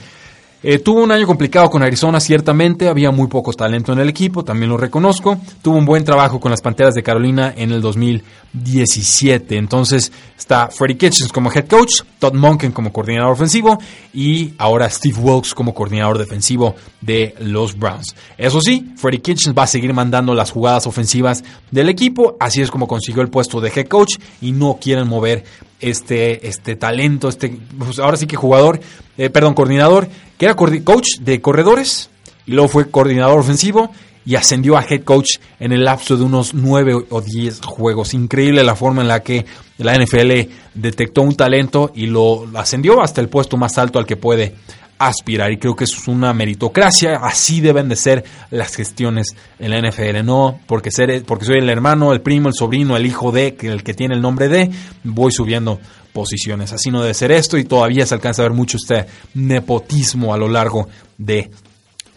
Eh, 0.62 0.80
tuvo 0.80 1.02
un 1.04 1.12
año 1.12 1.26
complicado 1.26 1.70
con 1.70 1.84
Arizona, 1.84 2.20
ciertamente, 2.20 2.90
había 2.90 3.12
muy 3.12 3.28
poco 3.28 3.54
talento 3.54 3.94
en 3.94 4.00
el 4.00 4.10
equipo, 4.10 4.44
también 4.44 4.70
lo 4.70 4.76
reconozco. 4.76 5.38
Tuvo 5.62 5.78
un 5.78 5.86
buen 5.86 6.04
trabajo 6.04 6.42
con 6.42 6.52
las 6.52 6.62
Panteras 6.62 6.94
de 6.96 7.02
Carolina 7.02 7.54
en 7.56 7.72
el 7.72 7.82
2017. 7.82 9.56
Entonces 9.56 10.12
está 10.38 10.68
Freddie 10.68 10.98
Kitchens 10.98 11.32
como 11.32 11.50
head 11.50 11.66
coach, 11.66 12.02
Todd 12.20 12.34
Monken 12.34 12.74
como 12.74 12.92
coordinador 12.92 13.32
ofensivo 13.32 13.80
y 14.14 14.54
ahora 14.58 14.90
Steve 14.90 15.18
Wilkes 15.18 15.54
como 15.54 15.74
coordinador 15.74 16.18
defensivo 16.18 16.76
de 17.00 17.36
los 17.40 17.80
Browns. 17.80 18.14
Eso 18.38 18.60
sí, 18.60 18.92
Freddie 18.98 19.22
Kitchens 19.22 19.58
va 19.58 19.64
a 19.64 19.68
seguir 19.68 19.94
mandando 19.94 20.34
las 20.36 20.52
jugadas 20.52 20.86
ofensivas 20.88 21.42
del 21.72 21.88
equipo, 21.88 22.36
así 22.38 22.62
es 22.62 22.70
como 22.70 22.86
consiguió 22.86 23.22
el 23.22 23.30
puesto 23.30 23.62
de 23.62 23.72
head 23.74 23.88
coach 23.88 24.16
y 24.42 24.52
no 24.52 24.78
quieren 24.82 25.08
mover 25.08 25.46
este, 25.80 26.46
este 26.46 26.76
talento, 26.76 27.30
este, 27.30 27.58
pues 27.78 28.00
ahora 28.00 28.18
sí 28.18 28.28
que 28.28 28.36
jugador, 28.36 28.82
eh, 29.18 29.30
perdón, 29.30 29.54
coordinador, 29.54 30.10
que 30.40 30.46
era 30.46 30.56
coach 30.56 31.20
de 31.20 31.42
corredores 31.42 32.10
y 32.46 32.54
luego 32.54 32.70
fue 32.70 32.90
coordinador 32.90 33.40
ofensivo 33.40 33.92
y 34.26 34.36
ascendió 34.36 34.78
a 34.78 34.86
head 34.90 35.04
coach 35.04 35.32
en 35.60 35.74
el 35.74 35.84
lapso 35.84 36.16
de 36.16 36.24
unos 36.24 36.54
nueve 36.54 36.96
o 37.10 37.22
diez 37.22 37.60
juegos. 37.62 38.14
Increíble 38.14 38.64
la 38.64 38.76
forma 38.76 39.02
en 39.02 39.10
la 39.10 39.22
que 39.22 39.46
la 39.78 39.94
NFL 39.96 40.50
detectó 40.76 41.24
un 41.24 41.36
talento 41.36 41.92
y 41.94 42.06
lo 42.06 42.48
ascendió 42.56 43.02
hasta 43.02 43.20
el 43.20 43.28
puesto 43.28 43.58
más 43.58 43.78
alto 43.78 44.00
al 44.00 44.06
que 44.06 44.16
puede 44.16 44.56
aspirar. 44.98 45.52
Y 45.52 45.58
creo 45.58 45.76
que 45.76 45.84
es 45.84 46.08
una 46.08 46.34
meritocracia, 46.34 47.18
así 47.18 47.60
deben 47.60 47.90
de 47.90 47.98
ser 47.98 48.24
las 48.50 48.76
gestiones 48.76 49.36
en 49.58 49.72
la 49.72 49.82
NFL, 49.82 50.24
no 50.24 50.60
porque 50.68 50.92
ser 50.92 51.24
porque 51.26 51.46
soy 51.46 51.58
el 51.58 51.70
hermano, 51.70 52.14
el 52.14 52.22
primo, 52.22 52.48
el 52.48 52.54
sobrino, 52.54 52.96
el 52.96 53.06
hijo 53.06 53.32
de 53.34 53.58
el 53.62 53.84
que 53.84 53.94
tiene 53.94 54.16
el 54.16 54.22
nombre 54.22 54.48
de, 54.48 54.72
voy 55.04 55.32
subiendo 55.34 55.80
posiciones. 56.14 56.74
Así 56.74 56.92
no 56.92 57.02
debe 57.02 57.14
ser 57.14 57.32
esto 57.32 57.58
y 57.58 57.64
todavía 57.64 58.06
se 58.06 58.16
alcanza 58.16 58.42
a 58.42 58.48
ver 58.48 58.54
mucho 58.54 58.78
este 58.78 59.06
nepotismo 59.34 60.34
a 60.34 60.38
lo 60.38 60.48
largo 60.48 60.88
de 61.18 61.50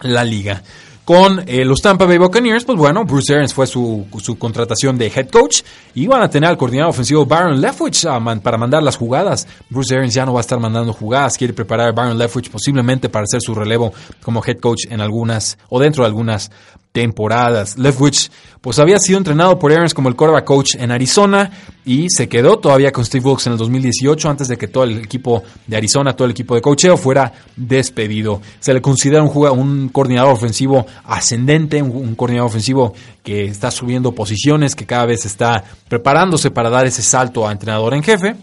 la 0.01 0.23
liga. 0.23 0.61
Con 1.05 1.43
eh, 1.47 1.65
los 1.65 1.81
Tampa 1.81 2.05
Bay 2.05 2.17
Buccaneers, 2.17 2.63
pues 2.63 2.77
bueno, 2.77 3.03
Bruce 3.03 3.33
Arians 3.33 3.53
fue 3.53 3.67
su, 3.67 4.05
su, 4.21 4.37
contratación 4.37 4.97
de 4.97 5.07
head 5.07 5.27
coach 5.27 5.61
y 5.93 6.07
van 6.07 6.21
a 6.21 6.29
tener 6.29 6.49
al 6.49 6.57
coordinador 6.57 6.91
ofensivo 6.91 7.25
Byron 7.25 7.59
Leftwich 7.59 8.05
para 8.41 8.57
mandar 8.57 8.81
las 8.83 8.95
jugadas. 8.95 9.45
Bruce 9.69 9.93
Arians 9.93 10.13
ya 10.13 10.25
no 10.25 10.31
va 10.31 10.39
a 10.39 10.41
estar 10.41 10.59
mandando 10.61 10.93
jugadas, 10.93 11.37
quiere 11.37 11.51
preparar 11.51 11.89
a 11.89 11.91
Byron 11.91 12.17
Leftwich 12.17 12.49
posiblemente 12.49 13.09
para 13.09 13.23
hacer 13.23 13.41
su 13.41 13.53
relevo 13.53 13.91
como 14.21 14.41
head 14.45 14.59
coach 14.59 14.85
en 14.89 15.01
algunas 15.01 15.57
o 15.67 15.77
dentro 15.77 16.05
de 16.05 16.07
algunas 16.07 16.51
temporadas. 16.93 17.77
Leftwich 17.77 18.31
pues 18.61 18.79
había 18.79 18.97
sido 18.97 19.17
entrenado 19.17 19.59
por 19.59 19.71
Arians 19.73 19.93
como 19.93 20.07
el 20.07 20.15
quarterback 20.15 20.45
coach 20.45 20.75
en 20.75 20.91
Arizona 20.91 21.51
y 21.83 22.07
se 22.09 22.29
quedó 22.29 22.59
todavía 22.59 22.93
con 22.93 23.03
Steve 23.03 23.25
Wilkes 23.25 23.47
en 23.47 23.53
el 23.53 23.57
2018 23.57 24.29
antes 24.29 24.47
de 24.47 24.55
que 24.55 24.69
todo 24.69 24.85
el 24.85 24.99
equipo 24.99 25.43
de 25.67 25.75
Arizona, 25.75 26.15
todo 26.15 26.25
el 26.25 26.31
equipo 26.31 26.55
de 26.55 26.61
coacheo 26.61 26.95
fuera 26.95 27.33
despedido. 27.57 28.41
Se 28.59 28.73
le 28.73 28.81
considera 28.81 29.23
un, 29.23 29.35
un 29.59 29.89
coordinador 29.89 30.31
ofensivo 30.31 30.85
ascendente, 31.03 31.81
un, 31.81 32.15
coordinador 32.15 32.49
ofensivo 32.49 32.93
que 33.23 33.45
está 33.45 33.71
subiendo 33.71 34.13
posiciones, 34.13 34.75
que 34.75 34.85
cada 34.85 35.07
vez 35.07 35.25
está 35.25 35.63
preparándose 35.89 36.51
para 36.51 36.69
dar 36.69 36.85
ese 36.85 37.01
salto 37.01 37.47
a 37.47 37.51
entrenador 37.51 37.95
en 37.95 38.03
jefe. 38.03 38.35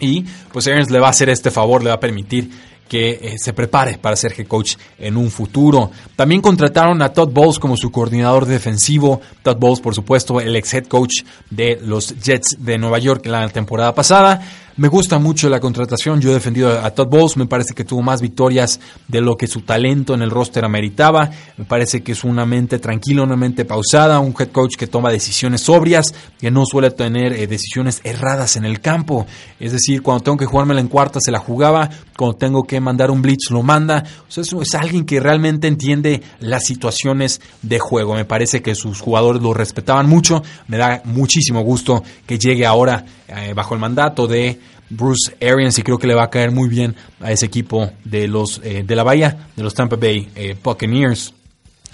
Y 0.00 0.24
pues 0.52 0.66
Arians 0.66 0.90
le 0.90 0.98
va 0.98 1.08
a 1.08 1.10
hacer 1.10 1.28
este 1.28 1.50
favor, 1.52 1.84
le 1.84 1.90
va 1.90 1.96
a 1.96 2.00
permitir 2.00 2.50
que 2.88 3.10
eh, 3.10 3.34
se 3.38 3.52
prepare 3.52 3.98
para 3.98 4.16
ser 4.16 4.34
head 4.38 4.46
coach 4.46 4.76
en 4.98 5.16
un 5.16 5.30
futuro. 5.30 5.90
También 6.14 6.40
contrataron 6.40 7.00
a 7.02 7.12
Todd 7.12 7.30
Bowles 7.30 7.58
como 7.58 7.76
su 7.76 7.90
coordinador 7.90 8.46
defensivo. 8.46 9.20
Todd 9.42 9.56
Bowles, 9.58 9.80
por 9.80 9.94
supuesto, 9.94 10.40
el 10.40 10.54
ex 10.56 10.74
head 10.74 10.86
coach 10.86 11.22
de 11.50 11.78
los 11.82 12.14
Jets 12.20 12.56
de 12.58 12.78
Nueva 12.78 12.98
York 12.98 13.26
la 13.26 13.48
temporada 13.48 13.94
pasada. 13.94 14.42
Me 14.76 14.88
gusta 14.88 15.18
mucho 15.18 15.50
la 15.50 15.60
contratación. 15.60 16.20
Yo 16.22 16.30
he 16.30 16.34
defendido 16.34 16.80
a 16.80 16.90
Todd 16.92 17.08
Bowles. 17.08 17.36
Me 17.36 17.44
parece 17.44 17.74
que 17.74 17.84
tuvo 17.84 18.00
más 18.00 18.22
victorias 18.22 18.80
de 19.06 19.20
lo 19.20 19.36
que 19.36 19.46
su 19.46 19.60
talento 19.60 20.14
en 20.14 20.22
el 20.22 20.30
roster 20.30 20.64
ameritaba. 20.64 21.28
Me 21.58 21.66
parece 21.66 22.02
que 22.02 22.12
es 22.12 22.24
una 22.24 22.46
mente 22.46 22.78
tranquila, 22.78 23.22
una 23.22 23.36
mente 23.36 23.66
pausada, 23.66 24.18
un 24.18 24.34
head 24.38 24.48
coach 24.48 24.76
que 24.76 24.86
toma 24.86 25.10
decisiones 25.10 25.60
sobrias, 25.60 26.14
que 26.38 26.50
no 26.50 26.64
suele 26.64 26.90
tener 26.90 27.34
eh, 27.34 27.46
decisiones 27.46 28.00
erradas 28.02 28.56
en 28.56 28.64
el 28.64 28.80
campo. 28.80 29.26
Es 29.60 29.72
decir, 29.72 30.00
cuando 30.00 30.24
tengo 30.24 30.38
que 30.38 30.46
jugármela 30.46 30.80
en 30.80 30.88
cuarta 30.88 31.20
se 31.20 31.30
la 31.30 31.38
jugaba, 31.38 31.90
cuando 32.16 32.38
tengo 32.38 32.64
que 32.64 32.80
mandar 32.80 33.10
un 33.10 33.20
blitz 33.20 33.50
lo 33.50 33.62
manda. 33.62 34.04
O 34.34 34.40
es, 34.40 34.74
alguien 34.74 35.04
que 35.04 35.20
realmente 35.20 35.68
entiende 35.68 36.22
las 36.40 36.64
situaciones 36.64 37.42
de 37.60 37.78
juego. 37.78 38.14
Me 38.14 38.24
parece 38.24 38.62
que 38.62 38.74
sus 38.74 39.02
jugadores 39.02 39.42
lo 39.42 39.52
respetaban 39.52 40.08
mucho. 40.08 40.42
Me 40.66 40.78
da 40.78 41.02
muchísimo 41.04 41.60
gusto 41.60 42.02
que 42.26 42.38
llegue 42.38 42.64
ahora 42.64 43.04
eh, 43.36 43.54
bajo 43.54 43.74
el 43.74 43.80
mandato 43.80 44.26
de 44.26 44.58
Bruce 44.90 45.34
Arians 45.40 45.78
y 45.78 45.82
creo 45.82 45.98
que 45.98 46.06
le 46.06 46.14
va 46.14 46.24
a 46.24 46.30
caer 46.30 46.50
muy 46.50 46.68
bien 46.68 46.94
a 47.20 47.32
ese 47.32 47.46
equipo 47.46 47.90
de 48.04 48.28
los 48.28 48.60
eh, 48.62 48.84
de 48.86 48.96
la 48.96 49.02
Bahía, 49.02 49.48
de 49.56 49.62
los 49.62 49.74
Tampa 49.74 49.96
Bay 49.96 50.28
eh, 50.34 50.56
Buccaneers. 50.62 51.32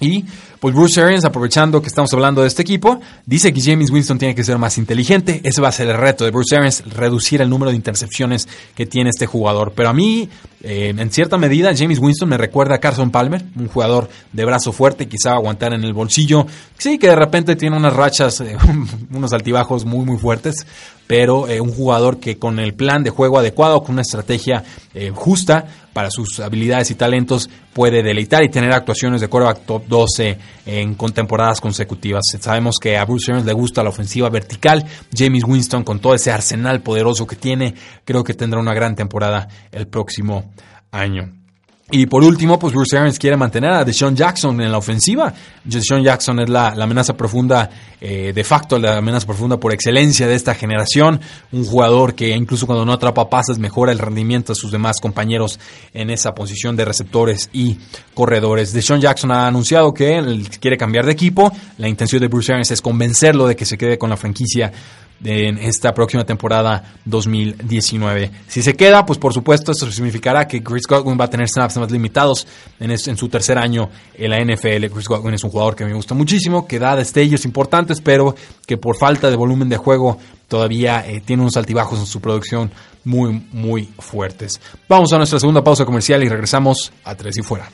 Y 0.00 0.24
pues 0.60 0.74
Bruce 0.74 1.00
Arians, 1.00 1.24
aprovechando 1.24 1.80
que 1.80 1.88
estamos 1.88 2.12
hablando 2.12 2.42
de 2.42 2.48
este 2.48 2.62
equipo, 2.62 3.00
dice 3.26 3.52
que 3.52 3.60
James 3.60 3.90
Winston 3.90 4.18
tiene 4.18 4.34
que 4.34 4.44
ser 4.44 4.58
más 4.58 4.78
inteligente. 4.78 5.40
Ese 5.44 5.60
va 5.60 5.68
a 5.68 5.72
ser 5.72 5.88
el 5.88 5.96
reto 5.96 6.24
de 6.24 6.30
Bruce 6.30 6.56
Arians, 6.56 6.84
reducir 6.86 7.40
el 7.40 7.50
número 7.50 7.70
de 7.70 7.76
intercepciones 7.76 8.48
que 8.74 8.86
tiene 8.86 9.10
este 9.10 9.26
jugador. 9.26 9.72
Pero 9.74 9.88
a 9.88 9.92
mí, 9.92 10.28
eh, 10.60 10.92
en 10.96 11.10
cierta 11.12 11.38
medida, 11.38 11.72
James 11.76 12.00
Winston 12.00 12.28
me 12.28 12.36
recuerda 12.36 12.74
a 12.74 12.78
Carson 12.78 13.10
Palmer, 13.10 13.44
un 13.56 13.68
jugador 13.68 14.08
de 14.32 14.44
brazo 14.44 14.72
fuerte, 14.72 15.06
quizá 15.06 15.32
aguantar 15.34 15.72
en 15.72 15.84
el 15.84 15.92
bolsillo. 15.92 16.46
Sí, 16.76 16.98
que 16.98 17.08
de 17.08 17.16
repente 17.16 17.54
tiene 17.54 17.76
unas 17.76 17.94
rachas, 17.94 18.42
unos 19.10 19.32
altibajos 19.32 19.84
muy, 19.84 20.04
muy 20.04 20.18
fuertes, 20.18 20.66
pero 21.06 21.48
eh, 21.48 21.60
un 21.60 21.72
jugador 21.72 22.18
que 22.18 22.38
con 22.38 22.58
el 22.58 22.74
plan 22.74 23.04
de 23.04 23.10
juego 23.10 23.38
adecuado, 23.38 23.82
con 23.82 23.94
una 23.94 24.02
estrategia 24.02 24.64
eh, 24.94 25.10
justa 25.14 25.64
para 25.92 26.10
sus 26.10 26.38
habilidades 26.40 26.90
y 26.90 26.96
talentos, 26.96 27.48
puede 27.72 28.02
deleitar 28.02 28.44
y 28.44 28.50
tener 28.50 28.72
actuaciones 28.72 29.20
de 29.20 29.28
quarterback 29.28 29.64
top 29.64 29.86
12 29.88 30.38
en 30.66 30.94
contemporadas 30.94 31.60
consecutivas. 31.60 32.22
Sabemos 32.38 32.76
que 32.80 32.96
a 32.98 33.04
Bruce 33.04 33.30
Arians 33.30 33.46
le 33.46 33.52
gusta 33.52 33.82
la 33.82 33.88
ofensiva 33.88 34.28
vertical. 34.28 34.84
James 35.16 35.44
Winston, 35.44 35.82
con 35.82 35.98
todo 35.98 36.14
ese 36.14 36.30
arsenal 36.30 36.82
poderoso 36.82 37.26
que 37.26 37.36
tiene, 37.36 37.74
creo 38.04 38.22
que 38.22 38.34
tendrá 38.34 38.60
una 38.60 38.74
gran 38.74 38.94
temporada 38.94 39.48
el 39.72 39.86
próximo 39.86 40.47
año. 40.92 41.38
Y 41.90 42.04
por 42.04 42.22
último, 42.22 42.58
pues 42.58 42.74
Bruce 42.74 42.98
Arians 42.98 43.18
quiere 43.18 43.38
mantener 43.38 43.70
a 43.70 43.82
Deshaun 43.82 44.14
Jackson 44.14 44.60
en 44.60 44.70
la 44.70 44.76
ofensiva. 44.76 45.32
Deshaun 45.64 46.02
Jackson 46.02 46.38
es 46.40 46.50
la, 46.50 46.68
amenaza 46.68 47.16
profunda, 47.16 47.70
eh, 47.98 48.32
de 48.34 48.44
facto, 48.44 48.78
la 48.78 48.98
amenaza 48.98 49.24
profunda 49.26 49.56
por 49.56 49.72
excelencia 49.72 50.26
de 50.26 50.34
esta 50.34 50.54
generación. 50.54 51.18
Un 51.50 51.64
jugador 51.64 52.14
que 52.14 52.28
incluso 52.28 52.66
cuando 52.66 52.84
no 52.84 52.92
atrapa 52.92 53.30
pases 53.30 53.58
mejora 53.58 53.90
el 53.90 53.98
rendimiento 53.98 54.52
de 54.52 54.56
sus 54.56 54.70
demás 54.70 55.00
compañeros 55.00 55.58
en 55.94 56.10
esa 56.10 56.34
posición 56.34 56.76
de 56.76 56.84
receptores 56.84 57.48
y 57.54 57.78
corredores. 58.12 58.74
Deshaun 58.74 59.00
Jackson 59.00 59.32
ha 59.32 59.46
anunciado 59.46 59.94
que 59.94 60.18
él 60.18 60.46
quiere 60.60 60.76
cambiar 60.76 61.06
de 61.06 61.12
equipo. 61.12 61.50
La 61.78 61.88
intención 61.88 62.20
de 62.20 62.28
Bruce 62.28 62.52
Arians 62.52 62.70
es 62.70 62.82
convencerlo 62.82 63.46
de 63.46 63.56
que 63.56 63.64
se 63.64 63.78
quede 63.78 63.96
con 63.96 64.10
la 64.10 64.18
franquicia 64.18 64.70
en 65.24 65.58
esta 65.58 65.92
próxima 65.92 66.24
temporada 66.24 66.94
2019. 67.04 68.30
Si 68.46 68.62
se 68.62 68.74
queda, 68.74 69.04
pues 69.04 69.18
por 69.18 69.32
supuesto 69.34 69.72
eso 69.72 69.90
significará 69.90 70.46
que 70.46 70.62
Chris 70.62 70.86
Godwin 70.86 71.18
va 71.20 71.24
a 71.24 71.30
tener 71.30 71.48
snaps 71.48 71.76
más 71.78 71.90
limitados 71.90 72.46
en, 72.78 72.96
su 73.16 73.28
tercer 73.28 73.58
año 73.58 73.90
en 74.14 74.30
la 74.30 74.38
NFL. 74.38 74.86
Chris 74.92 75.08
Godwin 75.08 75.34
es 75.34 75.44
un 75.44 75.50
jugador 75.50 75.74
que 75.74 75.84
me 75.84 75.94
gusta 75.94 76.14
muchísimo, 76.14 76.66
que 76.66 76.78
da 76.78 76.96
destellos 76.96 77.44
importantes, 77.44 78.00
pero 78.00 78.34
que 78.66 78.76
por 78.76 78.96
falta 78.96 79.30
de 79.30 79.36
volumen 79.36 79.68
de 79.68 79.76
juego 79.76 80.18
todavía 80.46 81.04
eh, 81.06 81.20
tiene 81.24 81.42
unos 81.42 81.56
altibajos 81.56 81.98
en 81.98 82.06
su 82.06 82.20
producción 82.20 82.70
muy, 83.04 83.46
muy 83.52 83.88
fuertes. 83.98 84.60
Vamos 84.88 85.12
a 85.12 85.16
nuestra 85.16 85.40
segunda 85.40 85.64
pausa 85.64 85.84
comercial 85.84 86.22
y 86.22 86.28
regresamos 86.28 86.92
a 87.04 87.14
Tres 87.14 87.38
y 87.38 87.42
Fuera. 87.42 87.68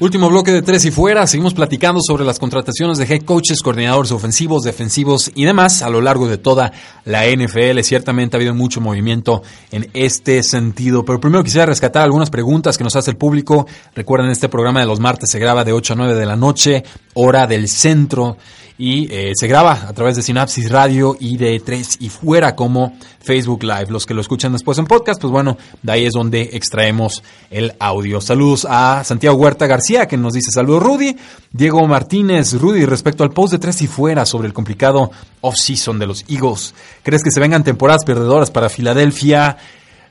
Último 0.00 0.30
bloque 0.30 0.50
de 0.50 0.62
tres 0.62 0.86
y 0.86 0.90
fuera. 0.90 1.26
Seguimos 1.26 1.52
platicando 1.52 2.00
sobre 2.00 2.24
las 2.24 2.38
contrataciones 2.38 2.96
de 2.96 3.04
head 3.04 3.22
coaches, 3.22 3.60
coordinadores 3.60 4.12
ofensivos, 4.12 4.62
defensivos 4.62 5.30
y 5.34 5.44
demás 5.44 5.82
a 5.82 5.90
lo 5.90 6.00
largo 6.00 6.26
de 6.26 6.38
toda 6.38 6.72
la 7.04 7.26
NFL. 7.26 7.80
Ciertamente 7.82 8.34
ha 8.34 8.38
habido 8.38 8.54
mucho 8.54 8.80
movimiento 8.80 9.42
en 9.70 9.90
este 9.92 10.42
sentido. 10.42 11.04
Pero 11.04 11.20
primero 11.20 11.44
quisiera 11.44 11.66
rescatar 11.66 12.02
algunas 12.02 12.30
preguntas 12.30 12.78
que 12.78 12.84
nos 12.84 12.96
hace 12.96 13.10
el 13.10 13.18
público. 13.18 13.66
Recuerden, 13.94 14.30
este 14.30 14.48
programa 14.48 14.80
de 14.80 14.86
los 14.86 15.00
martes 15.00 15.30
se 15.30 15.38
graba 15.38 15.64
de 15.64 15.74
8 15.74 15.92
a 15.92 15.96
9 15.96 16.14
de 16.14 16.24
la 16.24 16.36
noche, 16.36 16.82
hora 17.12 17.46
del 17.46 17.68
centro 17.68 18.38
y 18.80 19.12
eh, 19.12 19.32
se 19.34 19.46
graba 19.46 19.72
a 19.88 19.92
través 19.92 20.16
de 20.16 20.22
Synapsis 20.22 20.70
Radio 20.70 21.14
y 21.20 21.36
de 21.36 21.60
Tres 21.60 21.98
y 22.00 22.08
Fuera 22.08 22.56
como 22.56 22.96
Facebook 23.20 23.62
Live. 23.62 23.88
Los 23.90 24.06
que 24.06 24.14
lo 24.14 24.22
escuchan 24.22 24.52
después 24.52 24.78
en 24.78 24.86
podcast, 24.86 25.20
pues 25.20 25.30
bueno, 25.30 25.58
de 25.82 25.92
ahí 25.92 26.06
es 26.06 26.14
donde 26.14 26.48
extraemos 26.54 27.22
el 27.50 27.74
audio. 27.78 28.22
Saludos 28.22 28.66
a 28.68 29.04
Santiago 29.04 29.36
Huerta 29.36 29.66
García, 29.66 30.08
que 30.08 30.16
nos 30.16 30.32
dice 30.32 30.50
saludos 30.50 30.82
Rudy. 30.82 31.14
Diego 31.52 31.86
Martínez, 31.86 32.54
Rudy, 32.54 32.86
respecto 32.86 33.22
al 33.22 33.32
post 33.32 33.52
de 33.52 33.58
Tres 33.58 33.82
y 33.82 33.86
Fuera 33.86 34.24
sobre 34.24 34.48
el 34.48 34.54
complicado 34.54 35.10
off-season 35.42 35.98
de 35.98 36.06
los 36.06 36.24
Eagles. 36.26 36.74
¿Crees 37.02 37.22
que 37.22 37.30
se 37.30 37.40
vengan 37.40 37.62
temporadas 37.62 38.06
perdedoras 38.06 38.50
para 38.50 38.70
Filadelfia? 38.70 39.58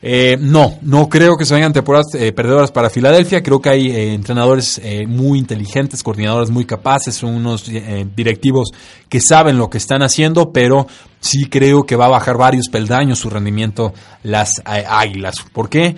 Eh, 0.02 0.38
no, 0.39 0.78
no 0.82 1.10
creo 1.10 1.36
que 1.36 1.45
se 1.45 1.54
vengan 1.54 1.74
temporadas 1.74 2.16
eh, 2.16 2.32
perdedoras 2.32 2.72
para 2.72 2.89
Filadelfia. 2.89 3.43
Creo 3.43 3.62
que 3.62 3.70
hay 3.70 3.91
eh, 3.91 4.14
entrenadores 4.14 4.82
muy 5.08 5.39
inteligentes, 5.39 6.04
coordinadores 6.04 6.50
muy 6.50 6.66
capaces, 6.66 7.22
unos 7.24 7.70
directivos 8.16 8.72
que 9.10 9.20
saben 9.20 9.58
lo 9.58 9.70
que 9.70 9.78
están 9.78 10.02
haciendo, 10.02 10.52
pero 10.52 10.88
sí 11.20 11.45
creo 11.45 11.84
que 11.84 11.95
va 11.95 12.06
a 12.06 12.10
bajar 12.10 12.38
varios 12.38 12.70
peldaños 12.70 13.20
su 13.20 13.30
rendimiento 13.30 13.93
las 14.24 14.62
Águilas. 14.66 15.36
¿Por 15.54 15.70
qué? 15.70 15.95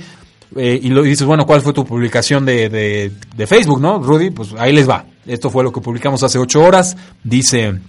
y 0.54 0.90
lo 0.90 1.02
dices, 1.02 1.26
bueno, 1.26 1.46
¿cuál 1.46 1.62
fue 1.62 1.72
tu 1.72 1.86
publicación 1.86 2.46
de, 2.46 2.68
de, 2.68 3.12
de 3.38 3.48
Facebook, 3.48 3.80
no, 3.80 4.00
Rudy? 4.00 4.32
Pues 4.32 4.50
ahí 4.58 4.74
les 4.74 4.90
va. 4.90 5.06
Esto 5.26 5.50
fue 5.50 5.64
lo 5.64 5.72
que 5.72 5.80
publicamos 5.80 6.24
hace 6.24 6.40
ocho 6.40 6.62
horas. 6.62 6.98
Dice, 7.24 7.80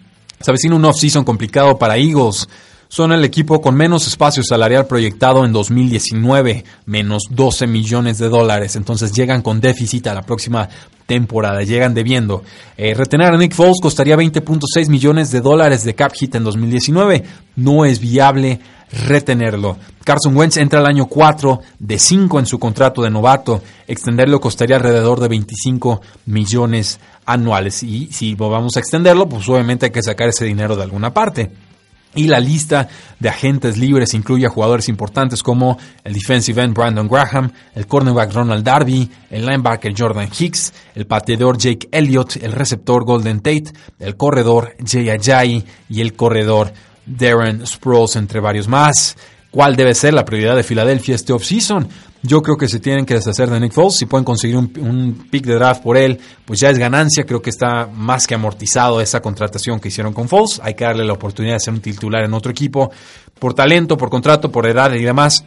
se 0.40 0.50
avecina 0.50 0.76
un 0.76 0.84
off-season 0.84 1.24
complicado 1.24 1.76
para 1.76 1.96
Eagles 1.96 2.46
son 2.92 3.10
el 3.10 3.24
equipo 3.24 3.62
con 3.62 3.74
menos 3.74 4.06
espacio 4.06 4.42
salarial 4.42 4.86
proyectado 4.86 5.46
en 5.46 5.52
2019, 5.54 6.62
menos 6.84 7.22
12 7.30 7.66
millones 7.66 8.18
de 8.18 8.28
dólares. 8.28 8.76
Entonces 8.76 9.12
llegan 9.12 9.40
con 9.40 9.62
déficit 9.62 10.08
a 10.08 10.14
la 10.14 10.20
próxima 10.20 10.68
temporada, 11.06 11.62
llegan 11.62 11.94
debiendo. 11.94 12.44
Eh, 12.76 12.92
retener 12.92 13.32
a 13.32 13.38
Nick 13.38 13.54
Foles 13.54 13.80
costaría 13.80 14.14
20.6 14.14 14.90
millones 14.90 15.30
de 15.30 15.40
dólares 15.40 15.84
de 15.84 15.94
cap 15.94 16.12
hit 16.12 16.34
en 16.34 16.44
2019. 16.44 17.24
No 17.56 17.86
es 17.86 17.98
viable 17.98 18.60
retenerlo. 19.06 19.78
Carson 20.04 20.36
Wentz 20.36 20.58
entra 20.58 20.80
al 20.80 20.86
año 20.86 21.06
4 21.06 21.60
de 21.78 21.98
5 21.98 22.40
en 22.40 22.44
su 22.44 22.58
contrato 22.58 23.00
de 23.00 23.08
novato. 23.08 23.62
Extenderlo 23.88 24.38
costaría 24.38 24.76
alrededor 24.76 25.18
de 25.18 25.28
25 25.28 26.02
millones 26.26 27.00
anuales. 27.24 27.84
Y 27.84 28.08
si 28.12 28.34
vamos 28.34 28.76
a 28.76 28.80
extenderlo, 28.80 29.30
pues 29.30 29.48
obviamente 29.48 29.86
hay 29.86 29.92
que 29.92 30.02
sacar 30.02 30.28
ese 30.28 30.44
dinero 30.44 30.76
de 30.76 30.82
alguna 30.82 31.14
parte. 31.14 31.71
Y 32.14 32.26
la 32.26 32.40
lista 32.40 32.88
de 33.18 33.28
agentes 33.28 33.78
libres 33.78 34.12
incluye 34.12 34.46
a 34.46 34.50
jugadores 34.50 34.88
importantes 34.88 35.42
como 35.42 35.78
el 36.04 36.12
defensive 36.12 36.62
end 36.62 36.74
Brandon 36.74 37.08
Graham, 37.08 37.50
el 37.74 37.86
cornerback 37.86 38.34
Ronald 38.34 38.64
Darby, 38.64 39.10
el 39.30 39.46
linebacker 39.46 39.94
Jordan 39.96 40.28
Hicks, 40.38 40.74
el 40.94 41.06
pateador 41.06 41.56
Jake 41.56 41.88
Elliott, 41.90 42.36
el 42.36 42.52
receptor 42.52 43.04
Golden 43.04 43.40
Tate, 43.40 43.72
el 43.98 44.16
corredor 44.16 44.76
Jay 44.84 45.08
Ajayi 45.08 45.64
y 45.88 46.02
el 46.02 46.14
corredor 46.14 46.72
Darren 47.06 47.66
Sproles, 47.66 48.16
entre 48.16 48.40
varios 48.40 48.68
más. 48.68 49.16
¿Cuál 49.52 49.76
debe 49.76 49.94
ser 49.94 50.14
la 50.14 50.24
prioridad 50.24 50.56
de 50.56 50.62
Filadelfia 50.62 51.14
este 51.14 51.34
offseason? 51.34 51.86
Yo 52.22 52.40
creo 52.40 52.56
que 52.56 52.68
se 52.68 52.80
tienen 52.80 53.04
que 53.04 53.12
deshacer 53.12 53.50
de 53.50 53.60
Nick 53.60 53.72
Foles. 53.72 53.96
Si 53.96 54.06
pueden 54.06 54.24
conseguir 54.24 54.56
un, 54.56 55.26
pick 55.30 55.44
de 55.44 55.56
draft 55.56 55.82
por 55.82 55.98
él, 55.98 56.18
pues 56.46 56.58
ya 56.58 56.70
es 56.70 56.78
ganancia. 56.78 57.24
Creo 57.24 57.42
que 57.42 57.50
está 57.50 57.86
más 57.86 58.26
que 58.26 58.34
amortizado 58.34 59.02
esa 59.02 59.20
contratación 59.20 59.78
que 59.78 59.88
hicieron 59.88 60.14
con 60.14 60.26
Foles. 60.26 60.58
Hay 60.64 60.72
que 60.72 60.84
darle 60.84 61.04
la 61.04 61.12
oportunidad 61.12 61.56
de 61.56 61.60
ser 61.60 61.74
un 61.74 61.80
titular 61.80 62.24
en 62.24 62.32
otro 62.32 62.50
equipo. 62.50 62.90
Por 63.38 63.52
talento, 63.52 63.98
por 63.98 64.08
contrato, 64.08 64.50
por 64.50 64.66
edad 64.66 64.90
y 64.94 65.02
demás. 65.02 65.44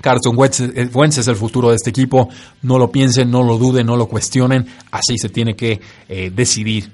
Carson 0.00 0.36
Wentz, 0.36 0.60
eh, 0.60 0.90
es 1.06 1.28
el 1.28 1.36
futuro 1.36 1.70
de 1.70 1.76
este 1.76 1.90
equipo. 1.90 2.28
No 2.62 2.76
lo 2.76 2.90
piensen, 2.90 3.30
no 3.30 3.44
lo 3.44 3.56
duden, 3.56 3.86
no 3.86 3.96
lo 3.96 4.08
cuestionen. 4.08 4.66
Así 4.90 5.16
se 5.16 5.28
tiene 5.28 5.54
que 5.54 5.80
eh, 6.08 6.32
decidir 6.34 6.90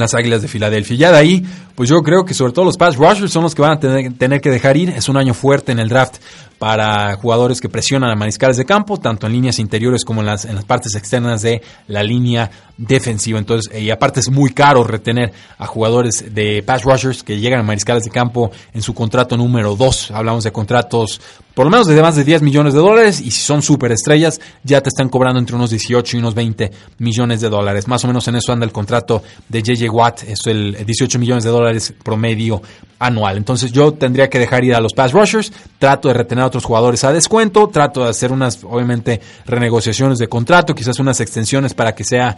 las 0.00 0.14
Águilas 0.14 0.42
de 0.42 0.48
Filadelfia. 0.48 0.96
Ya 0.96 1.12
de 1.12 1.18
ahí, 1.18 1.46
pues 1.74 1.88
yo 1.88 2.02
creo 2.02 2.24
que 2.24 2.34
sobre 2.34 2.52
todo 2.52 2.64
los 2.64 2.76
pass 2.76 2.96
rushers 2.96 3.32
son 3.32 3.42
los 3.42 3.54
que 3.54 3.62
van 3.62 3.72
a 3.72 3.80
tener, 3.80 4.40
que 4.40 4.50
dejar 4.50 4.76
ir. 4.76 4.90
Es 4.90 5.08
un 5.08 5.16
año 5.16 5.34
fuerte 5.34 5.72
en 5.72 5.78
el 5.78 5.88
draft 5.88 6.16
para 6.58 7.16
jugadores 7.16 7.60
que 7.60 7.68
presionan 7.68 8.10
a 8.10 8.14
mariscales 8.14 8.56
de 8.56 8.64
campo, 8.64 8.98
tanto 8.98 9.26
en 9.26 9.32
líneas 9.32 9.58
interiores 9.58 10.04
como 10.04 10.20
en 10.20 10.26
las, 10.26 10.44
en 10.44 10.54
las 10.54 10.64
partes 10.64 10.94
externas 10.94 11.42
de 11.42 11.62
la 11.88 12.02
línea 12.02 12.50
defensiva. 12.76 13.38
Entonces, 13.38 13.80
y 13.80 13.90
aparte 13.90 14.20
es 14.20 14.30
muy 14.30 14.50
caro 14.50 14.84
retener 14.84 15.32
a 15.58 15.66
jugadores 15.66 16.34
de 16.34 16.62
pass 16.62 16.84
rushers 16.84 17.22
que 17.22 17.38
llegan 17.38 17.60
a 17.60 17.62
mariscales 17.62 18.04
de 18.04 18.10
campo 18.10 18.50
en 18.72 18.82
su 18.82 18.94
contrato 18.94 19.36
número 19.36 19.76
2. 19.76 20.10
Hablamos 20.10 20.44
de 20.44 20.52
contratos 20.52 21.20
por 21.54 21.66
lo 21.66 21.70
menos 21.70 21.86
de 21.86 22.02
más 22.02 22.16
de 22.16 22.24
10 22.24 22.42
millones 22.42 22.74
de 22.74 22.80
dólares 22.80 23.20
y 23.20 23.30
si 23.30 23.40
son 23.40 23.62
superestrellas 23.62 24.40
ya 24.64 24.80
te 24.80 24.88
están 24.88 25.08
cobrando 25.08 25.38
entre 25.38 25.54
unos 25.54 25.70
18 25.70 26.16
y 26.16 26.20
unos 26.20 26.34
20 26.34 26.72
millones 26.98 27.40
de 27.40 27.48
dólares. 27.48 27.86
Más 27.86 28.04
o 28.04 28.08
menos 28.08 28.26
en 28.26 28.36
eso 28.36 28.52
anda 28.52 28.66
el 28.66 28.72
contrato 28.72 29.22
de 29.48 29.62
JJ 29.62 29.88
Watt, 29.88 30.24
es 30.24 30.40
el 30.46 30.84
18 30.84 31.18
millones 31.20 31.44
de 31.44 31.50
dólares 31.50 31.94
promedio 32.02 32.60
anual. 32.98 33.36
Entonces 33.36 33.70
yo 33.70 33.92
tendría 33.92 34.28
que 34.28 34.40
dejar 34.40 34.64
ir 34.64 34.74
a 34.74 34.80
los 34.80 34.92
pass 34.94 35.12
rushers, 35.12 35.52
trato 35.78 36.08
de 36.08 36.14
retener 36.14 36.43
a 36.44 36.48
otros 36.48 36.64
jugadores 36.64 37.04
a 37.04 37.12
descuento, 37.12 37.68
trato 37.68 38.04
de 38.04 38.10
hacer 38.10 38.32
unas, 38.32 38.62
obviamente, 38.64 39.20
renegociaciones 39.46 40.18
de 40.18 40.28
contrato, 40.28 40.74
quizás 40.74 40.98
unas 40.98 41.20
extensiones 41.20 41.74
para 41.74 41.94
que 41.94 42.04
sea, 42.04 42.36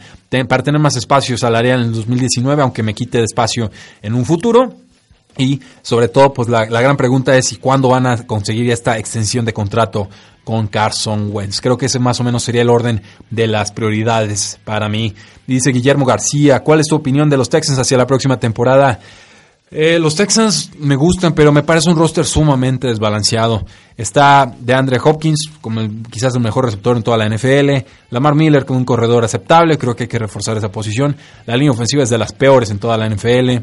para 0.48 0.62
tener 0.62 0.80
más 0.80 0.96
espacio 0.96 1.36
salarial 1.36 1.80
en 1.80 1.86
el 1.86 1.92
2019, 1.92 2.62
aunque 2.62 2.82
me 2.82 2.94
quite 2.94 3.18
de 3.18 3.24
espacio 3.24 3.70
en 4.02 4.14
un 4.14 4.24
futuro. 4.24 4.72
Y 5.38 5.60
sobre 5.82 6.08
todo, 6.08 6.32
pues 6.32 6.48
la, 6.48 6.64
gran 6.64 6.96
pregunta 6.96 7.36
es, 7.36 7.52
¿y 7.52 7.56
cuándo 7.56 7.88
van 7.88 8.06
a 8.06 8.26
conseguir 8.26 8.70
esta 8.70 8.96
extensión 8.96 9.44
de 9.44 9.52
contrato 9.52 10.08
con 10.44 10.66
Carson 10.66 11.28
Wentz? 11.30 11.60
Creo 11.60 11.76
que 11.76 11.86
ese 11.86 11.98
más 11.98 12.20
o 12.20 12.24
menos 12.24 12.42
sería 12.42 12.62
el 12.62 12.70
orden 12.70 13.02
de 13.30 13.46
las 13.46 13.70
prioridades 13.70 14.58
para 14.64 14.88
mí. 14.88 15.14
Dice 15.46 15.72
Guillermo 15.72 16.06
García, 16.06 16.60
¿cuál 16.60 16.80
es 16.80 16.86
tu 16.86 16.96
opinión 16.96 17.28
de 17.28 17.36
los 17.36 17.50
Texans 17.50 17.78
hacia 17.78 17.98
la 17.98 18.06
próxima 18.06 18.38
temporada? 18.38 18.98
Eh, 19.68 19.98
los 19.98 20.14
Texans 20.14 20.70
me 20.78 20.94
gustan, 20.94 21.34
pero 21.34 21.50
me 21.50 21.64
parece 21.64 21.90
un 21.90 21.96
roster 21.96 22.24
sumamente 22.24 22.86
desbalanceado. 22.86 23.66
Está 23.96 24.54
de 24.58 24.74
Andre 24.74 25.00
Hopkins 25.02 25.50
como 25.60 25.80
quizás 26.08 26.34
el 26.36 26.40
mejor 26.40 26.66
receptor 26.66 26.96
en 26.96 27.02
toda 27.02 27.16
la 27.16 27.28
NFL. 27.28 27.84
Lamar 28.10 28.36
Miller 28.36 28.64
como 28.64 28.78
un 28.78 28.84
corredor 28.84 29.24
aceptable, 29.24 29.76
creo 29.76 29.96
que 29.96 30.04
hay 30.04 30.08
que 30.08 30.18
reforzar 30.18 30.56
esa 30.56 30.70
posición. 30.70 31.16
La 31.46 31.56
línea 31.56 31.72
ofensiva 31.72 32.04
es 32.04 32.10
de 32.10 32.18
las 32.18 32.32
peores 32.32 32.70
en 32.70 32.78
toda 32.78 32.96
la 32.96 33.08
NFL. 33.08 33.58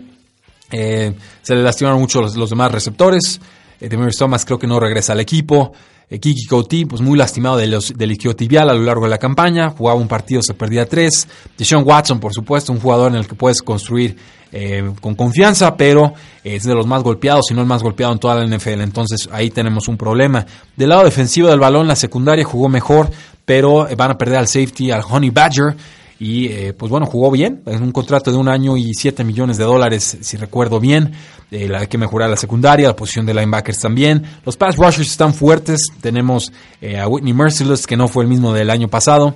Eh, 0.71 1.13
se 1.41 1.55
le 1.55 1.63
lastimaron 1.63 1.99
mucho 1.99 2.21
los, 2.21 2.49
demás 2.49 2.71
receptores. 2.71 3.39
Eh, 3.79 3.89
Thomas 4.17 4.43
creo 4.43 4.59
que 4.59 4.67
no 4.67 4.79
regresa 4.79 5.13
al 5.13 5.21
equipo. 5.21 5.71
Eh, 6.09 6.19
Kiki 6.19 6.45
Couti, 6.45 6.85
pues 6.85 7.01
muy 7.01 7.17
lastimado 7.17 7.57
de 7.57 7.67
los, 7.67 7.93
del 7.95 8.11
isquiotibial 8.11 8.69
a 8.69 8.73
lo 8.73 8.83
largo 8.83 9.05
de 9.05 9.09
la 9.09 9.17
campaña. 9.17 9.69
Jugaba 9.69 9.99
un 9.99 10.07
partido, 10.07 10.41
se 10.41 10.53
perdía 10.53 10.87
tres. 10.87 11.27
Deshaun 11.57 11.83
Watson, 11.85 12.19
por 12.19 12.33
supuesto, 12.33 12.71
un 12.71 12.79
jugador 12.79 13.11
en 13.11 13.17
el 13.17 13.27
que 13.27 13.35
puedes 13.35 13.61
construir 13.61 14.15
eh, 14.51 14.91
con 15.01 15.15
confianza, 15.15 15.75
pero 15.75 16.13
es 16.43 16.63
de 16.63 16.75
los 16.75 16.85
más 16.85 17.01
golpeados, 17.01 17.45
si 17.47 17.55
no 17.55 17.61
el 17.61 17.67
más 17.67 17.81
golpeado 17.81 18.13
en 18.13 18.19
toda 18.19 18.35
la 18.35 18.45
NFL. 18.45 18.81
Entonces 18.81 19.27
ahí 19.31 19.49
tenemos 19.49 19.87
un 19.87 19.97
problema. 19.97 20.45
Del 20.75 20.89
lado 20.89 21.03
defensivo 21.03 21.47
del 21.49 21.59
balón, 21.59 21.87
la 21.87 21.95
secundaria 21.95 22.45
jugó 22.45 22.69
mejor, 22.69 23.09
pero 23.45 23.87
van 23.97 24.11
a 24.11 24.17
perder 24.17 24.37
al 24.37 24.47
safety, 24.47 24.91
al 24.91 25.01
Honey 25.09 25.31
Badger 25.31 25.75
y 26.23 26.47
eh, 26.47 26.73
pues 26.73 26.89
bueno, 26.89 27.05
jugó 27.05 27.29
bien, 27.31 27.61
es 27.65 27.81
un 27.81 27.91
contrato 27.91 28.31
de 28.31 28.37
un 28.37 28.47
año 28.47 28.77
y 28.77 28.93
7 28.93 29.25
millones 29.25 29.57
de 29.57 29.65
dólares, 29.65 30.19
si 30.21 30.37
recuerdo 30.37 30.79
bien, 30.79 31.11
eh, 31.51 31.69
hay 31.75 31.87
que 31.87 31.97
mejorar 31.97 32.29
la 32.29 32.37
secundaria, 32.37 32.87
la 32.87 32.95
posición 32.95 33.25
de 33.25 33.33
linebackers 33.33 33.79
también, 33.79 34.23
los 34.45 34.55
pass 34.55 34.77
rushers 34.77 35.11
están 35.11 35.33
fuertes, 35.33 35.81
tenemos 35.99 36.53
eh, 36.79 36.97
a 36.97 37.09
Whitney 37.09 37.33
Merciless, 37.33 37.85
que 37.85 37.97
no 37.97 38.07
fue 38.07 38.23
el 38.23 38.29
mismo 38.29 38.53
del 38.53 38.69
año 38.69 38.87
pasado, 38.87 39.35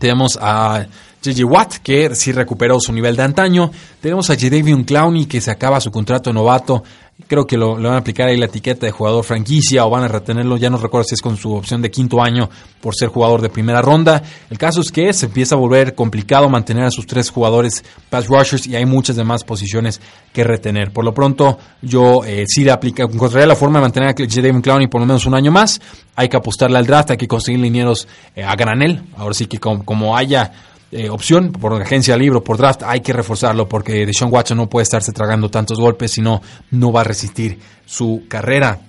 tenemos 0.00 0.36
a 0.42 0.88
JJ 1.22 1.44
Watt, 1.44 1.74
que 1.84 2.12
sí 2.16 2.32
recuperó 2.32 2.80
su 2.80 2.92
nivel 2.92 3.16
de 3.16 3.24
antaño. 3.24 3.72
Tenemos 4.00 4.30
a 4.30 4.36
Jadavion 4.36 4.84
Clowney, 4.84 5.26
que 5.26 5.40
se 5.40 5.50
acaba 5.50 5.80
su 5.80 5.90
contrato 5.90 6.32
novato. 6.32 6.84
Creo 7.26 7.46
que 7.46 7.58
lo, 7.58 7.76
le 7.76 7.88
van 7.88 7.96
a 7.96 7.98
aplicar 7.98 8.28
ahí 8.28 8.36
la 8.36 8.46
etiqueta 8.46 8.86
de 8.86 8.92
jugador 8.92 9.24
franquicia 9.24 9.84
o 9.84 9.90
van 9.90 10.04
a 10.04 10.08
retenerlo. 10.08 10.56
Ya 10.56 10.70
no 10.70 10.78
recuerdo 10.78 11.04
si 11.04 11.14
es 11.14 11.20
con 11.20 11.36
su 11.36 11.52
opción 11.52 11.82
de 11.82 11.90
quinto 11.90 12.22
año 12.22 12.48
por 12.80 12.94
ser 12.94 13.08
jugador 13.08 13.42
de 13.42 13.48
primera 13.48 13.82
ronda. 13.82 14.22
El 14.48 14.56
caso 14.56 14.80
es 14.80 14.92
que 14.92 15.12
se 15.12 15.26
empieza 15.26 15.56
a 15.56 15.58
volver 15.58 15.96
complicado 15.96 16.48
mantener 16.48 16.84
a 16.84 16.90
sus 16.92 17.06
tres 17.06 17.28
jugadores 17.30 17.84
pass 18.08 18.28
rushers 18.28 18.68
y 18.68 18.76
hay 18.76 18.86
muchas 18.86 19.16
demás 19.16 19.42
posiciones 19.42 20.00
que 20.32 20.44
retener. 20.44 20.92
Por 20.92 21.04
lo 21.04 21.12
pronto, 21.12 21.58
yo 21.82 22.24
eh, 22.24 22.44
sí 22.46 22.62
le 22.62 22.70
aplica, 22.70 23.02
encontraría 23.02 23.48
la 23.48 23.56
forma 23.56 23.80
de 23.80 23.82
mantener 23.82 24.10
a 24.10 24.14
Jadavion 24.14 24.62
Clowney 24.62 24.86
por 24.86 25.00
lo 25.00 25.06
menos 25.06 25.26
un 25.26 25.34
año 25.34 25.50
más. 25.50 25.80
Hay 26.14 26.28
que 26.28 26.36
apostarle 26.36 26.78
al 26.78 26.86
draft, 26.86 27.10
hay 27.10 27.16
que 27.16 27.28
conseguir 27.28 27.60
linieros 27.60 28.06
eh, 28.36 28.44
a 28.44 28.54
granel. 28.54 29.02
Ahora 29.16 29.34
sí 29.34 29.46
que 29.46 29.58
como 29.58 30.16
haya 30.16 30.52
eh, 30.90 31.10
opción 31.10 31.52
por 31.52 31.80
agencia 31.80 32.16
libre, 32.16 32.40
por 32.40 32.56
draft, 32.56 32.82
hay 32.82 33.00
que 33.00 33.12
reforzarlo 33.12 33.68
porque 33.68 34.06
Deshaun 34.06 34.32
Watson 34.32 34.56
no 34.56 34.68
puede 34.68 34.84
estarse 34.84 35.12
tragando 35.12 35.50
tantos 35.50 35.78
golpes, 35.78 36.12
sino 36.12 36.40
no 36.70 36.92
va 36.92 37.02
a 37.02 37.04
resistir 37.04 37.58
su 37.84 38.22
carrera. 38.28 38.80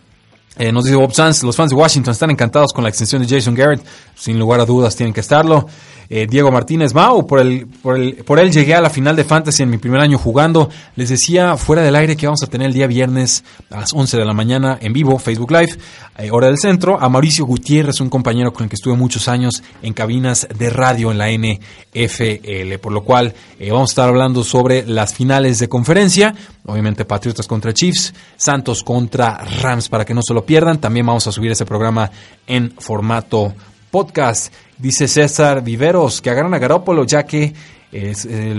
Eh, 0.57 0.71
nos 0.71 0.85
dice 0.85 0.95
Bob 0.95 1.13
Sanz, 1.13 1.43
los 1.43 1.55
fans 1.55 1.71
de 1.71 1.75
Washington 1.75 2.11
están 2.11 2.31
encantados 2.31 2.73
con 2.73 2.83
la 2.83 2.89
extensión 2.89 3.21
de 3.21 3.27
Jason 3.27 3.53
Garrett, 3.55 3.81
sin 4.15 4.37
lugar 4.39 4.59
a 4.59 4.65
dudas 4.65 4.95
tienen 4.95 5.13
que 5.13 5.21
estarlo. 5.21 5.67
Eh, 6.11 6.25
Diego 6.27 6.51
Martínez 6.51 6.95
Mau, 6.95 7.27
por, 7.27 7.39
el, 7.39 7.67
por, 7.67 7.95
el, 7.95 8.15
por 8.15 8.39
él 8.39 8.51
llegué 8.51 8.73
a 8.73 8.81
la 8.81 8.89
final 8.89 9.15
de 9.15 9.23
Fantasy 9.23 9.61
en 9.61 9.69
mi 9.69 9.77
primer 9.77 10.01
año 10.01 10.17
jugando. 10.17 10.67
Les 10.95 11.09
decía 11.09 11.55
fuera 11.55 11.83
del 11.83 11.95
aire 11.95 12.17
que 12.17 12.25
vamos 12.25 12.41
a 12.41 12.47
tener 12.47 12.65
el 12.65 12.73
día 12.73 12.87
viernes 12.87 13.43
a 13.69 13.81
las 13.81 13.93
11 13.93 14.17
de 14.17 14.25
la 14.25 14.33
mañana 14.33 14.79
en 14.81 14.91
vivo, 14.91 15.19
Facebook 15.19 15.51
Live, 15.51 15.77
eh, 16.17 16.31
hora 16.31 16.47
del 16.47 16.57
centro, 16.57 16.99
a 16.99 17.09
Mauricio 17.09 17.45
Gutiérrez, 17.45 18.01
un 18.01 18.09
compañero 18.09 18.51
con 18.51 18.63
el 18.63 18.69
que 18.69 18.75
estuve 18.75 18.95
muchos 18.95 19.27
años 19.27 19.61
en 19.83 19.93
cabinas 19.93 20.47
de 20.57 20.71
radio 20.71 21.11
en 21.11 21.19
la 21.19 21.29
NFL, 21.29 22.79
por 22.81 22.91
lo 22.91 23.03
cual 23.03 23.35
eh, 23.59 23.69
vamos 23.69 23.91
a 23.91 23.93
estar 23.93 24.09
hablando 24.09 24.43
sobre 24.43 24.87
las 24.87 25.13
finales 25.13 25.59
de 25.59 25.69
conferencia, 25.69 26.33
obviamente 26.65 27.05
Patriotas 27.05 27.45
contra 27.45 27.71
Chiefs, 27.71 28.15
Santos 28.35 28.83
contra 28.83 29.45
Rams, 29.61 29.89
para 29.89 30.05
que 30.05 30.15
no 30.15 30.21
se 30.23 30.33
lo 30.33 30.43
pierdan. 30.43 30.79
También 30.79 31.05
vamos 31.05 31.27
a 31.27 31.31
subir 31.31 31.51
ese 31.51 31.67
programa 31.67 32.09
en 32.47 32.73
formato 32.79 33.53
podcast. 33.89 34.53
Dice 34.77 35.07
César 35.07 35.63
Viveros 35.63 36.21
que 36.21 36.29
agarran 36.29 36.53
a 36.53 36.59
Garópolo 36.59 37.05
ya 37.05 37.23
que 37.23 37.53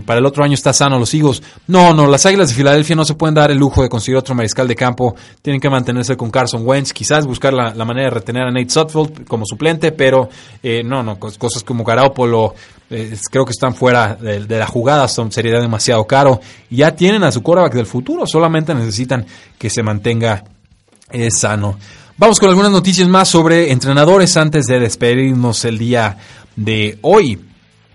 para 0.04 0.18
el 0.18 0.26
otro 0.26 0.42
año 0.42 0.54
está 0.54 0.72
sano 0.72 0.98
los 0.98 1.14
higos. 1.14 1.42
No, 1.68 1.94
no, 1.94 2.06
las 2.06 2.26
Águilas 2.26 2.48
de 2.48 2.54
Filadelfia 2.54 2.96
no 2.96 3.04
se 3.04 3.14
pueden 3.14 3.34
dar 3.34 3.50
el 3.50 3.58
lujo 3.58 3.82
de 3.82 3.88
conseguir 3.88 4.16
otro 4.16 4.34
mariscal 4.34 4.66
de 4.66 4.74
campo. 4.74 5.14
Tienen 5.40 5.60
que 5.60 5.70
mantenerse 5.70 6.16
con 6.16 6.30
Carson 6.30 6.66
Wentz, 6.66 6.92
quizás 6.92 7.26
buscar 7.26 7.52
la, 7.52 7.72
manera 7.84 8.08
de 8.08 8.14
retener 8.14 8.42
a 8.42 8.50
Nate 8.50 8.70
Sutfield 8.70 9.26
como 9.26 9.44
suplente, 9.46 9.92
pero 9.92 10.28
eh, 10.62 10.82
no, 10.84 11.02
no, 11.02 11.18
cosas 11.18 11.62
como 11.62 11.84
Garópolo 11.84 12.54
eh, 12.90 13.16
creo 13.30 13.44
que 13.44 13.52
están 13.52 13.74
fuera 13.74 14.16
de, 14.16 14.58
la 14.58 14.66
jugada, 14.66 15.06
son, 15.06 15.30
sería 15.30 15.60
demasiado 15.60 16.04
caro. 16.06 16.40
Ya 16.68 16.96
tienen 16.96 17.22
a 17.22 17.30
su 17.30 17.40
quarterback 17.40 17.74
del 17.74 17.86
futuro, 17.86 18.26
solamente 18.26 18.74
necesitan 18.74 19.24
que 19.56 19.70
se 19.70 19.82
mantenga 19.82 20.42
eh, 21.12 21.30
sano. 21.30 21.78
Vamos 22.20 22.38
con 22.38 22.50
algunas 22.50 22.70
noticias 22.70 23.08
más 23.08 23.30
sobre 23.30 23.72
entrenadores 23.72 24.36
antes 24.36 24.66
de 24.66 24.78
despedirnos 24.78 25.64
el 25.64 25.78
día 25.78 26.18
de 26.54 26.98
hoy. 27.00 27.38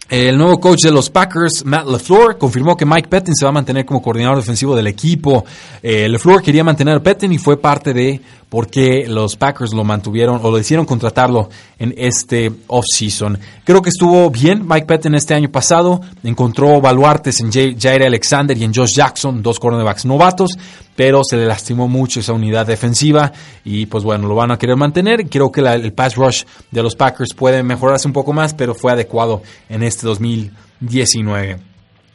El 0.09 0.35
nuevo 0.35 0.59
coach 0.59 0.81
de 0.83 0.91
los 0.91 1.11
Packers, 1.11 1.63
Matt 1.63 1.87
LeFleur, 1.87 2.39
confirmó 2.39 2.75
que 2.75 2.87
Mike 2.87 3.07
Pettin 3.07 3.35
se 3.35 3.45
va 3.45 3.49
a 3.49 3.53
mantener 3.53 3.85
como 3.85 4.01
coordinador 4.01 4.37
defensivo 4.37 4.75
del 4.75 4.87
equipo. 4.87 5.45
Eh, 5.83 6.09
LeFleur 6.09 6.41
quería 6.41 6.63
mantener 6.63 6.97
a 6.97 7.03
Pettin 7.03 7.33
y 7.33 7.37
fue 7.37 7.57
parte 7.57 7.93
de 7.93 8.19
por 8.49 8.67
qué 8.67 9.05
los 9.07 9.35
Packers 9.35 9.73
lo 9.73 9.83
mantuvieron 9.83 10.39
o 10.41 10.49
lo 10.49 10.57
hicieron 10.57 10.85
contratarlo 10.85 11.49
en 11.77 11.93
este 11.97 12.51
offseason. 12.67 13.37
Creo 13.63 13.81
que 13.81 13.89
estuvo 13.89 14.29
bien 14.31 14.67
Mike 14.67 14.87
Pettin 14.87 15.13
este 15.13 15.33
año 15.33 15.51
pasado. 15.51 16.01
Encontró 16.23 16.81
baluartes 16.81 17.41
en 17.41 17.51
Jair 17.51 18.03
Alexander 18.03 18.57
y 18.57 18.63
en 18.63 18.73
Josh 18.73 18.95
Jackson, 18.95 19.43
dos 19.43 19.59
cornerbacks 19.59 20.05
novatos, 20.05 20.51
pero 20.95 21.23
se 21.23 21.37
le 21.37 21.45
lastimó 21.45 21.87
mucho 21.87 22.19
esa 22.19 22.33
unidad 22.33 22.65
defensiva 22.65 23.31
y 23.63 23.85
pues 23.85 24.03
bueno, 24.03 24.27
lo 24.27 24.35
van 24.35 24.51
a 24.51 24.57
querer 24.57 24.75
mantener. 24.75 25.29
Creo 25.29 25.51
que 25.51 25.61
el 25.61 25.93
pass 25.93 26.15
rush 26.15 26.43
de 26.71 26.83
los 26.83 26.95
Packers 26.95 27.33
puede 27.33 27.63
mejorarse 27.63 28.07
un 28.07 28.13
poco 28.13 28.33
más, 28.33 28.53
pero 28.53 28.73
fue 28.73 28.91
adecuado 28.91 29.41
en 29.69 29.83
este 29.83 30.07
2019. 30.07 31.59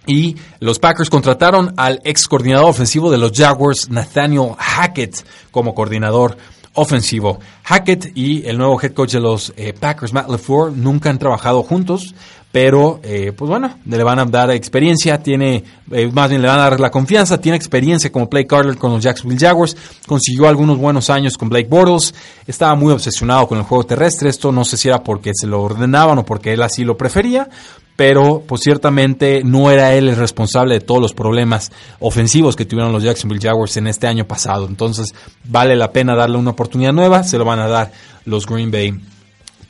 Y 0.07 0.37
los 0.61 0.79
Packers 0.79 1.11
contrataron 1.11 1.75
al 1.77 2.01
ex 2.05 2.27
coordinador 2.27 2.71
ofensivo 2.71 3.11
de 3.11 3.19
los 3.19 3.33
Jaguars, 3.33 3.91
Nathaniel 3.91 4.55
Hackett, 4.59 5.25
como 5.51 5.75
coordinador 5.75 6.37
ofensivo. 6.75 7.39
Hackett 7.65 8.17
y 8.17 8.47
el 8.47 8.59
nuevo 8.59 8.81
head 8.81 8.93
coach 8.93 9.13
de 9.13 9.21
los 9.21 9.53
eh, 9.57 9.75
Packers, 9.79 10.13
Matt 10.13 10.31
LeFleur, 10.31 10.73
nunca 10.73 11.11
han 11.11 11.19
trabajado 11.19 11.63
juntos, 11.63 12.15
pero 12.53 12.99
eh, 13.03 13.33
pues 13.37 13.49
bueno, 13.49 13.79
le 13.87 14.03
van 14.03 14.19
a 14.19 14.25
dar 14.25 14.51
experiencia, 14.51 15.23
tiene, 15.23 15.63
eh, 15.93 16.11
más 16.13 16.29
bien 16.29 16.43
le 16.43 16.49
van 16.49 16.59
a 16.59 16.63
dar 16.63 16.81
la 16.81 16.91
confianza, 16.91 17.41
tiene 17.41 17.57
experiencia 17.57 18.11
como 18.11 18.27
Blake 18.27 18.49
Carter 18.49 18.77
con 18.77 18.93
los 18.93 19.03
Jacksonville 19.03 19.41
Jaguars, 19.41 19.77
consiguió 20.07 20.49
algunos 20.49 20.79
buenos 20.79 21.11
años 21.11 21.39
con 21.39 21.49
Blake 21.49 21.69
Bortles, 21.69 22.13
estaba 22.47 22.75
muy 22.75 22.93
obsesionado 22.93 23.47
con 23.47 23.59
el 23.59 23.65
juego 23.65 23.85
terrestre, 23.85 24.31
esto 24.31 24.51
no 24.51 24.65
sé 24.65 24.77
si 24.77 24.89
era 24.89 25.03
porque 25.03 25.31
se 25.35 25.47
lo 25.47 25.63
ordenaban 25.63 26.19
o 26.19 26.25
porque 26.25 26.53
él 26.53 26.63
así 26.63 26.85
lo 26.85 26.97
prefería, 26.97 27.49
pero 27.95 28.43
pues 28.45 28.63
ciertamente 28.63 29.43
no 29.45 29.71
era 29.71 29.95
él 29.95 30.09
el 30.09 30.17
responsable 30.17 30.75
de 30.75 30.81
todos 30.81 31.03
los 31.03 31.13
problemas 31.13 31.71
ofensivos 32.01 32.57
que 32.57 32.65
tuvieron 32.65 32.93
los 32.93 33.03
Jacksonville 33.03 33.47
Jaguars 33.47 33.77
en 33.77 33.87
este 33.87 34.07
año 34.07 34.25
pasado. 34.25 34.67
Entonces 34.67 35.15
vale 35.45 35.77
la 35.77 35.93
pena 35.93 36.15
darle 36.15 36.39
una 36.39 36.53
oportunidad 36.53 36.95
nueva, 36.95 37.23
se 37.23 37.37
lo 37.37 37.45
van 37.45 37.59
a 37.59 37.69
dar 37.69 37.93
los 38.25 38.47
Green 38.47 38.71
Bay 38.71 38.99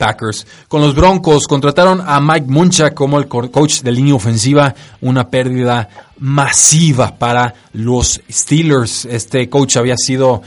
Packers. 0.01 0.47
Con 0.67 0.81
los 0.81 0.95
Broncos 0.95 1.47
contrataron 1.47 2.03
a 2.05 2.19
Mike 2.21 2.47
Muncha 2.49 2.95
como 2.95 3.19
el 3.19 3.29
coach 3.29 3.83
de 3.83 3.93
línea 3.93 4.15
ofensiva, 4.15 4.75
una 5.03 5.29
pérdida 5.29 5.91
masiva 6.19 7.19
para 7.19 7.55
los 7.75 8.19
Steelers. 8.31 9.05
Este 9.05 9.51
coach 9.51 9.77
había 9.77 9.99
sido 9.99 10.41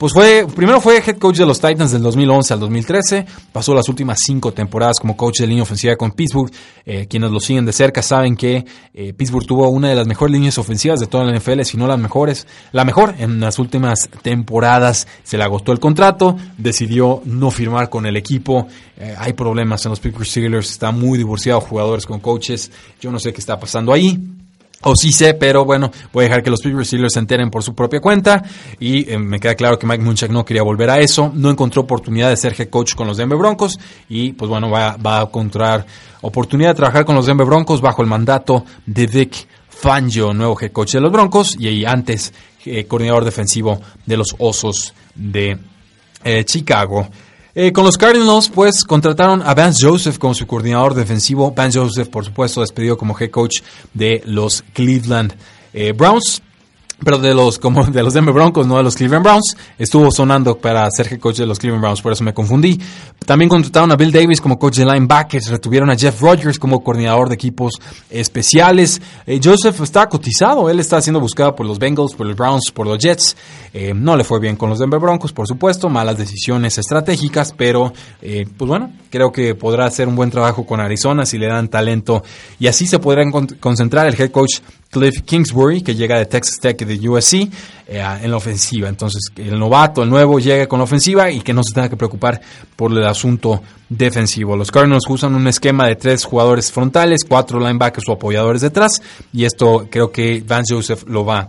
pues 0.00 0.14
fue, 0.14 0.46
primero 0.56 0.80
fue 0.80 0.96
head 0.96 1.18
coach 1.18 1.36
de 1.36 1.44
los 1.44 1.60
Titans 1.60 1.92
del 1.92 2.00
2011 2.00 2.54
al 2.54 2.60
2013, 2.60 3.26
pasó 3.52 3.74
las 3.74 3.86
últimas 3.86 4.16
cinco 4.24 4.50
temporadas 4.50 4.98
como 4.98 5.14
coach 5.14 5.40
de 5.40 5.46
línea 5.46 5.62
ofensiva 5.62 5.94
con 5.96 6.12
Pittsburgh. 6.12 6.50
Eh, 6.86 7.06
quienes 7.06 7.30
lo 7.30 7.38
siguen 7.38 7.66
de 7.66 7.74
cerca 7.74 8.00
saben 8.00 8.34
que 8.34 8.64
eh, 8.94 9.12
Pittsburgh 9.12 9.44
tuvo 9.44 9.68
una 9.68 9.90
de 9.90 9.94
las 9.94 10.06
mejores 10.06 10.32
líneas 10.32 10.56
ofensivas 10.56 11.00
de 11.00 11.06
toda 11.06 11.24
la 11.24 11.36
NFL, 11.36 11.60
si 11.64 11.76
no 11.76 11.86
las 11.86 11.98
mejores, 11.98 12.46
la 12.72 12.86
mejor 12.86 13.14
en 13.18 13.40
las 13.40 13.58
últimas 13.58 14.08
temporadas. 14.22 15.06
Se 15.22 15.36
le 15.36 15.44
agotó 15.44 15.70
el 15.70 15.80
contrato, 15.80 16.34
decidió 16.56 17.20
no 17.26 17.50
firmar 17.50 17.90
con 17.90 18.06
el 18.06 18.16
equipo. 18.16 18.68
Eh, 18.96 19.14
hay 19.18 19.34
problemas 19.34 19.84
en 19.84 19.90
los 19.90 20.00
Pittsburgh 20.00 20.26
Steelers, 20.26 20.70
está 20.70 20.92
muy 20.92 21.18
divorciado 21.18 21.60
jugadores 21.60 22.06
con 22.06 22.20
coaches. 22.20 22.72
Yo 23.02 23.12
no 23.12 23.18
sé 23.18 23.34
qué 23.34 23.40
está 23.40 23.60
pasando 23.60 23.92
ahí. 23.92 24.18
O 24.82 24.94
sí 24.96 25.12
sé, 25.12 25.34
pero 25.34 25.66
bueno, 25.66 25.90
voy 26.10 26.24
a 26.24 26.28
dejar 26.28 26.42
que 26.42 26.48
los 26.48 26.60
Pittsburgh 26.62 26.86
Steelers 26.86 27.12
se 27.12 27.18
enteren 27.18 27.50
por 27.50 27.62
su 27.62 27.74
propia 27.74 28.00
cuenta. 28.00 28.42
Y 28.78 29.10
eh, 29.10 29.18
me 29.18 29.38
queda 29.38 29.54
claro 29.54 29.78
que 29.78 29.86
Mike 29.86 30.02
Munchak 30.02 30.30
no 30.30 30.44
quería 30.44 30.62
volver 30.62 30.88
a 30.88 30.98
eso. 30.98 31.30
No 31.34 31.50
encontró 31.50 31.82
oportunidad 31.82 32.30
de 32.30 32.36
ser 32.36 32.54
head 32.58 32.70
coach 32.70 32.94
con 32.94 33.06
los 33.06 33.18
Denver 33.18 33.38
Broncos. 33.38 33.78
Y 34.08 34.32
pues 34.32 34.48
bueno, 34.48 34.70
va, 34.70 34.96
a 35.18 35.22
encontrar 35.22 35.84
oportunidad 36.22 36.70
de 36.70 36.76
trabajar 36.76 37.04
con 37.04 37.14
los 37.14 37.26
Denver 37.26 37.46
Broncos 37.46 37.82
bajo 37.82 38.00
el 38.00 38.08
mandato 38.08 38.64
de 38.86 39.06
Vic 39.06 39.46
Fangio, 39.68 40.32
nuevo 40.32 40.58
head 40.58 40.72
coach 40.72 40.92
de 40.92 41.00
los 41.02 41.12
Broncos. 41.12 41.56
Y 41.58 41.84
antes, 41.84 42.32
eh, 42.64 42.86
coordinador 42.86 43.26
defensivo 43.26 43.82
de 44.06 44.16
los 44.16 44.34
Osos 44.38 44.94
de 45.14 45.58
eh, 46.24 46.44
Chicago. 46.44 47.06
Eh, 47.54 47.72
con 47.72 47.84
los 47.84 47.98
Cardinals, 47.98 48.48
pues 48.48 48.84
contrataron 48.84 49.42
a 49.42 49.54
Vance 49.54 49.84
Joseph 49.84 50.18
como 50.18 50.34
su 50.34 50.46
coordinador 50.46 50.94
defensivo. 50.94 51.52
Vance 51.52 51.78
Joseph, 51.78 52.08
por 52.08 52.24
supuesto, 52.24 52.60
despedido 52.60 52.96
como 52.96 53.16
head 53.18 53.30
coach 53.30 53.62
de 53.92 54.22
los 54.24 54.62
Cleveland 54.72 55.34
eh, 55.72 55.92
Browns 55.92 56.42
pero 57.04 57.18
de 57.18 57.34
los 57.34 57.58
como 57.58 57.84
de 57.84 58.02
los 58.02 58.14
Denver 58.14 58.34
Broncos, 58.34 58.66
no 58.66 58.76
de 58.76 58.82
los 58.82 58.94
Cleveland 58.94 59.24
Browns, 59.24 59.56
estuvo 59.78 60.10
sonando 60.10 60.58
para 60.58 60.90
ser 60.90 61.18
coach 61.18 61.38
de 61.38 61.46
los 61.46 61.58
Cleveland 61.58 61.82
Browns, 61.82 62.02
por 62.02 62.12
eso 62.12 62.24
me 62.24 62.34
confundí. 62.34 62.80
También 63.26 63.48
contrataron 63.48 63.92
a 63.92 63.96
Bill 63.96 64.12
Davis 64.12 64.40
como 64.40 64.58
coach 64.58 64.78
de 64.78 64.84
linebackers, 64.84 65.48
retuvieron 65.48 65.90
a 65.90 65.96
Jeff 65.96 66.20
Rogers 66.20 66.58
como 66.58 66.82
coordinador 66.82 67.28
de 67.28 67.34
equipos 67.34 67.74
especiales. 68.08 69.00
Eh, 69.26 69.40
Joseph 69.42 69.80
está 69.80 70.08
cotizado, 70.08 70.68
él 70.68 70.80
está 70.80 71.00
siendo 71.00 71.20
buscado 71.20 71.54
por 71.54 71.66
los 71.66 71.78
Bengals, 71.78 72.14
por 72.14 72.26
los 72.26 72.36
Browns, 72.36 72.70
por 72.72 72.86
los 72.86 72.98
Jets. 72.98 73.36
Eh, 73.72 73.92
no 73.94 74.16
le 74.16 74.24
fue 74.24 74.40
bien 74.40 74.56
con 74.56 74.70
los 74.70 74.78
Denver 74.78 75.00
Broncos, 75.00 75.32
por 75.32 75.46
supuesto, 75.46 75.88
malas 75.88 76.16
decisiones 76.16 76.76
estratégicas, 76.78 77.54
pero 77.56 77.92
eh, 78.22 78.46
pues 78.56 78.68
bueno, 78.68 78.92
creo 79.10 79.30
que 79.30 79.54
podrá 79.54 79.86
hacer 79.86 80.08
un 80.08 80.16
buen 80.16 80.30
trabajo 80.30 80.66
con 80.66 80.80
Arizona 80.80 81.24
si 81.24 81.38
le 81.38 81.46
dan 81.46 81.68
talento 81.68 82.22
y 82.58 82.66
así 82.66 82.86
se 82.86 82.98
podrán 82.98 83.30
concentrar 83.30 84.06
el 84.06 84.20
head 84.20 84.30
coach 84.30 84.60
Cliff 84.90 85.22
Kingsbury, 85.22 85.82
que 85.82 85.94
llega 85.94 86.18
de 86.18 86.26
Texas 86.26 86.58
Tech 86.60 86.80
y 86.82 86.84
de 86.84 87.08
USC, 87.08 87.48
eh, 87.86 88.04
en 88.22 88.30
la 88.30 88.36
ofensiva. 88.36 88.88
Entonces, 88.88 89.22
el 89.36 89.58
novato, 89.58 90.02
el 90.02 90.10
nuevo, 90.10 90.40
llega 90.40 90.66
con 90.66 90.80
la 90.80 90.84
ofensiva 90.84 91.30
y 91.30 91.40
que 91.40 91.52
no 91.52 91.62
se 91.62 91.72
tenga 91.72 91.88
que 91.88 91.96
preocupar 91.96 92.40
por 92.74 92.90
el 92.90 93.04
asunto 93.04 93.62
defensivo. 93.88 94.56
Los 94.56 94.70
Cardinals 94.72 95.04
usan 95.08 95.34
un 95.34 95.46
esquema 95.46 95.86
de 95.86 95.94
tres 95.94 96.24
jugadores 96.24 96.72
frontales, 96.72 97.20
cuatro 97.28 97.60
linebackers 97.60 98.08
o 98.08 98.12
apoyadores 98.12 98.62
detrás, 98.62 99.00
y 99.32 99.44
esto 99.44 99.86
creo 99.88 100.10
que 100.10 100.42
Vance 100.46 100.74
Joseph 100.74 101.04
lo 101.06 101.24
va 101.24 101.48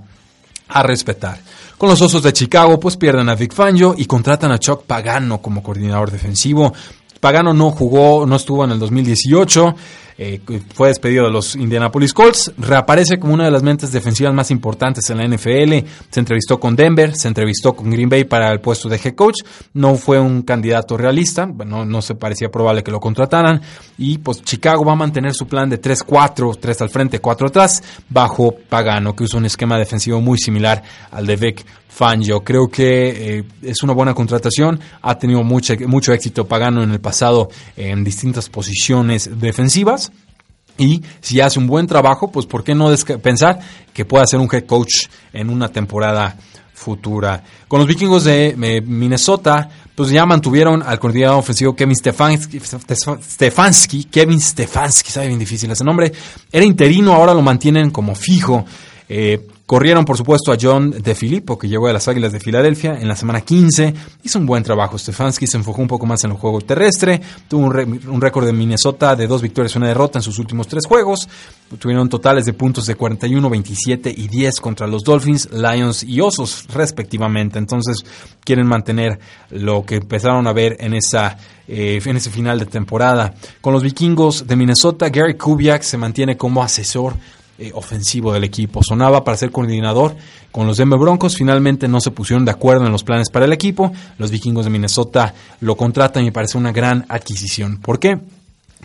a 0.67 0.83
respetar. 0.83 1.39
Con 1.77 1.89
los 1.89 2.01
Osos 2.01 2.21
de 2.21 2.31
Chicago, 2.31 2.79
pues 2.79 2.95
pierden 2.95 3.27
a 3.27 3.33
Vic 3.33 3.53
Fangio 3.53 3.95
y 3.97 4.05
contratan 4.05 4.51
a 4.51 4.59
Chuck 4.59 4.83
Pagano 4.83 5.41
como 5.41 5.63
coordinador 5.63 6.11
defensivo. 6.11 6.71
Pagano 7.19 7.53
no 7.53 7.71
jugó, 7.71 8.25
no 8.25 8.35
estuvo 8.35 8.63
en 8.65 8.71
el 8.71 8.79
2018. 8.79 9.75
Eh, 10.23 10.39
fue 10.75 10.89
despedido 10.89 11.25
de 11.25 11.31
los 11.31 11.55
Indianapolis 11.55 12.13
Colts, 12.13 12.53
reaparece 12.55 13.17
como 13.17 13.33
una 13.33 13.45
de 13.45 13.49
las 13.49 13.63
mentes 13.63 13.91
defensivas 13.91 14.31
más 14.35 14.51
importantes 14.51 15.09
en 15.09 15.17
la 15.17 15.25
NFL, 15.25 15.83
se 16.11 16.19
entrevistó 16.19 16.59
con 16.59 16.75
Denver, 16.75 17.15
se 17.15 17.27
entrevistó 17.27 17.73
con 17.73 17.89
Green 17.89 18.07
Bay 18.07 18.25
para 18.25 18.51
el 18.51 18.59
puesto 18.59 18.87
de 18.87 18.97
head 19.03 19.15
coach, 19.15 19.37
no 19.73 19.95
fue 19.95 20.19
un 20.19 20.43
candidato 20.43 20.95
realista, 20.95 21.47
bueno, 21.47 21.85
no 21.85 22.03
se 22.03 22.13
parecía 22.13 22.51
probable 22.51 22.83
que 22.83 22.91
lo 22.91 22.99
contrataran, 22.99 23.63
y 23.97 24.19
pues 24.19 24.43
Chicago 24.43 24.85
va 24.85 24.91
a 24.91 24.95
mantener 24.95 25.33
su 25.33 25.47
plan 25.47 25.67
de 25.71 25.81
3-4, 25.81 26.55
3 26.61 26.81
al 26.83 26.89
frente, 26.91 27.17
4 27.17 27.47
atrás, 27.47 27.81
bajo 28.07 28.53
Pagano, 28.69 29.15
que 29.15 29.23
usa 29.23 29.39
un 29.39 29.47
esquema 29.47 29.79
defensivo 29.79 30.21
muy 30.21 30.37
similar 30.37 30.83
al 31.09 31.25
de 31.25 31.35
Vic 31.35 31.65
Fangio. 31.91 32.41
Creo 32.41 32.69
que 32.69 33.39
eh, 33.39 33.43
es 33.61 33.83
una 33.83 33.93
buena 33.93 34.13
contratación. 34.13 34.79
Ha 35.01 35.17
tenido 35.17 35.43
mucho, 35.43 35.73
mucho 35.87 36.13
éxito 36.13 36.47
Pagano 36.47 36.81
en 36.81 36.91
el 36.91 37.01
pasado 37.01 37.49
en 37.75 38.03
distintas 38.03 38.49
posiciones 38.49 39.29
defensivas. 39.39 40.11
Y 40.77 41.03
si 41.19 41.41
hace 41.41 41.59
un 41.59 41.67
buen 41.67 41.85
trabajo, 41.85 42.31
pues 42.31 42.45
¿por 42.45 42.63
qué 42.63 42.73
no 42.73 42.89
pensar 43.21 43.59
que 43.93 44.05
pueda 44.05 44.25
ser 44.25 44.39
un 44.39 44.47
head 44.51 44.65
coach 44.65 45.07
en 45.33 45.49
una 45.49 45.67
temporada 45.67 46.37
futura? 46.73 47.43
Con 47.67 47.79
los 47.79 47.87
vikingos 47.87 48.23
de 48.23 48.55
eh, 48.59 48.81
Minnesota, 48.81 49.69
pues 49.93 50.09
ya 50.09 50.25
mantuvieron 50.25 50.81
al 50.81 50.97
coordinador 50.97 51.39
ofensivo 51.39 51.75
Kevin 51.75 51.95
Stefanski, 51.95 52.59
Stefanski, 52.59 54.05
Kevin 54.05 54.39
Stefanski, 54.39 55.11
sabe 55.11 55.27
bien 55.27 55.39
difícil 55.39 55.69
ese 55.69 55.83
nombre, 55.83 56.11
era 56.51 56.65
interino, 56.65 57.13
ahora 57.13 57.33
lo 57.33 57.41
mantienen 57.41 57.91
como 57.91 58.15
fijo. 58.15 58.65
Eh, 59.09 59.45
Corrieron, 59.71 60.03
por 60.03 60.17
supuesto, 60.17 60.51
a 60.51 60.57
John 60.61 60.91
De 61.01 61.15
Filippo, 61.15 61.57
que 61.57 61.69
llegó 61.69 61.87
a 61.87 61.93
las 61.93 62.09
Águilas 62.09 62.33
de 62.33 62.41
Filadelfia 62.41 62.99
en 62.99 63.07
la 63.07 63.15
semana 63.15 63.39
15. 63.39 63.93
Hizo 64.21 64.37
un 64.37 64.45
buen 64.45 64.63
trabajo. 64.63 64.97
Stefanski 64.97 65.47
se 65.47 65.55
enfocó 65.55 65.81
un 65.81 65.87
poco 65.87 66.05
más 66.05 66.21
en 66.25 66.31
el 66.31 66.35
juego 66.35 66.59
terrestre. 66.59 67.21
Tuvo 67.47 67.67
un, 67.67 68.19
récord 68.21 68.45
de 68.45 68.51
Minnesota 68.51 69.15
de 69.15 69.27
dos 69.27 69.41
victorias 69.41 69.73
y 69.73 69.77
una 69.77 69.87
derrota 69.87 70.19
en 70.19 70.23
sus 70.23 70.39
últimos 70.39 70.67
tres 70.67 70.85
juegos. 70.85 71.29
Tuvieron 71.79 72.09
totales 72.09 72.43
de 72.43 72.51
puntos 72.51 72.85
de 72.85 72.95
41, 72.95 73.49
27 73.49 74.13
y 74.13 74.27
10 74.27 74.59
contra 74.59 74.87
los 74.87 75.05
Dolphins, 75.05 75.47
Lions 75.53 76.03
y 76.03 76.19
Osos, 76.19 76.65
respectivamente. 76.73 77.57
Entonces, 77.57 78.03
quieren 78.43 78.67
mantener 78.67 79.19
lo 79.51 79.85
que 79.85 79.95
empezaron 79.95 80.47
a 80.47 80.51
ver 80.51 80.75
en, 80.81 80.95
esa, 80.95 81.37
eh, 81.65 82.01
en 82.03 82.17
ese 82.17 82.29
final 82.29 82.59
de 82.59 82.65
temporada. 82.65 83.35
Con 83.61 83.71
los 83.71 83.83
vikingos 83.83 84.45
de 84.45 84.57
Minnesota, 84.57 85.07
Gary 85.07 85.35
Kubiak 85.35 85.81
se 85.83 85.97
mantiene 85.97 86.35
como 86.35 86.61
asesor 86.61 87.15
eh, 87.61 87.71
ofensivo 87.75 88.33
del 88.33 88.43
equipo. 88.43 88.81
Sonaba 88.81 89.23
para 89.23 89.37
ser 89.37 89.51
coordinador 89.51 90.15
con 90.51 90.65
los 90.65 90.77
Denver 90.77 90.99
Broncos. 90.99 91.37
Finalmente 91.37 91.87
no 91.87 92.01
se 92.01 92.09
pusieron 92.09 92.43
de 92.43 92.49
acuerdo 92.49 92.87
en 92.87 92.91
los 92.91 93.03
planes 93.03 93.29
para 93.29 93.45
el 93.45 93.53
equipo. 93.53 93.91
Los 94.17 94.31
vikingos 94.31 94.65
de 94.65 94.71
Minnesota 94.71 95.35
lo 95.59 95.75
contratan 95.77 96.23
y 96.23 96.25
me 96.25 96.31
parece 96.31 96.57
una 96.57 96.71
gran 96.71 97.05
adquisición. 97.07 97.77
¿Por 97.77 97.99
qué? 97.99 98.17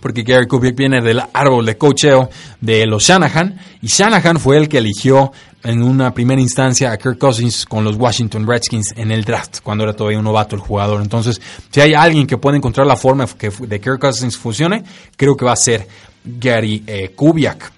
Porque 0.03 0.24
Gary 0.24 0.47
Kubiak 0.47 0.77
viene 0.77 1.01
del 1.01 1.22
árbol 1.33 1.64
de 1.64 1.79
cocheo 1.79 2.29
de 2.61 2.87
los 2.87 3.05
Shanahan 3.05 3.59
y 3.81 3.87
Shanahan 3.87 4.39
fue 4.39 4.59
el 4.59 4.68
que 4.68 4.77
eligió 4.77 5.33
en 5.62 5.83
una 5.83 6.12
primera 6.12 6.43
instancia 6.43 6.93
a 6.93 6.99
Kirk 6.99 7.16
Cousins 7.16 7.64
con 7.64 7.83
los 7.83 7.97
Washington 7.97 8.47
Redskins 8.47 8.93
en 8.95 9.11
el 9.11 9.24
draft, 9.24 9.61
cuando 9.62 9.85
era 9.85 9.95
todavía 9.95 10.18
un 10.18 10.24
novato 10.27 10.55
el 10.55 10.61
jugador. 10.61 11.01
Entonces, 11.01 11.41
si 11.70 11.81
hay 11.81 11.95
alguien 11.95 12.27
que 12.27 12.37
puede 12.37 12.59
encontrar 12.59 12.87
la 12.87 12.97
forma 12.97 13.27
que 13.27 13.49
de 13.49 13.81
Kirk 13.81 13.99
Cousins 13.99 14.37
funcione, 14.37 14.85
creo 15.16 15.35
que 15.35 15.47
va 15.47 15.53
a 15.53 15.57
ser 15.57 15.89
Gary 16.27 16.85
eh, 16.87 17.12
Kubiak. 17.16 17.76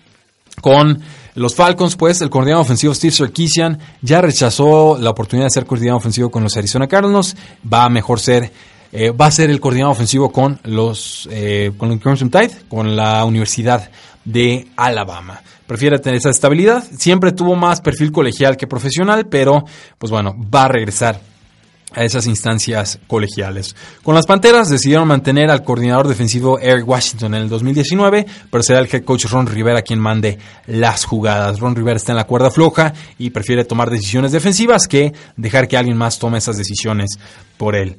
Con 0.60 1.00
los 1.34 1.54
Falcons, 1.54 1.96
pues, 1.96 2.20
el 2.20 2.30
coordinador 2.30 2.62
ofensivo 2.62 2.94
Steve 2.94 3.12
Sarkisian 3.12 3.78
ya 4.02 4.20
rechazó 4.20 4.98
la 4.98 5.10
oportunidad 5.10 5.46
de 5.46 5.50
ser 5.50 5.66
coordinador 5.66 6.00
ofensivo 6.00 6.30
con 6.30 6.42
los 6.42 6.56
Arizona 6.56 6.88
Cardinals. 6.88 7.36
Va 7.72 7.84
a 7.84 7.88
mejor 7.88 8.20
ser, 8.20 8.52
eh, 8.92 9.10
va 9.10 9.26
a 9.26 9.30
ser 9.30 9.50
el 9.50 9.60
coordinador 9.60 9.92
ofensivo 9.92 10.32
con 10.32 10.58
los, 10.64 11.28
eh, 11.30 11.72
con 11.76 11.92
el 11.92 12.00
Crimson 12.00 12.30
Tide, 12.30 12.50
con 12.68 12.96
la 12.96 13.24
Universidad 13.24 13.90
de 14.24 14.66
Alabama. 14.76 15.40
Prefiere 15.66 15.98
tener 15.98 16.18
esa 16.18 16.30
estabilidad. 16.30 16.82
Siempre 16.96 17.32
tuvo 17.32 17.54
más 17.54 17.80
perfil 17.80 18.10
colegial 18.10 18.56
que 18.56 18.66
profesional, 18.66 19.26
pero, 19.26 19.64
pues 19.98 20.10
bueno, 20.10 20.34
va 20.52 20.64
a 20.64 20.68
regresar 20.68 21.20
a 21.94 22.04
esas 22.04 22.26
instancias 22.26 22.98
colegiales. 23.06 23.74
Con 24.02 24.14
las 24.14 24.26
Panteras 24.26 24.68
decidieron 24.68 25.08
mantener 25.08 25.50
al 25.50 25.64
coordinador 25.64 26.08
defensivo 26.08 26.58
Eric 26.58 26.86
Washington 26.86 27.34
en 27.34 27.42
el 27.42 27.48
2019, 27.48 28.26
pero 28.50 28.62
será 28.62 28.80
el 28.80 28.88
head 28.92 29.04
coach 29.04 29.26
Ron 29.26 29.46
Rivera 29.46 29.82
quien 29.82 29.98
mande 29.98 30.38
las 30.66 31.04
jugadas. 31.04 31.60
Ron 31.60 31.74
Rivera 31.74 31.96
está 31.96 32.12
en 32.12 32.18
la 32.18 32.26
cuerda 32.26 32.50
floja 32.50 32.92
y 33.18 33.30
prefiere 33.30 33.64
tomar 33.64 33.90
decisiones 33.90 34.32
defensivas 34.32 34.86
que 34.86 35.12
dejar 35.36 35.66
que 35.68 35.76
alguien 35.76 35.96
más 35.96 36.18
tome 36.18 36.38
esas 36.38 36.58
decisiones 36.58 37.18
por 37.56 37.74
él. 37.74 37.96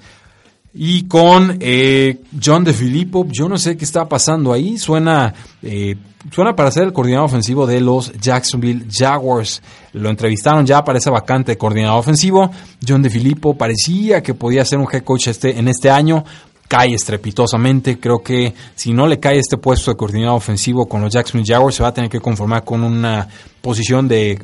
Y 0.74 1.08
con 1.08 1.58
eh, 1.60 2.22
John 2.44 2.64
de 2.64 2.74
Filippo, 2.74 3.26
yo 3.30 3.50
no 3.50 3.58
sé 3.58 3.76
qué 3.76 3.86
está 3.86 4.08
pasando 4.08 4.54
ahí. 4.54 4.78
Suena, 4.78 5.34
eh, 5.64 5.96
suena 6.32 6.56
para 6.56 6.70
ser 6.70 6.84
el 6.84 6.94
coordinador 6.94 7.26
ofensivo 7.26 7.66
de 7.66 7.82
los 7.82 8.14
Jacksonville 8.14 8.86
Jaguars. 8.92 9.64
Lo 9.94 10.10
entrevistaron 10.10 10.68
ya 10.68 10.84
para 10.84 11.00
esa 11.00 11.10
vacante 11.10 11.54
de 11.54 11.58
coordinador 11.58 12.00
ofensivo. 12.00 12.52
John 12.88 13.02
de 13.02 13.10
Filippo 13.10 13.58
parecía 13.58 14.22
que 14.22 14.36
podía 14.36 14.64
ser 14.64 14.78
un 14.78 14.88
head 14.92 15.04
coach 15.04 15.30
este, 15.30 15.58
en 15.58 15.68
este 15.68 15.90
año 15.90 16.24
cae 16.70 16.94
estrepitosamente. 16.94 18.00
Creo 18.00 18.20
que 18.20 18.54
si 18.76 18.94
no 18.94 19.08
le 19.08 19.20
cae 19.20 19.40
este 19.40 19.58
puesto 19.58 19.92
de 19.92 19.98
coordinador 19.98 20.38
ofensivo 20.38 20.88
con 20.88 21.02
los 21.02 21.12
Jacksonville 21.12 21.52
Jaguars, 21.52 21.76
se 21.76 21.84
va 21.84 21.90
a 21.90 21.94
tener 21.94 22.10
que 22.10 22.22
conformar 22.22 22.64
con 22.64 22.84
una 22.84 23.28
posición 23.60 24.08
de, 24.08 24.40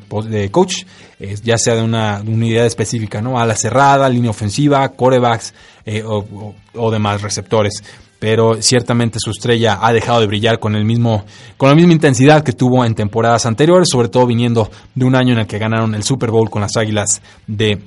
coach, 0.51 0.83
eh, 1.19 1.35
ya 1.43 1.57
sea 1.57 1.75
de 1.75 1.83
una 1.83 2.21
unidad 2.25 2.65
específica, 2.65 3.21
¿no? 3.21 3.39
A 3.39 3.55
cerrada, 3.55 4.09
línea 4.09 4.31
ofensiva, 4.31 4.89
corebacks 4.89 5.53
eh, 5.85 6.03
o, 6.03 6.91
demás 6.91 7.21
receptores. 7.21 7.83
Pero 8.17 8.59
ciertamente 8.59 9.19
su 9.19 9.29
estrella 9.29 9.77
ha 9.79 9.93
dejado 9.93 10.19
de 10.21 10.27
brillar 10.27 10.59
con 10.59 10.75
el 10.75 10.83
mismo, 10.83 11.25
con 11.57 11.69
la 11.69 11.75
misma 11.75 11.93
intensidad 11.93 12.43
que 12.43 12.53
tuvo 12.53 12.83
en 12.83 12.95
temporadas 12.95 13.45
anteriores, 13.45 13.87
sobre 13.91 14.09
todo 14.09 14.25
viniendo 14.25 14.71
de 14.95 15.05
un 15.05 15.15
año 15.15 15.33
en 15.33 15.41
el 15.41 15.47
que 15.47 15.59
ganaron 15.59 15.93
el 15.93 16.01
Super 16.01 16.31
Bowl 16.31 16.49
con 16.49 16.63
las 16.63 16.75
Águilas 16.75 17.21
de 17.45 17.79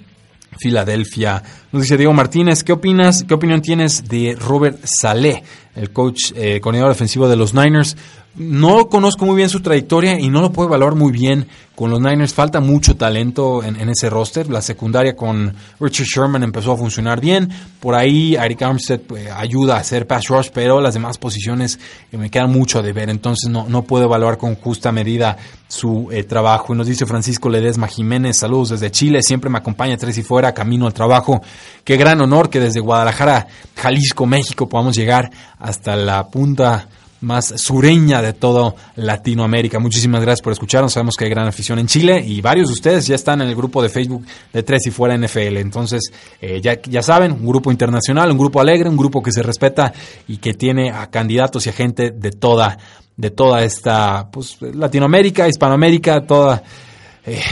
Filadelfia. 0.57 1.42
Nos 1.72 1.82
dice 1.82 1.96
Diego 1.96 2.12
Martínez, 2.12 2.64
¿qué 2.64 2.72
opinas? 2.72 3.24
¿Qué 3.24 3.34
opinión 3.34 3.61
tienes 3.62 4.09
de 4.09 4.36
Robert 4.38 4.78
Saleh, 4.84 5.42
el 5.76 5.90
coach 5.90 6.32
eh, 6.34 6.61
coordinador 6.61 6.92
defensivo 6.92 7.28
de 7.28 7.36
los 7.36 7.55
Niners? 7.55 7.96
No 8.39 8.89
conozco 8.89 9.26
muy 9.26 9.34
bien 9.34 9.49
su 9.49 9.61
trayectoria 9.61 10.20
y 10.20 10.28
no 10.28 10.41
lo 10.41 10.53
puedo 10.53 10.68
evaluar 10.68 10.95
muy 10.95 11.11
bien 11.11 11.49
con 11.74 11.91
los 11.91 12.01
Niners. 12.01 12.32
Falta 12.32 12.61
mucho 12.61 12.97
talento 12.97 13.64
en, 13.64 13.76
ese 13.89 14.09
roster. 14.09 14.49
La 14.49 14.62
secundaria 14.62 15.16
con 15.16 15.57
Richard 15.80 16.07
Sherman 16.07 16.45
empezó 16.45 16.70
a 16.70 16.76
funcionar 16.76 17.20
bien. 17.20 17.49
Por 17.80 17.97
ahí 17.97 18.36
Eric 18.36 18.62
Armstead 18.62 19.01
pues, 19.01 19.28
ayuda 19.32 19.74
a 19.74 19.80
hacer 19.80 20.07
pass 20.07 20.28
rush, 20.28 20.51
pero 20.55 20.80
las 20.80 20.95
demás 20.95 21.18
posiciones 21.18 21.80
eh, 22.12 22.16
me 22.16 22.30
quedan 22.30 22.53
mucho 22.53 22.80
de 22.80 22.93
ver. 22.93 23.11
Entonces 23.11 23.51
no, 23.51 23.66
no 23.68 23.82
puedo 23.82 24.05
evaluar 24.05 24.39
con 24.39 24.55
justa 24.55 24.93
medida 24.93 25.36
su 25.66 26.09
eh, 26.12 26.22
trabajo. 26.22 26.72
Y 26.72 26.76
nos 26.76 26.86
dice 26.86 27.07
Francisco 27.07 27.49
Ledesma 27.49 27.89
Jiménez, 27.89 28.36
saludos 28.36 28.68
desde 28.68 28.93
Chile. 28.93 29.20
Siempre 29.24 29.51
me 29.51 29.59
acompaña 29.59 29.97
tres 29.97 30.16
y 30.16 30.22
fuera, 30.22 30.55
camino 30.55 30.86
al 30.86 30.95
trabajo. 30.95 31.43
Qué 31.82 31.97
gran 31.97 32.20
honor 32.20 32.51
que 32.51 32.61
desde 32.61 32.78
Guadalajara, 32.78 33.49
Jalisco, 33.74 34.26
México, 34.26 34.68
podamos 34.68 34.97
llegar 34.97 35.28
hasta 35.59 35.97
la 35.97 36.28
punta 36.28 36.89
más 37.21 37.47
sureña 37.57 38.23
de 38.23 38.33
todo 38.33 38.77
Latinoamérica. 38.97 39.79
Muchísimas 39.79 40.23
gracias 40.23 40.43
por 40.43 40.53
escucharnos. 40.53 40.93
Sabemos 40.93 41.16
que 41.16 41.25
hay 41.25 41.31
gran 41.31 41.47
afición 41.47 41.79
en 41.79 41.87
Chile 41.87 42.23
y 42.25 42.41
varios 42.41 42.69
de 42.69 42.75
ustedes 42.75 43.07
ya 43.07 43.14
están 43.14 43.41
en 43.41 43.49
el 43.49 43.57
grupo 43.57 43.83
de 43.83 43.89
Facebook 43.89 44.25
de 44.53 44.62
Tres 44.62 44.87
y 44.87 44.91
Fuera 44.91 45.16
NFL. 45.16 45.57
Entonces, 45.57 46.12
eh, 46.41 46.61
ya, 46.61 46.81
ya 46.83 47.03
saben, 47.03 47.33
un 47.33 47.47
grupo 47.47 47.71
internacional, 47.71 48.31
un 48.31 48.39
grupo 48.39 48.61
alegre, 48.61 48.89
un 48.89 48.97
grupo 48.97 49.23
que 49.23 49.33
se 49.33 49.43
respeta 49.43 49.93
y 50.27 50.39
que 50.39 50.55
tiene 50.55 50.91
a 50.91 51.11
candidatos 51.11 51.66
y 51.66 51.71
a 51.71 51.73
gente 51.73 52.11
de 52.11 52.31
toda, 52.31 52.79
de 53.16 53.31
toda 53.31 53.62
esta, 53.62 54.29
pues, 54.31 54.59
Latinoamérica, 54.61 55.49
Hispanoamérica, 55.49 56.21
toda, 56.27 56.62
eh, 57.27 57.43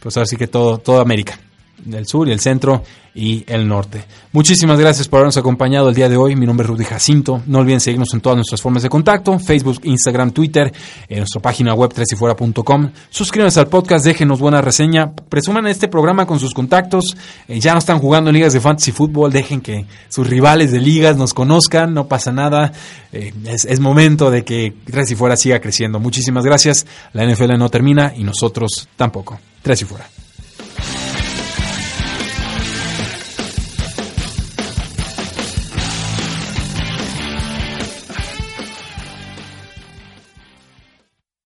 pues 0.00 0.16
así 0.16 0.36
que 0.36 0.48
todo, 0.48 0.78
toda 0.78 1.02
América 1.02 1.38
del 1.78 2.06
sur 2.06 2.28
y 2.28 2.32
el 2.32 2.40
centro 2.40 2.82
y 3.14 3.44
el 3.46 3.68
norte. 3.68 4.04
Muchísimas 4.32 4.78
gracias 4.78 5.06
por 5.06 5.18
habernos 5.18 5.36
acompañado 5.36 5.88
el 5.88 5.94
día 5.94 6.08
de 6.08 6.16
hoy. 6.16 6.34
Mi 6.34 6.46
nombre 6.46 6.64
es 6.64 6.70
Rudy 6.70 6.84
Jacinto. 6.84 7.42
No 7.46 7.60
olviden 7.60 7.80
seguirnos 7.80 8.12
en 8.12 8.20
todas 8.20 8.36
nuestras 8.36 8.60
formas 8.60 8.82
de 8.82 8.88
contacto, 8.88 9.38
Facebook, 9.38 9.80
Instagram, 9.84 10.32
Twitter, 10.32 10.72
en 11.08 11.18
nuestra 11.18 11.40
página 11.40 11.74
web 11.74 11.92
tresifuera.com. 11.94 12.90
Suscríbanse 13.10 13.60
al 13.60 13.68
podcast, 13.68 14.04
déjenos 14.04 14.40
buena 14.40 14.60
reseña, 14.60 15.12
presuman 15.12 15.68
este 15.68 15.86
programa 15.86 16.26
con 16.26 16.40
sus 16.40 16.52
contactos. 16.52 17.16
Eh, 17.46 17.60
ya 17.60 17.72
no 17.72 17.78
están 17.78 18.00
jugando 18.00 18.30
en 18.30 18.34
ligas 18.34 18.52
de 18.52 18.60
fantasy 18.60 18.90
fútbol, 18.90 19.32
dejen 19.32 19.60
que 19.60 19.86
sus 20.08 20.26
rivales 20.26 20.72
de 20.72 20.80
ligas 20.80 21.16
nos 21.16 21.34
conozcan, 21.34 21.94
no 21.94 22.08
pasa 22.08 22.32
nada. 22.32 22.72
Eh, 23.12 23.32
es, 23.46 23.64
es, 23.64 23.78
momento 23.78 24.30
de 24.32 24.44
que 24.44 24.74
Tres 24.86 25.12
y 25.12 25.14
Fuera 25.14 25.36
siga 25.36 25.60
creciendo. 25.60 26.00
Muchísimas 26.00 26.44
gracias. 26.44 26.84
La 27.12 27.24
NFL 27.24 27.56
no 27.58 27.68
termina 27.68 28.12
y 28.16 28.24
nosotros 28.24 28.88
tampoco. 28.96 29.38
Tres 29.62 29.82
y 29.82 29.84
Fuera. 29.84 30.08